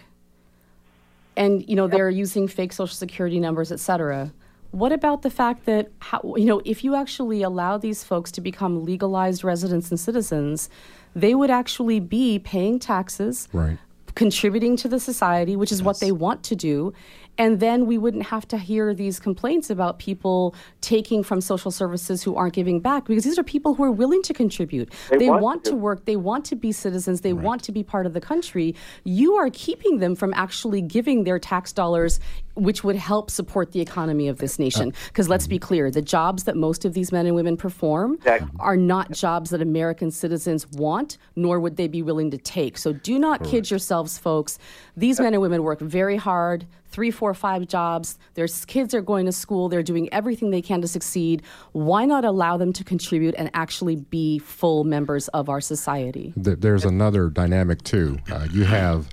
and 1.35 1.67
you 1.69 1.75
know 1.75 1.87
they're 1.87 2.09
using 2.09 2.47
fake 2.47 2.73
social 2.73 2.95
security 2.95 3.39
numbers, 3.39 3.71
et 3.71 3.79
cetera. 3.79 4.31
What 4.71 4.91
about 4.91 5.21
the 5.21 5.29
fact 5.29 5.65
that 5.65 5.87
how, 5.99 6.19
you 6.35 6.45
know 6.45 6.61
if 6.65 6.83
you 6.83 6.93
actually 6.95 7.41
allow 7.41 7.77
these 7.77 8.03
folks 8.03 8.31
to 8.33 8.41
become 8.41 8.83
legalized 8.83 9.43
residents 9.43 9.89
and 9.91 9.99
citizens, 9.99 10.69
they 11.15 11.33
would 11.33 11.49
actually 11.49 11.99
be 12.01 12.37
paying 12.37 12.77
taxes, 12.79 13.47
Right. 13.53 13.77
Contributing 14.17 14.75
to 14.75 14.87
the 14.87 14.99
society, 14.99 15.55
which 15.55 15.71
is 15.71 15.83
what 15.83 15.99
they 15.99 16.11
want 16.11 16.41
to 16.41 16.55
do. 16.55 16.91
And 17.37 17.59
then 17.59 17.85
we 17.85 17.99
wouldn't 17.99 18.25
have 18.25 18.47
to 18.47 18.57
hear 18.57 18.95
these 18.95 19.19
complaints 19.19 19.69
about 19.69 19.99
people 19.99 20.55
taking 20.81 21.21
from 21.21 21.39
social 21.39 21.69
services 21.69 22.23
who 22.23 22.35
aren't 22.35 22.55
giving 22.55 22.79
back 22.79 23.05
because 23.05 23.23
these 23.23 23.37
are 23.37 23.43
people 23.43 23.75
who 23.75 23.83
are 23.83 23.91
willing 23.91 24.23
to 24.23 24.33
contribute. 24.33 24.91
They, 25.11 25.17
They 25.19 25.29
want, 25.29 25.43
want 25.43 25.63
to 25.65 25.69
to. 25.71 25.75
work, 25.75 26.05
they 26.05 26.15
want 26.15 26.45
to 26.45 26.55
be 26.55 26.71
citizens, 26.71 27.21
they 27.21 27.33
want 27.33 27.61
to 27.65 27.71
be 27.71 27.83
part 27.83 28.07
of 28.07 28.13
the 28.13 28.19
country. 28.19 28.73
You 29.03 29.35
are 29.35 29.51
keeping 29.51 29.99
them 29.99 30.15
from 30.15 30.33
actually 30.33 30.81
giving 30.81 31.23
their 31.23 31.37
tax 31.37 31.71
dollars, 31.71 32.19
which 32.57 32.83
would 32.83 32.95
help 32.95 33.29
support 33.29 33.71
the 33.71 33.79
economy 33.79 34.27
of 34.27 34.39
this 34.39 34.57
nation. 34.59 34.93
Because 35.07 35.29
let's 35.29 35.47
be 35.47 35.59
clear 35.59 35.91
the 35.91 36.01
jobs 36.01 36.43
that 36.45 36.55
most 36.57 36.85
of 36.85 36.93
these 36.93 37.11
men 37.11 37.25
and 37.25 37.35
women 37.35 37.55
perform 37.55 38.15
Exactly. 38.15 38.49
are 38.59 38.75
not 38.75 39.11
jobs 39.11 39.51
that 39.51 39.61
American 39.61 40.11
citizens 40.11 40.67
want, 40.71 41.17
nor 41.35 41.59
would 41.59 41.77
they 41.77 41.87
be 41.87 42.01
willing 42.01 42.31
to 42.31 42.37
take. 42.37 42.77
So 42.77 42.93
do 42.93 43.19
not 43.19 43.43
kid 43.43 43.69
yourselves, 43.69 44.17
folks. 44.17 44.57
These 44.95 45.19
men 45.19 45.33
and 45.33 45.41
women 45.41 45.63
work 45.63 45.79
very 45.79 46.17
hard, 46.17 46.65
three, 46.89 47.11
four, 47.11 47.33
five 47.33 47.67
jobs. 47.67 48.17
Their 48.33 48.47
kids 48.47 48.93
are 48.95 49.01
going 49.01 49.25
to 49.25 49.31
school, 49.31 49.69
they're 49.69 49.83
doing 49.83 50.11
everything 50.11 50.49
they 50.49 50.61
can 50.61 50.81
to 50.81 50.87
succeed. 50.87 51.43
Why 51.73 52.05
not 52.05 52.25
allow 52.25 52.57
them 52.57 52.73
to 52.73 52.83
contribute 52.83 53.35
and 53.37 53.51
actually 53.53 53.97
be 53.97 54.39
full 54.39 54.83
members 54.83 55.27
of 55.29 55.49
our 55.49 55.61
society? 55.61 56.33
There's 56.35 56.85
another 56.85 57.29
dynamic 57.29 57.83
too. 57.83 58.17
Uh, 58.31 58.47
you 58.51 58.63
have 58.63 59.09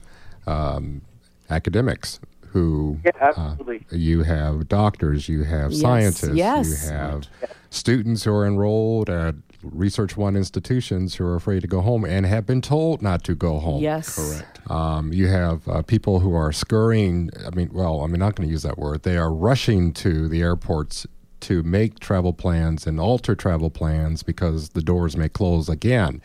um, 0.46 1.02
academics 1.50 2.20
who 2.54 3.00
Yeah, 3.04 3.32
uh, 3.36 3.56
you 3.90 4.22
have 4.22 4.68
doctors, 4.68 5.28
you 5.28 5.42
have 5.42 5.72
Yes, 5.72 5.80
scientists, 5.80 6.34
yes. 6.34 6.68
you 6.86 6.92
have 6.92 7.28
students 7.68 8.22
who 8.22 8.32
are 8.32 8.46
enrolled 8.46 9.10
at 9.10 9.34
Research 9.62 10.16
One 10.16 10.36
institutions 10.36 11.16
who 11.16 11.26
are 11.26 11.34
afraid 11.34 11.62
to 11.62 11.66
go 11.66 11.80
home 11.80 12.04
and 12.04 12.24
have 12.24 12.46
been 12.46 12.60
told 12.60 13.02
not 13.02 13.24
to 13.24 13.34
go 13.34 13.58
home. 13.58 13.82
Yes. 13.82 14.14
Correct. 14.14 14.70
Um, 14.70 15.12
you 15.12 15.26
have 15.26 15.66
uh, 15.66 15.82
people 15.82 16.20
who 16.20 16.32
are 16.34 16.52
scurrying. 16.52 17.30
I 17.44 17.54
mean, 17.56 17.70
well, 17.72 18.02
I'm 18.02 18.12
not 18.12 18.36
going 18.36 18.48
to 18.48 18.52
use 18.52 18.62
that 18.62 18.78
word. 18.78 19.02
They 19.02 19.16
are 19.16 19.32
rushing 19.32 19.92
to 19.94 20.28
the 20.28 20.40
airports 20.40 21.08
to 21.40 21.64
make 21.64 21.98
travel 21.98 22.32
plans 22.32 22.86
and 22.86 23.00
alter 23.00 23.34
travel 23.34 23.68
plans 23.68 24.22
because 24.22 24.70
the 24.70 24.82
doors 24.82 25.16
may 25.16 25.28
close 25.28 25.68
again. 25.68 26.22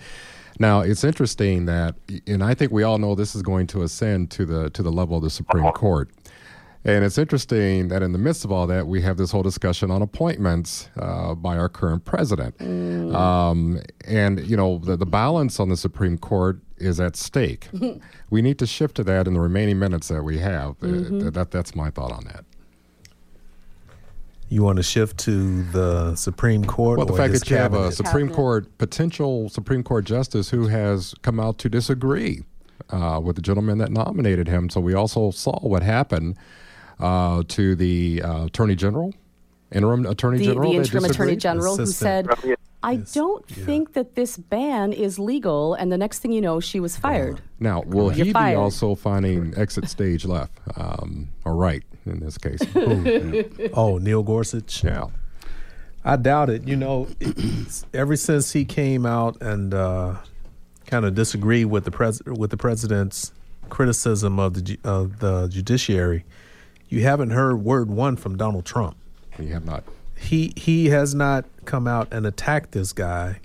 Now, 0.59 0.81
it's 0.81 1.05
interesting 1.05 1.65
that, 1.65 1.95
and 2.27 2.43
I 2.43 2.53
think 2.53 2.73
we 2.73 2.83
all 2.83 2.97
know 2.97 3.15
this 3.15 3.33
is 3.33 3.41
going 3.41 3.67
to 3.67 3.81
ascend 3.83 4.29
to 4.31 4.45
the 4.45 4.69
to 4.71 4.83
the 4.83 4.91
level 4.91 5.15
of 5.15 5.23
the 5.23 5.29
Supreme 5.29 5.71
Court. 5.71 6.09
And 6.85 7.03
it's 7.03 7.17
interesting 7.17 7.89
that 7.89 8.01
in 8.01 8.13
the 8.13 8.17
midst 8.17 8.45
of 8.45 8.51
all 8.51 8.65
that, 8.67 8.87
we 8.87 9.01
have 9.01 9.17
this 9.17 9.31
whole 9.31 9.43
discussion 9.43 9.91
on 9.91 10.01
appointments 10.01 10.89
uh, 10.97 11.35
by 11.35 11.57
our 11.57 11.67
current 11.67 12.05
president. 12.05 12.59
Um, 13.13 13.81
and, 14.07 14.39
you 14.47 14.55
know, 14.55 14.77
the, 14.77 14.95
the 14.95 15.05
balance 15.05 15.59
on 15.59 15.67
the 15.67 15.75
Supreme 15.75 16.17
Court 16.17 16.59
is 16.77 17.01
at 17.01 17.17
stake. 17.17 17.67
we 18.29 18.41
need 18.41 18.57
to 18.59 18.65
shift 18.65 18.95
to 18.95 19.03
that 19.03 19.27
in 19.27 19.33
the 19.33 19.41
remaining 19.41 19.77
minutes 19.77 20.07
that 20.07 20.23
we 20.23 20.37
have. 20.39 20.71
Uh, 20.81 21.29
that, 21.31 21.49
that's 21.51 21.75
my 21.75 21.89
thought 21.89 22.13
on 22.13 22.23
that. 22.25 22.45
You 24.47 24.63
want 24.63 24.77
to 24.77 24.83
shift 24.83 25.19
to 25.19 25.63
the 25.63 26.15
Supreme 26.15 26.63
Court? 26.63 26.97
Well, 26.97 27.05
the 27.05 27.13
or 27.13 27.17
fact 27.17 27.33
his 27.33 27.41
that 27.41 27.49
you 27.51 27.57
have 27.57 27.73
a? 27.73 27.91
Supreme 27.91 28.27
Cabinet. 28.27 28.35
Court, 28.35 28.77
potential 28.79 29.49
Supreme 29.49 29.83
Court 29.83 30.05
justice 30.05 30.49
who 30.49 30.67
has 30.67 31.13
come 31.21 31.39
out 31.39 31.59
to 31.59 31.69
disagree 31.69 32.43
uh, 32.89 33.19
with 33.23 33.35
the 33.35 33.41
gentleman 33.43 33.77
that 33.79 33.91
nominated 33.91 34.47
him. 34.47 34.69
So 34.69 34.81
we 34.81 34.93
also 34.93 35.29
saw 35.29 35.59
what 35.59 35.83
happened 35.83 36.37
uh, 36.99 37.43
to 37.47 37.75
the 37.75 38.21
uh, 38.23 38.45
Attorney 38.45 38.75
General, 38.75 39.13
interim 39.71 40.05
Attorney 40.05 40.39
The, 40.39 40.45
General. 40.45 40.71
the 40.71 40.77
interim 40.77 41.05
attorney 41.05 41.35
disagreed. 41.35 41.39
general 41.39 41.77
who 41.77 41.85
said, 41.85 42.27
Assistant. 42.29 42.49
Yeah. 42.49 42.55
I 42.81 42.95
don't 42.95 43.45
think 43.45 43.91
that 43.93 44.15
this 44.15 44.37
ban 44.37 44.93
is 44.93 45.19
legal. 45.19 45.73
And 45.73 45.91
the 45.91 45.97
next 45.97 46.19
thing 46.19 46.31
you 46.31 46.39
know, 46.39 46.61
she 46.61 46.79
was 46.79 46.95
fired. 46.95 47.41
Now, 47.59 47.81
will 47.81 48.05
You're 48.05 48.13
he 48.13 48.23
be 48.23 48.31
fired. 48.33 48.57
also 48.57 48.95
finding 48.95 49.53
exit 49.57 49.89
stage 49.89 50.23
left 50.23 50.53
um, 50.77 51.27
or 51.43 51.55
right 51.55 51.83
in 52.05 52.19
this 52.21 52.37
case? 52.37 52.61
Who? 52.73 53.43
Oh, 53.73 53.97
Neil 53.97 54.23
Gorsuch. 54.23 54.81
yeah. 54.83 55.07
I 56.05 56.15
doubt 56.15 56.49
it. 56.49 56.65
You 56.65 56.77
know, 56.77 57.09
ever 57.93 58.15
since 58.15 58.53
he 58.53 58.63
came 58.63 59.05
out 59.05 59.41
and 59.41 59.73
uh, 59.73 60.15
kind 60.87 61.03
of 61.03 61.13
disagreed 61.15 61.65
with 61.65 61.83
the 61.83 61.91
pres- 61.91 62.23
with 62.25 62.49
the 62.51 62.57
president's 62.57 63.33
criticism 63.67 64.39
of 64.39 64.53
the 64.53 64.61
ju- 64.61 64.77
of 64.85 65.19
the 65.19 65.49
judiciary, 65.49 66.23
you 66.89 67.03
haven't 67.03 67.29
heard 67.31 67.63
word 67.63 67.89
one 67.89 68.15
from 68.15 68.35
Donald 68.37 68.65
Trump. 68.65 68.97
You 69.39 69.53
have 69.53 69.65
not. 69.65 69.83
He 70.17 70.51
he 70.57 70.87
has 70.89 71.15
not 71.15 71.45
come 71.65 71.87
out 71.87 72.09
and 72.11 72.25
attacked 72.25 72.71
this 72.73 72.91
guy. 72.93 73.39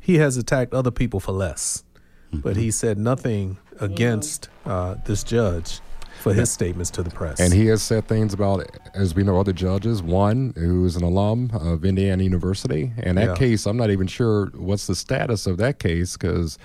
He 0.00 0.16
has 0.16 0.36
attacked 0.36 0.74
other 0.74 0.90
people 0.90 1.20
for 1.20 1.32
less, 1.32 1.84
but 2.32 2.56
he 2.56 2.70
said 2.70 2.98
nothing 2.98 3.58
against 3.80 4.48
uh, 4.66 4.96
this 5.06 5.22
judge 5.22 5.80
for 6.20 6.32
his 6.34 6.50
statements 6.50 6.90
to 6.92 7.02
the 7.02 7.10
press. 7.10 7.38
And 7.40 7.52
he 7.52 7.66
has 7.66 7.80
said 7.82 8.06
things 8.08 8.34
about, 8.34 8.64
as 8.94 9.14
we 9.14 9.22
know, 9.24 9.38
other 9.40 9.52
judges. 9.52 10.02
One 10.02 10.52
who 10.56 10.84
is 10.84 10.94
an 10.96 11.02
alum 11.04 11.50
of 11.54 11.84
Indiana 11.84 12.22
University, 12.24 12.92
and 12.98 13.18
that 13.18 13.28
Yeah. 13.30 13.34
case, 13.34 13.66
I'm 13.66 13.76
not 13.76 13.90
even 13.90 14.06
sure 14.08 14.46
what's 14.54 14.86
the 14.88 14.94
status 14.96 15.46
of 15.46 15.56
that 15.58 15.78
case 15.78 16.16
because. 16.16 16.58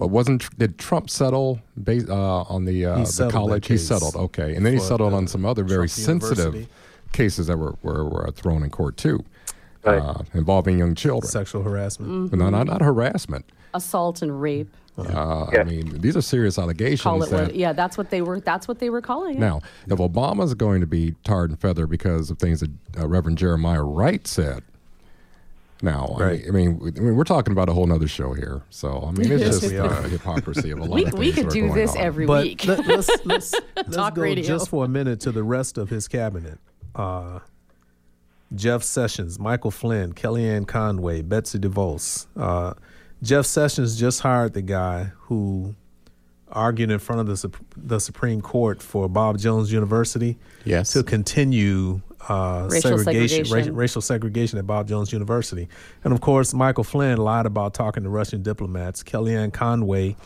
Well, 0.00 0.08
wasn't 0.08 0.48
did 0.58 0.78
Trump 0.78 1.10
settle 1.10 1.60
based 1.82 2.08
uh, 2.08 2.42
on 2.42 2.64
the 2.64 2.86
uh, 2.86 2.96
He 2.98 3.04
the 3.04 3.28
college? 3.30 3.66
He 3.68 3.76
settled, 3.76 4.16
okay, 4.16 4.56
and 4.56 4.64
then 4.64 4.72
he 4.72 4.78
settled 4.80 5.12
on 5.12 5.26
some 5.28 5.44
other 5.44 5.62
very 5.62 5.88
Trump 5.88 6.22
sensitive 6.22 6.54
University. 6.54 6.68
cases 7.12 7.46
that 7.48 7.58
were 7.58 7.74
were, 7.82 8.04
were 8.08 8.30
thrown 8.32 8.62
in 8.62 8.70
court 8.70 8.96
too, 8.96 9.22
Right. 9.84 9.98
uh, 10.00 10.22
involving 10.32 10.78
young 10.78 10.94
children. 10.94 11.30
sexual 11.30 11.62
harassment. 11.62 12.30
But 12.30 12.38
no, 12.38 12.48
not 12.48 12.66
not 12.66 12.80
harassment. 12.80 13.44
Assault 13.74 14.22
and 14.22 14.40
rape. 14.40 14.74
Uh, 14.98 15.46
Yeah. 15.52 15.60
I 15.60 15.64
mean, 15.64 16.00
these 16.00 16.16
are 16.16 16.22
serious 16.22 16.58
allegations. 16.58 17.02
Call 17.02 17.22
it 17.22 17.30
that, 17.30 17.42
what, 17.48 17.54
yeah, 17.54 17.72
that's 17.74 17.96
what 17.98 18.08
they 18.10 18.22
were. 18.22 18.40
That's 18.40 18.66
what 18.66 18.78
they 18.78 18.88
were 18.90 19.02
calling 19.02 19.36
it. 19.36 19.38
Now, 19.38 19.60
if 19.86 19.98
Obama's 19.98 20.54
going 20.54 20.80
to 20.80 20.86
be 20.86 21.14
tarred 21.24 21.50
and 21.50 21.60
feathered 21.60 21.90
because 21.90 22.30
of 22.30 22.38
things 22.38 22.60
that 22.60 22.70
uh, 22.98 23.06
Reverend 23.06 23.36
Jeremiah 23.38 23.82
Wright 23.84 24.26
said, 24.26 24.62
now, 25.82 26.16
I 26.18 26.32
mean- 26.32 26.44
I, 26.46 26.50
mean, 26.50 26.78
we- 26.78 26.92
I 26.96 27.00
mean, 27.00 27.16
we're 27.16 27.24
talking 27.24 27.52
about 27.52 27.68
a 27.68 27.72
whole 27.72 27.86
nother 27.86 28.08
show 28.08 28.32
here. 28.34 28.62
So, 28.70 29.04
I 29.08 29.12
mean, 29.12 29.30
it's 29.32 29.42
Yes, 29.44 29.60
just 29.60 29.72
we 29.72 29.78
uh, 29.78 29.88
are. 29.88 30.02
hypocrisy 30.08 30.70
of 30.70 30.78
a 30.78 30.82
lot 30.84 30.90
we, 30.90 31.04
of 31.06 31.14
we 31.14 31.32
could 31.32 31.48
do 31.48 31.72
this 31.72 31.92
on. 31.92 31.98
every 31.98 32.26
But 32.26 32.44
week. 32.44 32.66
let, 32.66 32.80
us 32.90 33.08
let's, 33.24 33.54
let's 33.76 33.94
Talk 33.96 34.14
go 34.14 34.22
radio. 34.22 34.44
just 34.44 34.68
for 34.68 34.84
a 34.84 34.88
minute 34.88 35.20
to 35.20 35.32
the 35.32 35.42
rest 35.42 35.78
of 35.78 35.88
his 35.90 36.08
cabinet. 36.08 36.58
Uh, 36.94 37.40
Jeff 38.54 38.82
Sessions, 38.82 39.38
Michael 39.38 39.70
Flynn, 39.70 40.12
Kellyanne 40.12 40.66
Conway, 40.66 41.22
Betsy 41.22 41.58
DeVos. 41.58 42.26
Uh, 42.36 42.74
Jeff 43.22 43.46
Sessions 43.46 43.98
just 43.98 44.20
hired 44.20 44.54
the 44.54 44.62
guy 44.62 45.12
who 45.20 45.74
argued 46.50 46.90
in 46.90 46.98
front 46.98 47.20
of 47.20 47.26
the, 47.28 47.50
the 47.76 48.00
Supreme 48.00 48.40
Court 48.40 48.82
for 48.82 49.08
Bob 49.08 49.38
Jones 49.38 49.70
University 49.72 50.36
Yes. 50.64 50.92
to 50.94 51.04
continue 51.04 52.00
uh, 52.28 52.68
Racial 52.70 52.98
segregation, 52.98 53.44
segregation. 53.44 53.74
ra- 53.74 53.78
racial 53.80 54.02
segregation 54.02 54.58
at 54.58 54.66
Bob 54.66 54.86
Jones 54.88 55.12
University. 55.12 55.68
And 56.04 56.12
of 56.12 56.20
course, 56.20 56.52
Michael 56.54 56.84
Flynn 56.84 57.18
lied 57.18 57.46
about 57.46 57.74
talking 57.74 58.02
to 58.02 58.08
Russian 58.10 58.42
diplomats. 58.42 59.02
Kellyanne 59.02 59.52
Conway 59.52 60.16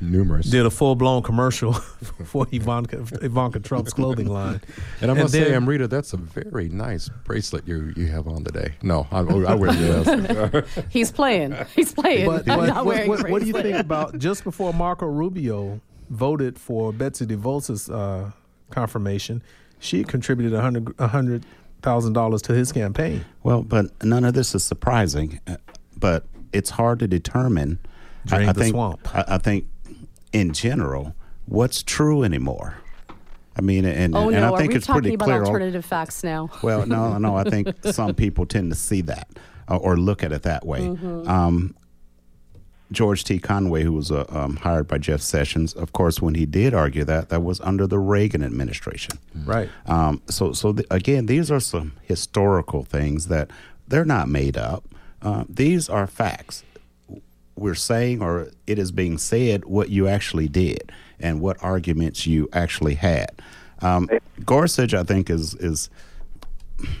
Numerous. 0.00 0.46
did 0.50 0.66
a 0.66 0.70
full 0.70 0.96
blown 0.96 1.22
commercial 1.22 1.72
for 2.24 2.46
Ivanka, 2.50 3.04
Ivanka 3.22 3.60
Trump's 3.60 3.92
clothing 3.92 4.26
line. 4.40 4.60
and 5.00 5.10
I 5.10 5.14
must 5.14 5.32
say, 5.32 5.44
then- 5.44 5.54
Amrita, 5.54 5.86
that's 5.88 6.12
a 6.12 6.16
very 6.16 6.68
nice 6.68 7.08
bracelet 7.24 7.68
you 7.68 7.92
you 7.96 8.06
have 8.06 8.26
on 8.26 8.42
today. 8.44 8.74
No, 8.82 9.06
I, 9.12 9.18
I 9.18 9.54
wouldn't 9.54 9.78
yes. 9.78 10.64
He's 10.90 11.12
playing. 11.12 11.54
He's 11.76 11.92
playing. 11.92 12.26
But, 12.26 12.48
I'm 12.48 12.58
but 12.58 12.66
not 12.66 12.76
what, 12.84 12.94
wearing 12.94 13.08
what, 13.10 13.30
what 13.30 13.40
do 13.42 13.46
you 13.46 13.52
think 13.52 13.76
about 13.78 14.18
just 14.18 14.42
before 14.42 14.72
Marco 14.74 15.06
Rubio 15.06 15.80
voted 16.10 16.58
for 16.58 16.92
Betsy 16.92 17.24
DeVos's 17.24 17.88
uh, 17.88 18.32
confirmation, 18.70 19.42
she 19.82 20.04
contributed 20.04 20.54
a 20.54 20.60
hundred 20.62 20.94
a 20.98 21.08
hundred 21.08 21.44
thousand 21.82 22.12
dollars 22.14 22.40
to 22.42 22.54
his 22.54 22.70
campaign. 22.72 23.24
Well, 23.42 23.62
but 23.62 23.86
none 24.04 24.24
of 24.24 24.34
this 24.34 24.54
is 24.54 24.62
surprising. 24.64 25.40
uh, 25.46 25.56
But 25.98 26.24
it's 26.52 26.70
hard 26.70 27.00
to 27.00 27.08
determine. 27.08 27.78
Drain 28.24 28.46
I, 28.46 28.50
I 28.50 28.52
the 28.52 28.60
think, 28.60 28.72
swamp. 28.74 29.14
I, 29.14 29.24
I 29.34 29.38
think, 29.38 29.66
in 30.32 30.52
general, 30.52 31.14
what's 31.46 31.82
true 31.82 32.22
anymore. 32.22 32.76
I 33.56 33.60
mean, 33.60 33.84
and, 33.84 34.14
Oh 34.16 34.28
and 34.30 34.40
no, 34.40 34.54
I 34.54 34.58
think 34.58 34.70
are 34.70 34.74
we 34.74 34.76
it's 34.78 34.86
talking 34.86 35.02
pretty 35.02 35.14
about 35.16 35.24
clear. 35.26 35.40
al- 35.42 35.46
alternative 35.48 35.84
facts 35.84 36.22
now? 36.24 36.48
Well, 36.62 36.86
no, 36.86 37.18
no. 37.18 37.36
I 37.36 37.42
think 37.44 37.68
some 37.90 38.14
people 38.14 38.46
tend 38.46 38.70
to 38.70 38.78
see 38.78 39.00
that 39.02 39.28
uh, 39.68 39.76
or 39.76 39.96
look 39.96 40.22
at 40.22 40.30
it 40.32 40.42
that 40.42 40.64
way. 40.64 40.80
Mm-hmm. 40.82 41.28
Um, 41.28 41.74
George 42.92 43.24
T. 43.24 43.38
Conway, 43.38 43.82
who 43.82 43.92
was 43.92 44.10
uh, 44.10 44.24
um, 44.28 44.56
hired 44.56 44.86
by 44.86 44.98
Jeff 44.98 45.20
Sessions, 45.20 45.72
of 45.72 45.92
course, 45.92 46.20
when 46.20 46.34
he 46.34 46.46
did 46.46 46.74
argue 46.74 47.04
that, 47.04 47.28
that 47.30 47.42
was 47.42 47.60
under 47.60 47.86
the 47.86 47.98
Reagan 47.98 48.42
administration. 48.42 49.18
Right. 49.44 49.68
Um, 49.86 50.22
so, 50.28 50.52
so 50.52 50.72
th- 50.72 50.86
again, 50.90 51.26
these 51.26 51.50
are 51.50 51.60
some 51.60 51.92
historical 52.02 52.84
things 52.84 53.28
that 53.28 53.50
they're 53.88 54.04
not 54.04 54.28
made 54.28 54.56
up. 54.56 54.84
Uh, 55.20 55.44
these 55.48 55.88
are 55.88 56.06
facts. 56.06 56.64
We're 57.56 57.74
saying, 57.74 58.22
or 58.22 58.50
it 58.66 58.78
is 58.78 58.92
being 58.92 59.18
said, 59.18 59.64
what 59.64 59.90
you 59.90 60.08
actually 60.08 60.48
did 60.48 60.90
and 61.20 61.40
what 61.40 61.62
arguments 61.62 62.26
you 62.26 62.48
actually 62.52 62.94
had. 62.94 63.30
Um, 63.80 64.08
Gorsuch, 64.44 64.94
I 64.94 65.02
think, 65.02 65.28
is 65.28 65.54
is 65.54 65.90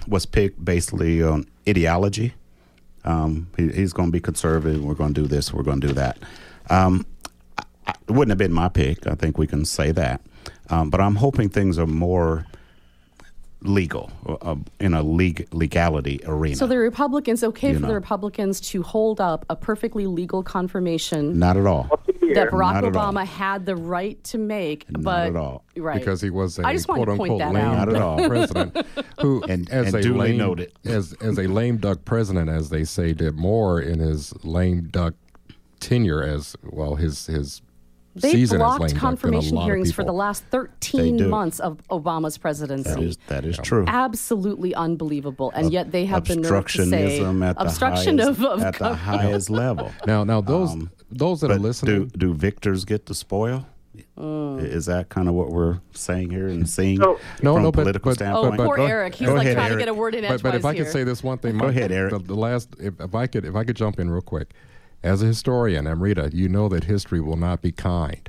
was 0.06 0.26
picked 0.26 0.64
basically 0.64 1.22
on 1.22 1.46
ideology. 1.68 2.34
Um, 3.04 3.48
he, 3.56 3.68
he's 3.68 3.92
going 3.92 4.08
to 4.08 4.12
be 4.12 4.20
conservative. 4.20 4.84
We're 4.84 4.94
going 4.94 5.14
to 5.14 5.20
do 5.20 5.26
this. 5.26 5.52
We're 5.52 5.62
going 5.62 5.80
to 5.80 5.88
do 5.88 5.94
that. 5.94 6.18
Um, 6.70 7.06
I, 7.58 7.64
I, 7.86 7.94
it 8.08 8.10
wouldn't 8.10 8.30
have 8.30 8.38
been 8.38 8.52
my 8.52 8.68
pick. 8.68 9.06
I 9.06 9.14
think 9.14 9.38
we 9.38 9.46
can 9.46 9.64
say 9.64 9.92
that. 9.92 10.20
Um, 10.70 10.90
but 10.90 11.00
I'm 11.00 11.16
hoping 11.16 11.48
things 11.48 11.78
are 11.78 11.86
more 11.86 12.46
legal 13.62 14.10
uh, 14.26 14.56
in 14.80 14.94
a 14.94 15.02
league 15.02 15.46
legality 15.52 16.20
arena. 16.24 16.56
So 16.56 16.66
the 16.66 16.78
Republicans, 16.78 17.44
okay 17.44 17.68
You 17.68 17.74
for 17.74 17.80
know. 17.80 17.88
the 17.88 17.94
Republicans 17.94 18.60
to 18.72 18.82
hold 18.82 19.20
up 19.20 19.44
a 19.48 19.56
perfectly 19.56 20.06
legal 20.06 20.42
confirmation 20.42 21.38
Not 21.38 21.56
at 21.56 21.66
all. 21.66 21.88
That 22.34 22.48
Barack 22.50 22.82
Not. 22.82 22.92
Obama 22.92 23.24
had 23.26 23.66
the 23.66 23.76
right 23.76 24.22
to 24.24 24.38
make, 24.38 24.90
Not 24.90 25.02
but 25.02 25.26
at 25.28 25.36
all. 25.36 25.64
right 25.76 25.98
because 25.98 26.20
he 26.20 26.30
was 26.30 26.58
a 26.58 26.66
I 26.66 26.72
just 26.74 26.88
wanted 26.88 27.06
quote 27.06 27.14
to 27.14 27.16
point 27.18 27.32
unquote 27.42 27.54
that 27.54 27.54
lame 27.54 27.64
out. 27.78 27.88
Not 27.88 27.96
at 27.96 28.02
all. 28.02 28.16
duck 28.18 28.28
president 28.28 28.86
who 29.20 29.42
And- 29.48 29.70
as 29.70 29.86
and 29.88 29.96
a 29.96 30.02
duly 30.02 30.18
lame 30.30 30.36
noted. 30.38 30.72
as 30.84 31.12
as 31.20 31.38
a 31.38 31.46
lame 31.48 31.76
duck 31.78 32.04
president 32.04 32.48
as 32.50 32.70
they 32.70 32.84
say 32.84 33.12
did 33.12 33.36
more 33.36 33.80
in 33.80 33.98
his 33.98 34.32
lame 34.44 34.88
duck 34.90 35.14
tenure 35.80 36.22
as 36.22 36.56
well 36.62 36.94
his 36.96 37.26
his 37.26 37.60
They 38.14 38.32
season 38.32 38.58
blocked 38.58 38.80
lame 38.80 38.88
duck 38.88 38.88
than 38.90 38.96
a 38.96 39.00
confirmation 39.00 39.56
hearings 39.56 39.92
for 39.92 40.04
the 40.04 40.12
last 40.12 40.44
13 40.50 41.30
months 41.30 41.60
of 41.60 41.80
Obama's 41.88 42.36
presidency. 42.36 42.90
That 42.90 43.00
is 43.02 43.16
that 43.28 43.44
is 43.46 43.58
true. 43.58 43.84
Absolutely 43.88 44.74
unbelievable, 44.74 45.50
and 45.54 45.72
yet 45.72 45.92
they 45.92 46.04
have 46.06 46.26
the 46.28 46.36
nerve 46.36 46.66
to 46.66 46.84
say 46.86 47.20
Obstructionism 47.20 47.44
at 47.48 47.56
the 47.56 47.62
obstruction 47.62 48.18
highest, 48.18 48.40
of, 48.40 48.44
of 48.44 48.62
at 48.62 48.78
the 48.78 48.94
highest 48.94 49.48
level. 49.50 49.90
now 50.06 50.24
now 50.24 50.40
those 50.42 50.72
Um, 50.72 50.90
those 51.10 51.40
that 51.40 51.46
are 51.50 51.54
But 51.54 51.56
do 51.62 51.62
listening 51.62 52.06
do 52.16 52.34
victors 52.34 52.84
get 52.84 53.06
the 53.06 53.14
spoil? 53.14 53.66
Is 54.16 54.86
that 54.86 55.08
kind 55.08 55.28
of 55.28 55.34
what 55.34 55.50
we're 55.50 55.80
saying 55.92 56.30
here 56.30 56.46
and 56.48 56.68
seeing 56.68 56.98
So- 56.98 57.18
No, 57.42 57.54
from 57.54 57.62
no, 57.62 57.68
a 57.68 57.72
but- 57.72 57.80
political 57.82 58.10
but- 58.10 58.14
standpoint? 58.14 58.54
Oh, 58.54 58.56
but 58.56 58.66
poor 58.66 58.76
go- 58.76 58.86
Eric. 58.86 59.14
He's 59.14 59.28
like 59.28 59.38
ahead, 59.42 59.56
trying 59.56 59.72
to 59.72 59.78
get 59.78 59.88
a 59.88 59.94
word 59.94 60.14
in 60.14 60.22
but, 60.22 60.42
but 60.42 60.50
if 60.54 60.56
edgewise 60.64 60.74
I 60.74 60.78
could 60.78 60.92
say 60.92 61.04
this 61.04 61.22
one 61.22 61.38
thing, 61.38 61.52
Go 61.58 61.66
Mike, 61.66 61.76
ahead, 61.76 61.92
Eric. 61.92 62.12
The, 62.12 62.18
the 62.20 62.34
last, 62.34 62.68
if, 62.78 62.98
if 63.00 63.14
I 63.14 63.26
could, 63.26 63.44
if 63.44 63.54
I 63.56 63.64
could 63.64 63.76
jump 63.76 63.98
in 63.98 64.10
real 64.10 64.22
quick, 64.22 64.50
as 65.02 65.22
a 65.22 65.26
historian, 65.26 65.86
Amrita, 65.86 66.30
you 66.32 66.48
know 66.48 66.68
that 66.68 66.84
history 66.84 67.20
will 67.20 67.36
not 67.36 67.60
be 67.60 67.72
kind 67.72 68.28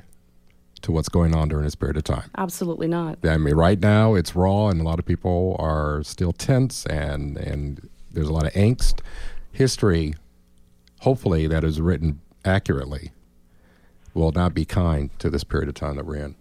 to 0.82 0.92
what's 0.92 1.08
going 1.08 1.34
on 1.34 1.48
during 1.48 1.64
this 1.64 1.74
period 1.74 1.96
of 1.96 2.04
time. 2.04 2.30
Absolutely 2.36 2.88
not. 2.88 3.18
I 3.24 3.38
mean, 3.38 3.54
right 3.54 3.80
now 3.80 4.14
it's 4.14 4.36
raw, 4.36 4.68
and 4.68 4.80
a 4.80 4.84
lot 4.84 4.98
of 4.98 5.06
people 5.06 5.56
are 5.58 6.02
still 6.02 6.32
tense, 6.32 6.84
and 6.86 7.36
and 7.36 7.88
there's 8.12 8.28
a 8.28 8.32
lot 8.32 8.46
of 8.46 8.52
angst. 8.52 9.00
History, 9.52 10.14
hopefully, 11.00 11.46
that 11.46 11.64
is 11.64 11.80
written 11.80 12.20
accurately, 12.44 13.12
will 14.12 14.32
not 14.32 14.52
be 14.52 14.64
kind 14.64 15.16
to 15.20 15.30
this 15.30 15.44
period 15.44 15.68
of 15.68 15.74
time 15.74 15.96
that 15.96 16.04
we're 16.04 16.16
in. 16.16 16.34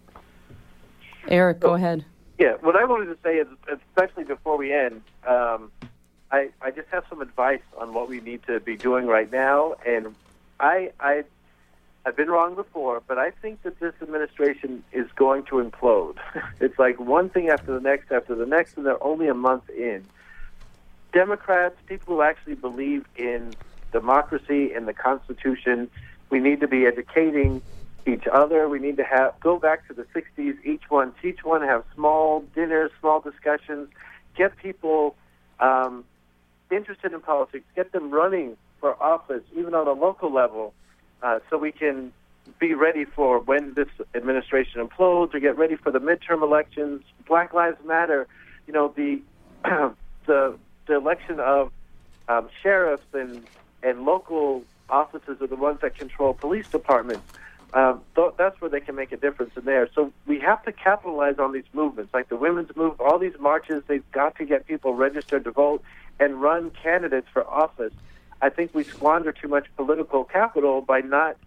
Eric, 1.28 1.60
go 1.60 1.76
ahead. 1.76 2.04
Yeah, 2.40 2.54
what 2.62 2.76
I 2.76 2.84
wanted 2.84 3.06
to 3.06 3.18
say 3.24 3.38
is, 3.38 3.48
especially 3.72 4.26
before 4.26 4.58
we 4.58 4.74
end, 4.74 5.04
um, 5.26 5.72
I 6.34 6.50
I 6.62 6.72
just 6.72 6.90
have 6.92 7.04
some 7.10 7.22
advice 7.22 7.62
on 7.80 7.94
what 7.94 8.10
we 8.10 8.20
need 8.20 8.42
to 8.48 8.60
be 8.60 8.76
doing 8.76 9.06
right 9.06 9.32
now, 9.32 9.76
and 9.86 10.16
I 10.60 10.92
I 11.00 11.24
I've 12.06 12.18
been 12.18 12.30
wrong 12.30 12.56
before, 12.56 13.02
but 13.08 13.18
I 13.20 13.30
think 13.30 13.62
that 13.62 13.80
this 13.80 13.94
administration 14.02 14.84
is 14.92 15.06
going 15.16 15.44
to 15.46 15.64
implode. 15.64 16.16
it's 16.60 16.78
like 16.80 17.00
one 17.00 17.30
thing 17.30 17.50
after 17.50 17.72
the 17.72 17.80
next 17.80 18.12
after 18.12 18.34
the 18.36 18.48
next, 18.48 18.76
and 18.76 18.86
they're 18.86 19.02
only 19.04 19.28
a 19.28 19.36
month 19.36 19.70
in. 19.70 20.04
Democrats, 21.14 21.76
people 21.86 22.16
who 22.16 22.22
actually 22.24 22.56
believe 22.56 23.06
in 23.16 23.56
democracy 23.92 24.74
and 24.74 24.88
the 24.88 24.94
Constitution, 24.94 25.88
we 26.32 26.40
need 26.40 26.60
to 26.62 26.68
be 26.68 26.88
educating 26.88 27.62
each 28.08 28.26
other. 28.34 28.68
We 28.68 28.80
need 28.80 28.98
to 28.98 29.04
have 29.04 29.34
go 29.40 29.60
back 29.60 29.88
to 29.88 29.94
the 29.94 30.08
'60s. 30.16 30.56
Each 30.66 30.90
one 30.90 31.14
teach 31.22 31.44
one, 31.44 31.62
have 31.62 31.84
small 31.94 32.44
dinners, 32.56 32.90
small 33.00 33.20
discussions, 33.20 33.88
get 34.36 34.58
people 34.58 35.16
um, 35.60 36.04
interested 36.76 37.14
in 37.14 37.22
politics, 37.22 37.66
get 37.76 37.92
them 37.92 38.12
running 38.12 38.58
for 38.80 39.02
office, 39.02 39.44
even 39.56 39.74
on 39.74 39.88
a 39.88 39.94
local 39.94 40.32
level, 40.34 40.74
uh, 41.22 41.40
so 41.50 41.58
we 41.58 41.72
can 41.72 42.12
be 42.60 42.74
ready 42.74 43.06
for 43.06 43.40
when 43.40 43.74
this 43.74 43.88
administration 44.14 44.86
implodes, 44.86 45.34
or 45.34 45.40
get 45.40 45.58
ready 45.58 45.76
for 45.76 45.92
the 45.92 46.00
midterm 46.00 46.42
elections. 46.44 47.02
Black 47.28 47.54
Lives 47.54 47.78
Matter. 47.86 48.28
You 48.68 48.74
know 48.74 48.94
the 48.96 49.22
the 50.26 50.58
the 50.88 50.96
election 50.96 51.40
of 51.40 51.72
um, 52.28 52.50
sheriffs 52.62 53.04
and 53.14 53.44
and 53.82 54.04
local 54.04 54.64
offices 54.90 55.42
are 55.42 55.48
the 55.48 55.56
ones 55.56 55.80
that 55.82 55.98
control 55.98 56.34
police 56.34 56.66
departments. 56.72 57.26
Um, 57.74 58.02
th- 58.16 58.34
that's 58.38 58.60
where 58.62 58.70
they 58.70 58.80
can 58.80 58.96
make 58.96 59.12
a 59.12 59.18
difference 59.18 59.54
in 59.58 59.66
there. 59.66 59.90
So 59.96 60.14
we 60.28 60.40
have 60.40 60.64
to 60.66 60.72
capitalize 60.72 61.40
on 61.40 61.54
these 61.54 61.64
movements, 61.74 62.14
like 62.14 62.30
the 62.30 62.36
women's 62.36 62.70
move, 62.76 63.02
all 63.02 63.18
these 63.18 63.34
marches. 63.40 63.84
They've 63.88 64.10
got 64.12 64.36
to 64.38 64.46
get 64.46 64.68
people 64.68 64.94
registered 64.94 65.44
to 65.46 65.52
vote 65.52 65.82
and 66.20 66.42
run 66.42 66.72
candidates 66.72 67.28
for 67.34 67.48
office. 67.48 67.94
I 68.42 68.50
think 68.50 68.74
we 68.74 68.84
squander 68.84 69.32
too 69.32 69.48
much 69.48 69.68
political 69.76 70.24
capital 70.24 70.82
by 70.82 71.00
not 71.00 71.38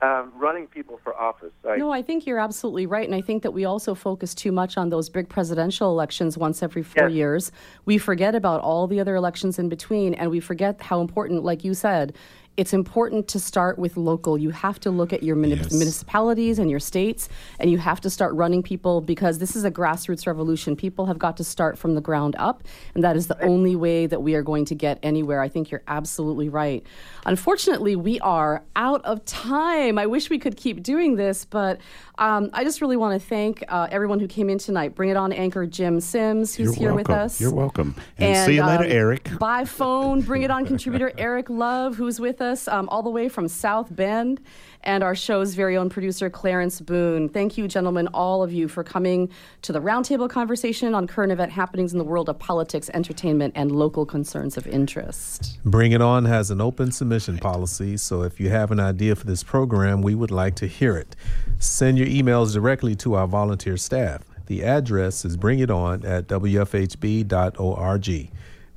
um, 0.00 0.32
running 0.36 0.68
people 0.68 1.00
for 1.02 1.12
office. 1.16 1.50
I, 1.68 1.76
No, 1.76 1.90
I 1.90 2.02
think 2.02 2.26
you're 2.26 2.38
absolutely 2.38 2.86
right. 2.86 3.04
And 3.04 3.14
I 3.14 3.20
think 3.20 3.42
that 3.42 3.50
we 3.50 3.64
also 3.64 3.94
focus 3.94 4.34
too 4.34 4.52
much 4.52 4.76
on 4.76 4.90
those 4.90 5.08
big 5.08 5.28
presidential 5.28 5.90
elections 5.90 6.38
once 6.38 6.62
every 6.62 6.84
four 6.84 7.08
Yes. 7.08 7.12
years. 7.16 7.52
We 7.84 7.98
forget 7.98 8.36
about 8.36 8.60
all 8.60 8.86
the 8.86 9.00
other 9.00 9.16
elections 9.16 9.58
in 9.58 9.68
between, 9.68 10.14
and 10.14 10.30
we 10.30 10.38
forget 10.38 10.80
how 10.80 11.00
important, 11.00 11.42
like 11.42 11.64
you 11.64 11.74
said, 11.74 12.14
it's 12.58 12.72
important 12.74 13.28
to 13.28 13.38
start 13.38 13.78
with 13.78 13.96
local. 13.96 14.36
You 14.36 14.50
have 14.50 14.80
to 14.80 14.90
look 14.90 15.12
at 15.12 15.22
your 15.22 15.36
muni- 15.36 15.54
Yes. 15.54 15.72
municipalities 15.72 16.58
and 16.58 16.68
your 16.68 16.80
states, 16.80 17.28
and 17.60 17.70
you 17.70 17.78
have 17.78 18.00
to 18.00 18.10
start 18.10 18.34
running 18.34 18.64
people 18.64 19.00
because 19.00 19.38
this 19.38 19.54
is 19.54 19.64
a 19.64 19.70
grassroots 19.70 20.26
revolution. 20.26 20.74
People 20.74 21.06
have 21.06 21.20
got 21.20 21.36
to 21.36 21.44
start 21.44 21.78
from 21.78 21.94
the 21.94 22.00
ground 22.00 22.34
up, 22.36 22.64
and 22.96 23.04
that 23.04 23.16
is 23.16 23.28
the 23.28 23.40
only 23.44 23.76
way 23.76 24.06
that 24.06 24.20
we 24.22 24.34
are 24.34 24.42
going 24.42 24.64
to 24.64 24.74
get 24.74 24.98
anywhere. 25.04 25.40
I 25.40 25.48
think 25.48 25.70
you're 25.70 25.84
absolutely 25.86 26.48
right. 26.48 26.84
Unfortunately, 27.26 27.94
we 27.94 28.18
are 28.20 28.64
out 28.74 29.04
of 29.04 29.24
time. 29.24 29.96
I 29.96 30.06
wish 30.06 30.28
we 30.28 30.38
could 30.40 30.56
keep 30.56 30.82
doing 30.82 31.14
this, 31.14 31.44
but 31.44 31.78
um, 32.18 32.50
I 32.52 32.64
just 32.64 32.80
really 32.80 32.96
want 32.96 33.20
to 33.20 33.24
thank 33.28 33.62
uh, 33.68 33.86
everyone 33.92 34.18
who 34.18 34.26
came 34.26 34.50
in 34.50 34.58
tonight. 34.58 34.96
Bring 34.96 35.10
it 35.10 35.16
on, 35.16 35.32
anchor 35.32 35.64
Jim 35.64 36.00
Sims, 36.00 36.56
who's 36.56 36.66
You're 36.66 36.74
here 36.74 36.94
welcome. 36.94 37.12
with 37.14 37.22
us. 37.24 37.40
You're 37.40 37.54
welcome. 37.54 37.94
And, 38.18 38.44
see 38.46 38.56
you 38.56 38.64
later, 38.66 38.82
um, 38.84 38.90
Eric. 38.90 39.30
By 39.38 39.64
phone, 39.64 40.22
bring 40.22 40.42
it 40.42 40.50
on 40.50 40.66
contributor 40.66 41.12
Eric 41.16 41.48
Love, 41.50 41.94
who's 41.94 42.18
with 42.18 42.40
us 42.40 42.47
um, 42.68 42.88
all 42.88 43.02
the 43.02 43.10
way 43.10 43.28
from 43.28 43.48
South 43.48 43.94
Bend, 43.94 44.40
and 44.82 45.04
our 45.04 45.14
show's 45.14 45.54
very 45.54 45.76
own 45.76 45.90
producer, 45.90 46.30
Clarence 46.30 46.80
Boone. 46.80 47.28
Thank 47.28 47.58
you, 47.58 47.68
gentlemen, 47.68 48.08
all 48.14 48.42
of 48.42 48.52
you, 48.52 48.68
for 48.68 48.82
coming 48.82 49.28
to 49.62 49.72
the 49.72 49.80
roundtable 49.80 50.30
conversation 50.30 50.94
on 50.94 51.06
current 51.06 51.32
event 51.32 51.52
happenings 51.52 51.92
in 51.92 51.98
the 51.98 52.04
world 52.04 52.28
of 52.28 52.38
politics, 52.38 52.88
entertainment, 52.94 53.52
and 53.56 53.70
local 53.70 54.06
concerns 54.06 54.56
of 54.56 54.66
interest. 54.66 55.58
Bring 55.64 55.92
It 55.92 56.00
On 56.00 56.24
has 56.24 56.50
an 56.50 56.60
open 56.60 56.90
submission 56.90 57.36
policy, 57.38 57.96
so 57.98 58.22
if 58.22 58.40
you 58.40 58.48
have 58.48 58.70
an 58.70 58.80
idea 58.80 59.14
for 59.14 59.26
this 59.26 59.42
program, 59.42 60.00
we 60.00 60.14
would 60.14 60.30
like 60.30 60.54
to 60.56 60.66
hear 60.66 60.96
it. 60.96 61.14
Send 61.58 61.98
your 61.98 62.06
emails 62.06 62.54
directly 62.54 62.94
to 62.96 63.14
our 63.14 63.26
volunteer 63.26 63.76
staff. 63.76 64.22
The 64.46 64.64
address 64.64 65.26
is 65.26 65.36
bringiton 65.36 66.06
at 66.06 66.26
wfhb.org. 66.26 67.28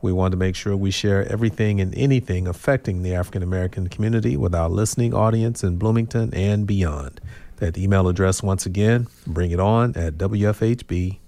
We 0.02 0.12
want 0.12 0.32
to 0.32 0.38
make 0.38 0.56
sure 0.56 0.76
we 0.76 0.92
share 0.92 1.32
everything 1.32 1.80
and 1.80 1.94
anything 1.96 2.48
affecting 2.48 3.04
the 3.04 3.14
African 3.14 3.44
American 3.44 3.88
community 3.88 4.36
with 4.36 4.56
our 4.56 4.70
listening 4.70 5.14
audience 5.14 5.64
in 5.64 5.78
Bloomington 5.78 6.34
and 6.34 6.66
beyond. 6.66 7.22
That 7.58 7.78
email 7.78 8.08
address, 8.08 8.42
once 8.42 8.66
again, 8.66 9.08
bring 9.28 9.52
it 9.52 9.60
on 9.60 9.96
at 9.96 10.18
wfhb.org. 10.18 11.22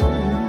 its 0.00 0.43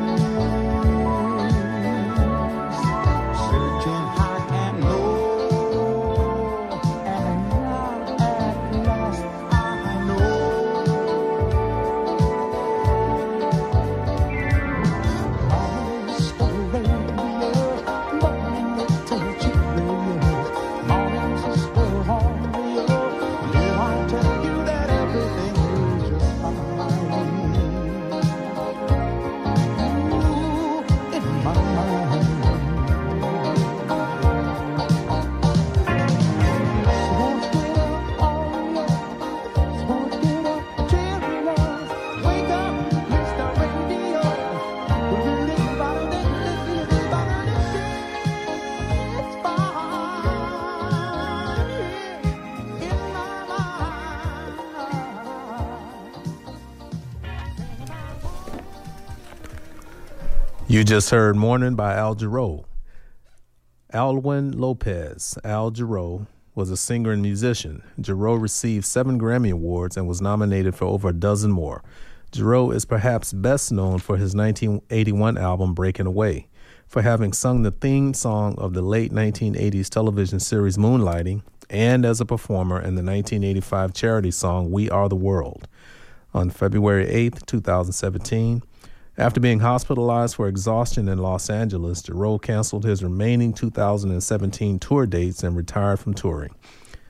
You 60.76 60.84
just 60.84 61.10
heard 61.10 61.38
Morning 61.38 61.76
by 61.76 61.96
Al 61.96 62.18
Jarreau. 62.18 62.66
Alwin 63.94 64.60
Lopez, 64.60 65.38
Al 65.46 65.72
Jarreau, 65.72 66.28
was 66.54 66.70
a 66.70 66.76
singer 66.76 67.14
and 67.14 67.22
musician. 67.22 67.82
Jarreau 67.98 68.36
received 68.36 68.84
seven 68.84 69.18
Grammy 69.18 69.54
Awards 69.54 69.96
and 69.96 70.06
was 70.06 70.22
nominated 70.22 70.76
for 70.76 70.84
over 70.84 71.08
a 71.08 71.14
dozen 71.14 71.50
more. 71.50 71.82
Jarreau 72.34 72.76
is 72.76 72.84
perhaps 72.84 73.32
best 73.32 73.72
known 73.72 74.00
for 74.00 74.18
his 74.18 74.36
1981 74.36 75.38
album 75.38 75.74
Breaking 75.74 76.08
Away, 76.08 76.50
for 76.86 77.02
having 77.02 77.32
sung 77.32 77.64
the 77.64 77.72
theme 77.72 78.14
song 78.14 78.56
of 78.58 78.74
the 78.74 78.82
late 78.82 79.14
1980s 79.14 79.88
television 79.88 80.42
series 80.42 80.76
Moonlighting, 80.76 81.42
and 81.70 82.04
as 82.04 82.20
a 82.20 82.26
performer 82.26 82.80
in 82.80 82.96
the 82.96 83.02
1985 83.02 83.94
charity 83.94 84.32
song 84.32 84.72
We 84.72 84.90
Are 84.90 85.08
the 85.08 85.16
World. 85.16 85.70
On 86.34 86.50
February 86.50 87.08
8, 87.08 87.48
2017, 87.48 88.62
after 89.18 89.40
being 89.40 89.60
hospitalized 89.60 90.36
for 90.36 90.48
exhaustion 90.48 91.08
in 91.08 91.20
Los 91.20 91.50
Angeles, 91.50 92.02
Jarreau 92.02 92.42
canceled 92.42 92.84
his 92.84 93.02
remaining 93.02 93.54
2017 93.54 94.80
tour 94.80 95.06
dates 95.06 95.42
and 95.42 95.56
retired 95.56 96.00
from 96.00 96.14
touring. 96.14 96.54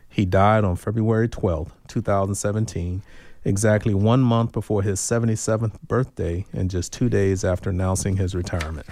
He 0.08 0.24
died 0.24 0.64
on 0.64 0.76
February 0.76 1.28
12, 1.28 1.74
2017, 1.88 3.02
exactly 3.44 3.94
one 3.94 4.22
month 4.22 4.52
before 4.52 4.84
his 4.84 5.00
77th 5.00 5.82
birthday 5.82 6.46
and 6.54 6.70
just 6.70 6.94
two 6.94 7.10
days 7.10 7.44
after 7.44 7.72
announcing 7.72 8.18
his 8.18 8.36
retirement. 8.36 8.86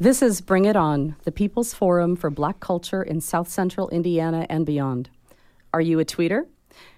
This 0.00 0.22
is 0.22 0.40
Bring 0.40 0.64
It 0.64 0.76
On, 0.76 1.14
the 1.24 1.30
People's 1.30 1.74
Forum 1.74 2.16
for 2.16 2.30
Black 2.30 2.58
Culture 2.58 3.02
in 3.02 3.20
South 3.20 3.48
Central 3.48 3.88
Indiana 3.90 4.46
and 4.48 4.64
beyond. 4.64 5.10
Are 5.74 5.80
you 5.80 6.00
a 6.00 6.04
tweeter? 6.04 6.46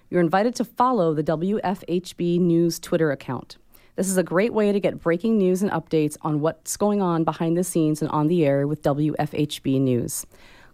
You're 0.09 0.21
invited 0.21 0.55
to 0.55 0.65
follow 0.65 1.13
the 1.13 1.23
WFHB 1.23 2.39
News 2.39 2.79
Twitter 2.79 3.11
account. 3.11 3.57
This 3.95 4.09
is 4.09 4.17
a 4.17 4.23
great 4.23 4.53
way 4.53 4.73
to 4.73 4.79
get 4.79 5.01
breaking 5.01 5.37
news 5.37 5.61
and 5.61 5.71
updates 5.71 6.17
on 6.21 6.41
what's 6.41 6.75
going 6.75 7.01
on 7.01 7.23
behind 7.23 7.57
the 7.57 7.63
scenes 7.63 8.01
and 8.01 8.11
on 8.11 8.27
the 8.27 8.45
air 8.45 8.67
with 8.67 8.81
WFHB 8.81 9.79
News. 9.79 10.25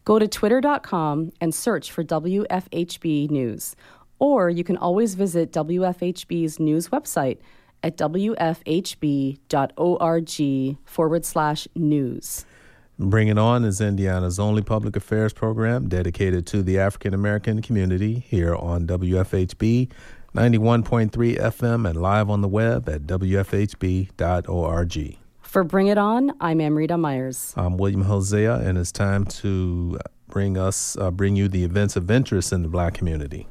Go 0.05 0.17
to 0.17 0.27
twitter.com 0.27 1.31
and 1.39 1.53
search 1.53 1.91
for 1.91 2.03
WFHB 2.03 3.29
News. 3.29 3.75
Or 4.17 4.49
you 4.49 4.63
can 4.63 4.75
always 4.77 5.13
visit 5.13 5.51
WFHB's 5.51 6.59
news 6.59 6.89
website 6.89 7.37
at 7.83 7.95
wfhb.org 7.97 8.57
forward 10.85 11.25
slash 11.25 11.67
news. 11.75 12.45
Bring 12.97 13.29
It 13.29 13.37
On 13.37 13.65
is 13.65 13.81
Indiana's 13.81 14.39
only 14.39 14.61
public 14.61 14.95
affairs 14.95 15.33
program 15.33 15.87
dedicated 15.89 16.45
to 16.47 16.61
the 16.61 16.77
African 16.77 17.15
American 17.15 17.61
community 17.61 18.19
here 18.19 18.55
on 18.55 18.85
WFHB 18.85 19.89
91.3 20.33 21.11
FM 21.37 21.89
and 21.89 22.01
live 22.01 22.29
on 22.29 22.39
the 22.39 22.47
web 22.47 22.87
at 22.87 23.01
WFHB.org. 23.01 24.07
For 25.41 25.65
Bring 25.65 25.87
It 25.87 25.97
On, 25.97 26.31
I'm 26.39 26.61
Amrita 26.61 26.97
Myers. 26.97 27.53
I'm 27.57 27.75
William 27.75 28.03
Hosea, 28.03 28.55
and 28.55 28.77
it's 28.77 28.93
time 28.93 29.25
to 29.25 29.99
bring 30.29 30.57
us, 30.57 30.95
uh, 30.95 31.11
bring 31.11 31.35
you 31.35 31.49
the 31.49 31.65
events 31.65 31.97
of 31.97 32.09
interest 32.09 32.53
in 32.53 32.61
the 32.61 32.69
black 32.69 32.93
community. 32.93 33.45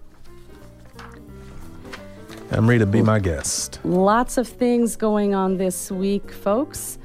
Amrita, 2.50 2.86
be 2.86 3.02
my 3.02 3.18
guest. 3.18 3.78
Lots 3.84 4.38
of 4.38 4.48
things 4.48 4.96
going 4.96 5.34
on 5.34 5.58
this 5.58 5.90
week, 5.90 6.30
folks. 6.30 6.96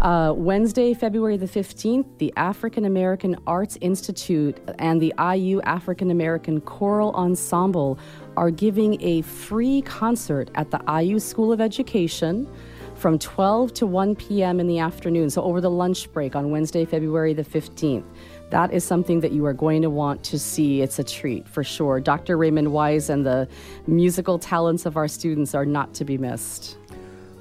Uh, 0.00 0.32
Wednesday, 0.36 0.94
February 0.94 1.36
the 1.36 1.46
15th, 1.46 2.06
the 2.18 2.32
African 2.36 2.84
American 2.84 3.36
Arts 3.48 3.76
Institute 3.80 4.58
and 4.78 5.02
the 5.02 5.12
IU 5.18 5.60
African 5.62 6.12
American 6.12 6.60
Choral 6.60 7.12
Ensemble 7.12 7.98
are 8.38 8.52
giving 8.52 9.02
a 9.02 9.20
free 9.22 9.82
concert 9.82 10.48
at 10.54 10.70
the 10.70 10.80
IU 10.88 11.18
School 11.18 11.52
of 11.52 11.60
Education 11.60 12.48
from 12.94 13.18
12 13.18 13.74
to 13.74 13.86
1 13.86 14.14
p.m. 14.14 14.60
in 14.60 14.68
the 14.68 14.78
afternoon, 14.78 15.28
so 15.28 15.42
over 15.42 15.60
the 15.60 15.70
lunch 15.70 16.10
break 16.12 16.36
on 16.36 16.52
Wednesday, 16.52 16.84
February 16.84 17.34
the 17.34 17.42
15th. 17.42 18.04
That 18.50 18.72
is 18.72 18.84
something 18.84 19.20
that 19.20 19.32
you 19.32 19.44
are 19.44 19.52
going 19.52 19.82
to 19.82 19.90
want 19.90 20.22
to 20.24 20.38
see. 20.38 20.82
It's 20.82 21.00
a 21.00 21.04
treat 21.04 21.48
for 21.48 21.64
sure. 21.64 21.98
Dr. 21.98 22.36
Raymond 22.36 22.72
Wise 22.72 23.10
and 23.10 23.26
the 23.26 23.48
musical 23.88 24.38
talents 24.38 24.86
of 24.86 24.96
our 24.96 25.08
students 25.08 25.52
are 25.52 25.66
not 25.66 25.92
to 25.94 26.04
be 26.04 26.16
missed. 26.16 26.78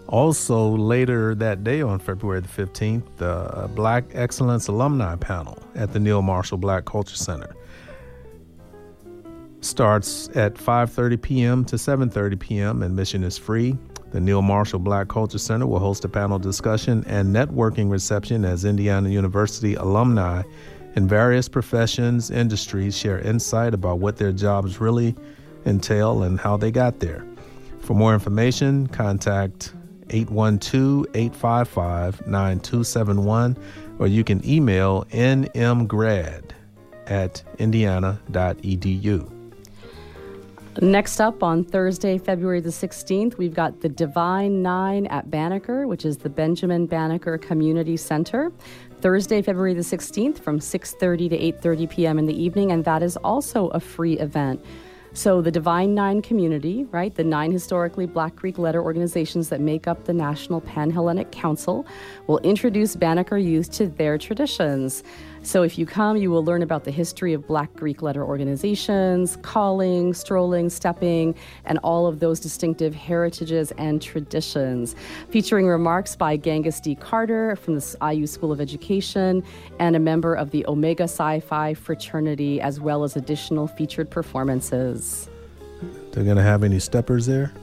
Also, 0.07 0.69
later 0.69 1.35
that 1.35 1.63
day 1.63 1.81
on 1.83 1.99
February 1.99 2.41
the 2.41 2.47
15th, 2.47 3.03
the 3.17 3.69
Black 3.75 4.05
Excellence 4.13 4.67
Alumni 4.67 5.15
Panel 5.15 5.61
at 5.75 5.93
the 5.93 5.99
Neal 5.99 6.23
Marshall 6.23 6.57
Black 6.57 6.85
Culture 6.85 7.15
Center 7.15 7.53
starts 9.61 10.29
at 10.35 10.55
5:30 10.55 11.21
p.m. 11.21 11.65
to 11.65 11.75
7:30 11.75 12.39
p.m. 12.39 12.83
Admission 12.83 13.23
is 13.23 13.37
free. 13.37 13.77
The 14.11 14.21
Neal 14.21 14.41
Marshall 14.41 14.79
Black 14.79 15.09
Culture 15.09 15.37
Center 15.37 15.67
will 15.67 15.79
host 15.79 16.05
a 16.05 16.09
panel 16.09 16.39
discussion 16.39 17.03
and 17.07 17.35
networking 17.35 17.91
reception 17.91 18.45
as 18.45 18.63
Indiana 18.63 19.09
University 19.09 19.75
alumni 19.75 20.43
in 20.95 21.07
various 21.07 21.47
professions, 21.47 22.31
industries 22.31 22.97
share 22.97 23.19
insight 23.19 23.73
about 23.73 23.99
what 23.99 24.17
their 24.17 24.31
jobs 24.31 24.79
really 24.79 25.15
entail 25.65 26.23
and 26.23 26.39
how 26.39 26.57
they 26.57 26.71
got 26.71 26.99
there. 26.99 27.23
For 27.81 27.93
more 27.93 28.13
information, 28.13 28.87
contact 28.87 29.73
812 30.09 31.05
855 31.13 32.25
9271, 32.27 33.57
or 33.99 34.07
you 34.07 34.23
can 34.23 34.43
email 34.47 35.05
nmgrad 35.11 36.51
at 37.05 37.43
indiana.edu. 37.59 39.36
Next 40.81 41.19
up 41.19 41.41
on 41.41 41.63
Thursday, 41.63 42.19
February 42.19 42.59
the 42.59 42.69
16th, 42.69 43.39
we've 43.39 43.53
got 43.53 43.81
the 43.81 43.89
Divine 43.89 44.61
Nine 44.61 45.07
at 45.07 45.31
Banneker, 45.31 45.87
which 45.87 46.05
is 46.05 46.17
the 46.17 46.29
Benjamin 46.29 46.85
Banneker 46.85 47.39
Community 47.39 47.97
Center. 47.97 48.51
Thursday, 49.01 49.41
February 49.41 49.73
the 49.73 49.81
16th 49.81 50.37
from 50.37 50.59
6:30 50.59 51.29
to 51.29 51.37
8:30 51.37 51.89
p.m. 51.89 52.19
in 52.19 52.27
the 52.27 52.39
evening 52.39 52.71
and 52.71 52.85
that 52.85 53.01
is 53.01 53.17
also 53.17 53.69
a 53.69 53.79
free 53.79 54.19
event. 54.19 54.63
So 55.13 55.41
the 55.41 55.49
Divine 55.49 55.95
Nine 55.95 56.21
community, 56.21 56.83
right, 56.91 57.15
the 57.15 57.23
nine 57.23 57.51
historically 57.51 58.05
Black 58.05 58.35
Greek 58.35 58.59
letter 58.59 58.83
organizations 58.83 59.49
that 59.49 59.59
make 59.59 59.87
up 59.87 60.03
the 60.03 60.13
National 60.13 60.61
Panhellenic 60.61 61.31
Council, 61.31 61.87
will 62.27 62.37
introduce 62.39 62.95
Banneker 62.95 63.37
youth 63.37 63.71
to 63.71 63.87
their 63.87 64.19
traditions. 64.19 65.03
So 65.47 65.63
if 65.63 65.77
you 65.77 65.85
come, 65.85 66.17
you 66.17 66.29
will 66.29 66.43
learn 66.43 66.61
about 66.61 66.83
the 66.83 66.91
history 66.91 67.31
of 67.31 67.47
Black 67.47 67.73
Greek 67.73 68.01
letter 68.01 68.21
organizations, 68.21 69.37
calling, 69.43 70.13
strolling, 70.13 70.69
stepping, 70.69 71.35
and 71.63 71.79
all 71.83 72.05
of 72.05 72.19
those 72.19 72.41
distinctive 72.41 72.93
heritages 72.93 73.71
and 73.77 74.01
traditions. 74.01 74.93
Featuring 75.29 75.65
remarks 75.65 76.17
by 76.17 76.35
Genghis 76.35 76.81
D. 76.81 76.95
Carter 76.95 77.55
from 77.55 77.75
the 77.75 77.97
IU 78.13 78.27
School 78.27 78.51
of 78.51 78.59
Education 78.59 79.41
and 79.79 79.95
a 79.95 79.99
member 79.99 80.35
of 80.35 80.51
the 80.51 80.65
Omega 80.67 81.07
Psi 81.07 81.39
Phi 81.39 81.73
fraternity, 81.75 82.59
as 82.59 82.81
well 82.81 83.05
as 83.05 83.15
additional 83.15 83.67
featured 83.67 84.11
performances. 84.11 85.29
They're 86.11 86.25
going 86.25 86.35
to 86.35 86.43
have 86.43 86.65
any 86.65 86.79
steppers 86.79 87.25
there? 87.25 87.53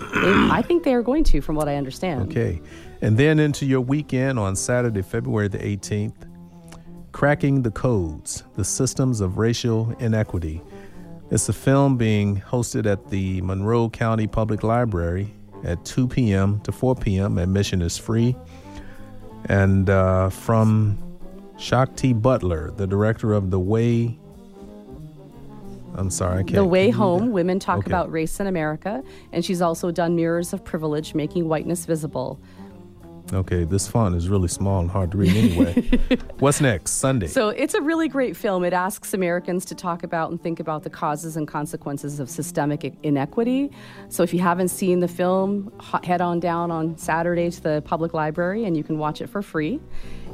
They- 0.00 0.48
I 0.50 0.60
think 0.60 0.82
they 0.82 0.92
are 0.92 1.02
going 1.02 1.24
to, 1.24 1.40
from 1.40 1.56
what 1.56 1.66
I 1.66 1.76
understand. 1.76 2.30
Okay. 2.30 2.60
And 3.00 3.16
then 3.16 3.38
into 3.38 3.64
your 3.64 3.80
weekend 3.80 4.38
on 4.38 4.54
Saturday, 4.54 5.00
February 5.00 5.48
the 5.48 5.58
18th, 5.58 6.25
Cracking 7.16 7.62
the 7.62 7.70
Codes 7.70 8.44
The 8.56 8.64
Systems 8.64 9.22
of 9.22 9.38
Racial 9.38 9.90
Inequity. 10.00 10.60
It's 11.30 11.48
a 11.48 11.52
film 11.54 11.96
being 11.96 12.42
hosted 12.42 12.84
at 12.84 13.08
the 13.08 13.40
Monroe 13.40 13.88
County 13.88 14.26
Public 14.26 14.62
Library 14.62 15.32
at 15.64 15.82
2 15.86 16.08
p.m. 16.08 16.60
to 16.60 16.72
4 16.72 16.94
p.m. 16.94 17.38
Admission 17.38 17.80
is 17.80 17.96
free. 17.96 18.36
And 19.46 19.88
uh, 19.88 20.28
from 20.28 20.98
Shakti 21.56 22.12
Butler, 22.12 22.72
the 22.72 22.86
director 22.86 23.32
of 23.32 23.50
The 23.50 23.60
Way. 23.60 24.18
I'm 25.94 26.10
sorry, 26.10 26.40
I 26.40 26.42
can't. 26.42 26.56
The 26.56 26.66
Way 26.66 26.90
Home. 26.90 27.32
Women 27.32 27.58
Talk 27.58 27.78
Okay. 27.78 27.90
About 27.90 28.12
Race 28.12 28.40
in 28.40 28.46
America. 28.46 29.02
And 29.32 29.42
she's 29.42 29.62
also 29.62 29.90
done 29.90 30.16
Mirrors 30.16 30.52
of 30.52 30.62
Privilege, 30.62 31.14
Making 31.14 31.48
Whiteness 31.48 31.86
Visible. 31.86 32.38
Okay, 33.32 33.64
this 33.64 33.88
font 33.88 34.14
is 34.14 34.28
really 34.28 34.48
small 34.48 34.80
and 34.80 34.90
hard 34.90 35.10
to 35.10 35.18
read 35.18 35.36
anyway. 35.36 35.82
What's 36.38 36.60
next? 36.60 36.92
Sunday. 36.92 37.26
So 37.26 37.48
it's 37.48 37.74
a 37.74 37.80
really 37.82 38.08
great 38.08 38.36
film. 38.36 38.64
It 38.64 38.72
asks 38.72 39.14
Americans 39.14 39.64
to 39.66 39.74
talk 39.74 40.04
about 40.04 40.30
and 40.30 40.40
think 40.40 40.60
about 40.60 40.84
the 40.84 40.90
causes 40.90 41.36
and 41.36 41.46
consequences 41.48 42.20
of 42.20 42.30
systemic 42.30 42.94
inequity. 43.02 43.70
So 44.08 44.22
if 44.22 44.32
you 44.32 44.40
haven't 44.40 44.68
seen 44.68 45.00
the 45.00 45.08
film, 45.08 45.72
head 46.04 46.20
on 46.20 46.38
down 46.38 46.70
on 46.70 46.96
Saturday 46.96 47.50
to 47.50 47.60
the 47.60 47.82
public 47.84 48.14
library 48.14 48.64
and 48.64 48.76
you 48.76 48.84
can 48.84 48.98
watch 48.98 49.20
it 49.20 49.28
for 49.28 49.42
free. 49.42 49.80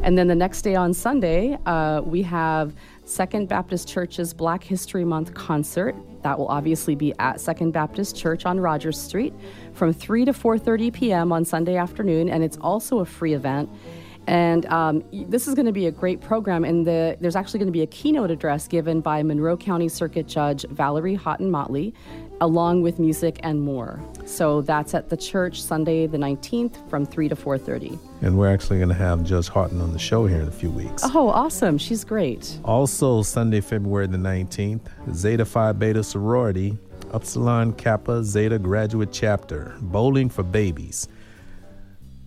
And 0.02 0.18
then 0.18 0.26
the 0.26 0.34
next 0.34 0.62
day 0.62 0.74
on 0.74 0.92
Sunday, 0.92 1.56
uh, 1.64 2.02
we 2.04 2.22
have 2.22 2.74
Second 3.04 3.48
Baptist 3.48 3.88
Church's 3.88 4.32
Black 4.32 4.62
History 4.62 5.04
Month 5.04 5.34
concert. 5.34 5.94
That 6.22 6.38
will 6.38 6.48
obviously 6.48 6.94
be 6.94 7.12
at 7.18 7.40
Second 7.40 7.72
Baptist 7.72 8.16
Church 8.16 8.46
on 8.46 8.60
Rogers 8.60 9.00
Street 9.00 9.34
from 9.72 9.92
3 9.92 10.24
to 10.26 10.32
4:30 10.32 10.92
p.m. 10.92 11.32
on 11.32 11.44
Sunday 11.44 11.76
afternoon, 11.76 12.28
and 12.28 12.44
it's 12.44 12.56
also 12.58 13.00
a 13.00 13.04
free 13.04 13.34
event. 13.34 13.68
And 14.28 14.66
um, 14.66 15.02
this 15.12 15.48
is 15.48 15.54
going 15.54 15.66
to 15.66 15.72
be 15.72 15.86
a 15.86 15.90
great 15.90 16.20
program. 16.20 16.64
And 16.64 16.86
the, 16.86 17.16
there's 17.20 17.34
actually 17.34 17.58
going 17.58 17.68
to 17.68 17.72
be 17.72 17.82
a 17.82 17.88
keynote 17.88 18.30
address 18.30 18.68
given 18.68 19.00
by 19.00 19.22
Monroe 19.22 19.56
County 19.56 19.88
Circuit 19.88 20.28
Judge 20.28 20.64
Valerie 20.70 21.16
Haughton 21.16 21.50
Motley, 21.50 21.92
along 22.42 22.82
with 22.82 22.98
music 22.98 23.38
and 23.44 23.60
more. 23.62 24.00
So 24.26 24.62
that's 24.62 24.94
at 24.94 25.08
the 25.08 25.16
church 25.16 25.62
Sunday 25.62 26.08
the 26.08 26.18
19th 26.18 26.74
from 26.90 27.06
3 27.06 27.28
to 27.28 27.36
4:30. 27.36 27.98
and 28.20 28.36
we're 28.36 28.52
actually 28.52 28.78
going 28.78 28.88
to 28.88 28.94
have 28.94 29.22
Judge 29.22 29.48
Haughton 29.48 29.80
on 29.80 29.92
the 29.92 29.98
show 29.98 30.26
here 30.26 30.40
in 30.40 30.48
a 30.48 30.52
few 30.52 30.70
weeks. 30.70 31.02
Oh, 31.14 31.28
awesome! 31.28 31.78
She's 31.78 32.04
great. 32.04 32.58
Also, 32.64 33.22
Sunday, 33.22 33.60
February 33.60 34.08
the 34.08 34.18
19th, 34.18 34.80
Zeta 35.14 35.44
Phi 35.44 35.72
Beta 35.72 36.02
Sorority, 36.02 36.76
Upsilon 37.12 37.72
Kappa 37.74 38.24
Zeta 38.24 38.58
Graduate 38.58 39.12
Chapter, 39.12 39.76
Bowling 39.80 40.28
for 40.28 40.42
Babies. 40.42 41.08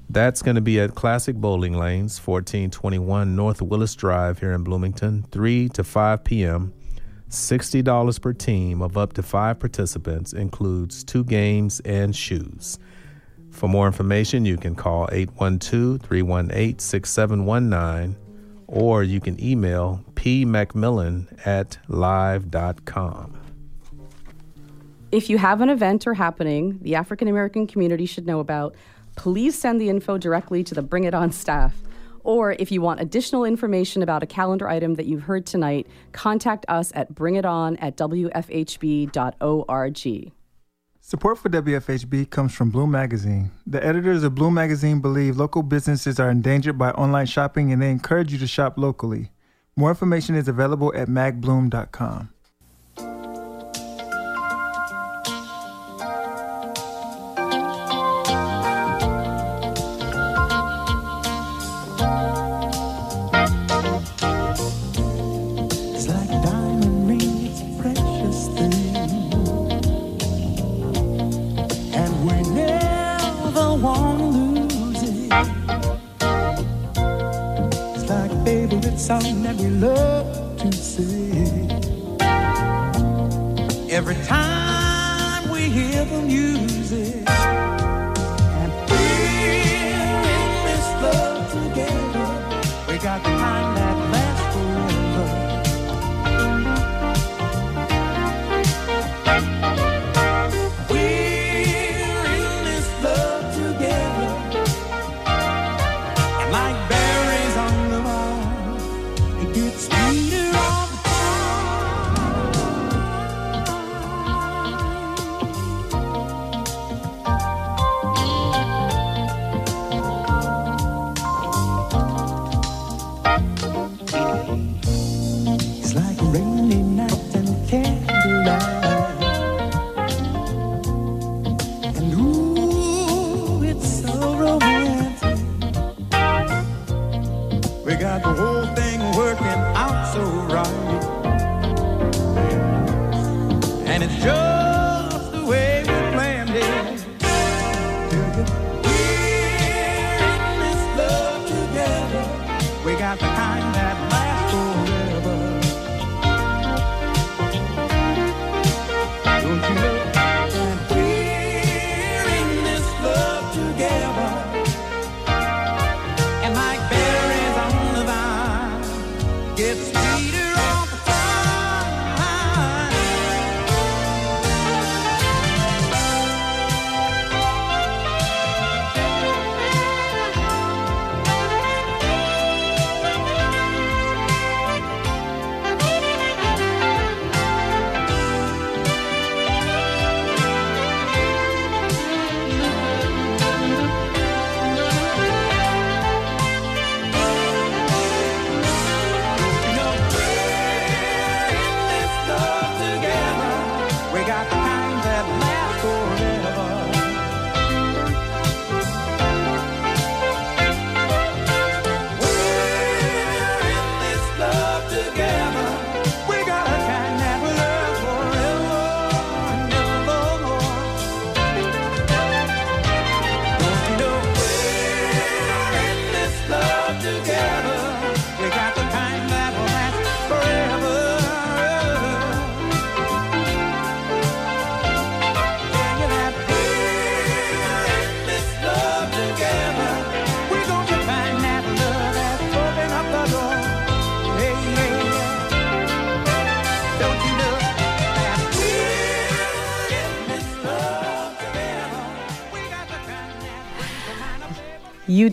That's 0.09 0.41
going 0.41 0.55
to 0.55 0.61
be 0.61 0.80
at 0.80 0.95
Classic 0.95 1.36
Bowling 1.36 1.74
Lanes, 1.74 2.20
1421 2.26 3.36
North 3.36 3.61
Willis 3.61 3.95
Drive 3.95 4.39
here 4.39 4.53
in 4.53 4.63
Bloomington, 4.63 5.26
3 5.32 5.68
to 5.70 5.84
5 5.84 6.24
p.m. 6.24 6.74
$60 7.30 8.22
per 8.22 8.34
team 8.34 8.82
of 8.82 8.98
up 8.98 9.14
to 9.14 9.24
five 9.24 9.60
participants 9.60 10.34
includes 10.34 11.04
two 11.04 11.24
games 11.24 11.80
and 11.82 12.16
shoes. 12.16 12.80
For 13.52 13.70
more 13.70 13.88
information, 13.88 14.46
you 14.46 14.58
can 14.58 14.76
call 14.76 15.08
812 15.12 16.02
318 16.02 16.80
6719 16.80 18.16
or 18.68 19.04
you 19.04 19.20
can 19.20 19.42
email 19.44 20.04
pmacmillan 20.16 21.28
at 21.46 21.78
live.com. 21.88 23.38
If 25.12 25.30
you 25.30 25.38
have 25.38 25.62
an 25.62 25.70
event 25.70 26.08
or 26.08 26.14
happening 26.16 26.80
the 26.82 26.96
African 26.96 27.28
American 27.28 27.68
community 27.68 28.06
should 28.06 28.26
know 28.26 28.40
about, 28.40 28.76
please 29.16 29.58
send 29.58 29.80
the 29.80 29.90
info 29.90 30.18
directly 30.18 30.64
to 30.64 30.76
the 30.76 30.82
Bring 30.82 31.06
It 31.06 31.14
On 31.14 31.32
staff. 31.32 31.76
Or 32.26 32.54
if 32.54 32.72
you 32.72 32.82
want 32.82 33.00
additional 33.00 33.46
information 33.46 34.02
about 34.02 34.24
a 34.24 34.26
calendar 34.26 34.68
item 34.68 34.96
that 34.96 35.06
you've 35.06 35.22
heard 35.22 35.46
tonight, 35.46 35.86
contact 36.12 36.66
us 36.68 36.92
at 36.96 37.14
bringiton 37.14 37.78
at 37.80 37.96
wfhb.org. 37.96 39.12
Support 41.02 41.38
for 41.38 41.50
WFHB 41.50 42.32
comes 42.32 42.56
from 42.56 42.72
Bloom 42.72 42.90
Magazine. 42.90 43.52
The 43.68 43.86
editors 43.86 44.24
of 44.24 44.34
Bloom 44.34 44.56
Magazine 44.56 45.02
believe 45.02 45.38
local 45.38 45.62
businesses 45.62 46.20
are 46.20 46.32
endangered 46.32 46.80
by 46.80 46.90
online 46.92 47.28
shopping 47.28 47.72
and 47.72 47.80
they 47.80 47.92
encourage 47.92 48.34
you 48.34 48.40
to 48.40 48.48
shop 48.48 48.76
locally. 48.76 49.30
More 49.76 49.90
information 49.90 50.34
is 50.34 50.48
available 50.48 50.92
at 50.96 51.08
magbloom.com. 51.08 52.30
song 79.06 79.43
that 79.43 79.56
we 79.58 79.70
love 79.70 80.58
to 80.58 80.72
sing. 80.72 81.70
Every 83.88 84.16
time 84.26 85.47
we 85.51 85.62
hear 85.70 86.06
the 86.06 86.22
music. 86.22 87.55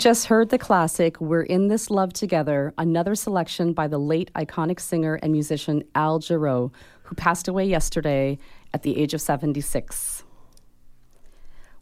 Just 0.03 0.27
heard 0.27 0.49
the 0.49 0.59
classic 0.59 1.21
We're 1.21 1.43
in 1.43 1.69
This 1.69 1.89
Love 1.89 2.13
Together, 2.13 2.75
another 2.77 3.15
selection 3.15 3.73
by 3.73 3.87
the 3.87 3.99
late 3.99 4.33
iconic 4.35 4.81
singer 4.81 5.15
and 5.23 5.31
musician 5.31 5.85
Al 5.95 6.19
Jarreau, 6.19 6.73
who 7.05 7.15
passed 7.15 7.47
away 7.47 7.67
yesterday 7.67 8.37
at 8.75 8.83
the 8.83 8.99
age 8.99 9.15
of 9.15 9.21
76. 9.21 10.25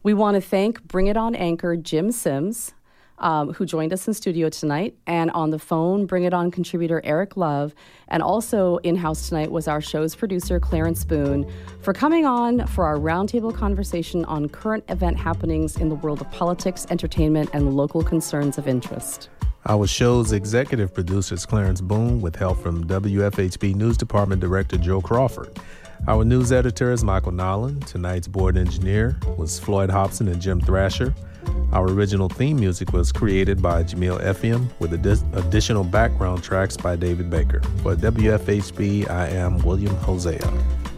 We 0.03 0.13
want 0.13 0.35
to 0.35 0.43
thank 0.43 0.83
Bring 0.83 1.07
It 1.07 1.17
On 1.17 1.35
anchor 1.35 1.77
Jim 1.77 2.13
Sims, 2.13 2.75
um, 3.21 3.53
who 3.53 3.65
joined 3.65 3.93
us 3.93 4.07
in 4.09 4.15
studio 4.15 4.49
tonight, 4.49 4.95
and 5.07 5.31
on 5.31 5.51
the 5.51 5.59
phone, 5.59 6.07
Bring 6.07 6.25
It 6.25 6.35
On 6.35 6.51
contributor 6.51 7.01
Eric 7.05 7.37
Love, 7.37 7.75
and 8.09 8.23
also 8.23 8.79
in 8.79 8.97
house 8.97 9.29
tonight 9.29 9.51
was 9.51 9.69
our 9.69 9.81
show's 9.81 10.15
producer 10.15 10.59
Clarence 10.59 11.05
Boone, 11.05 11.51
for 11.83 11.93
coming 11.93 12.27
on 12.27 12.67
for 12.67 12.85
our 12.85 12.97
roundtable 12.97 13.55
conversation 13.55 14.25
on 14.25 14.49
current 14.49 14.85
event 14.89 15.19
happenings 15.19 15.77
in 15.77 15.89
the 15.89 15.95
world 15.95 16.21
of 16.21 16.31
politics, 16.31 16.87
entertainment, 16.91 17.51
and 17.53 17.75
local 17.75 18.03
concerns 18.03 18.59
of 18.59 18.67
interest. 18.67 19.29
Our 19.69 19.87
show's 19.87 20.33
executive 20.33 20.95
producer 20.95 21.35
is 21.35 21.45
Clarence 21.45 21.83
Boone 21.83 22.23
with 22.23 22.35
help 22.35 22.63
from 22.63 22.87
WFHB 22.87 23.75
News 23.75 23.99
Department 23.99 24.41
Director 24.41 24.79
Joe 24.79 25.03
Crawford. 25.03 25.59
Our 26.09 26.25
news 26.25 26.51
editor 26.51 26.93
is 26.93 27.05
Michael 27.05 27.33
Nolan. 27.33 27.81
Tonight's 27.81 28.27
board 28.27 28.57
engineer 28.57 29.19
was 29.37 29.59
Floyd 29.59 29.91
Hobson 29.91 30.29
and 30.29 30.41
Jim 30.41 30.59
Thrasher. 30.61 31.15
Our 31.73 31.89
original 31.89 32.29
theme 32.29 32.57
music 32.57 32.93
was 32.93 33.13
created 33.13 33.63
by 33.63 33.85
Jamil 33.85 34.21
Effiam 34.23 34.69
with 34.81 34.91
addi- 34.93 35.37
additional 35.37 35.85
background 35.85 36.43
tracks 36.43 36.77
by 36.77 36.97
David 36.97 37.31
Baker. 37.31 37.61
For 37.83 37.95
WFHB, 37.95 39.09
I 39.09 39.29
am 39.29 39.59
William 39.59 39.95
Hosea. 39.97 40.53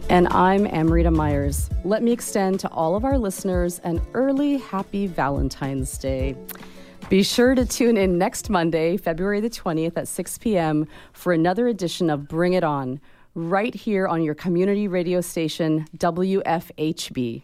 And 0.09 0.27
I'm 0.29 0.65
Amrita 0.67 1.11
Myers. 1.11 1.69
Let 1.83 2.03
me 2.03 2.11
extend 2.11 2.59
to 2.61 2.69
all 2.71 2.95
of 2.95 3.05
our 3.05 3.17
listeners 3.17 3.79
an 3.79 4.01
early 4.13 4.57
happy 4.57 5.07
Valentine's 5.07 5.97
Day. 5.97 6.35
Be 7.09 7.21
sure 7.21 7.53
to 7.53 7.65
tune 7.65 7.95
in 7.95 8.17
next 8.17 8.49
Monday, 8.49 8.97
February 8.97 9.39
the 9.39 9.49
20th 9.49 9.95
at 9.95 10.07
6 10.07 10.37
p.m. 10.39 10.87
for 11.11 11.33
another 11.33 11.67
edition 11.67 12.09
of 12.09 12.27
Bring 12.27 12.53
It 12.53 12.63
On, 12.63 12.99
right 13.35 13.73
here 13.73 14.07
on 14.07 14.23
your 14.23 14.35
community 14.35 14.87
radio 14.87 15.21
station, 15.21 15.85
WFHB. 15.97 17.43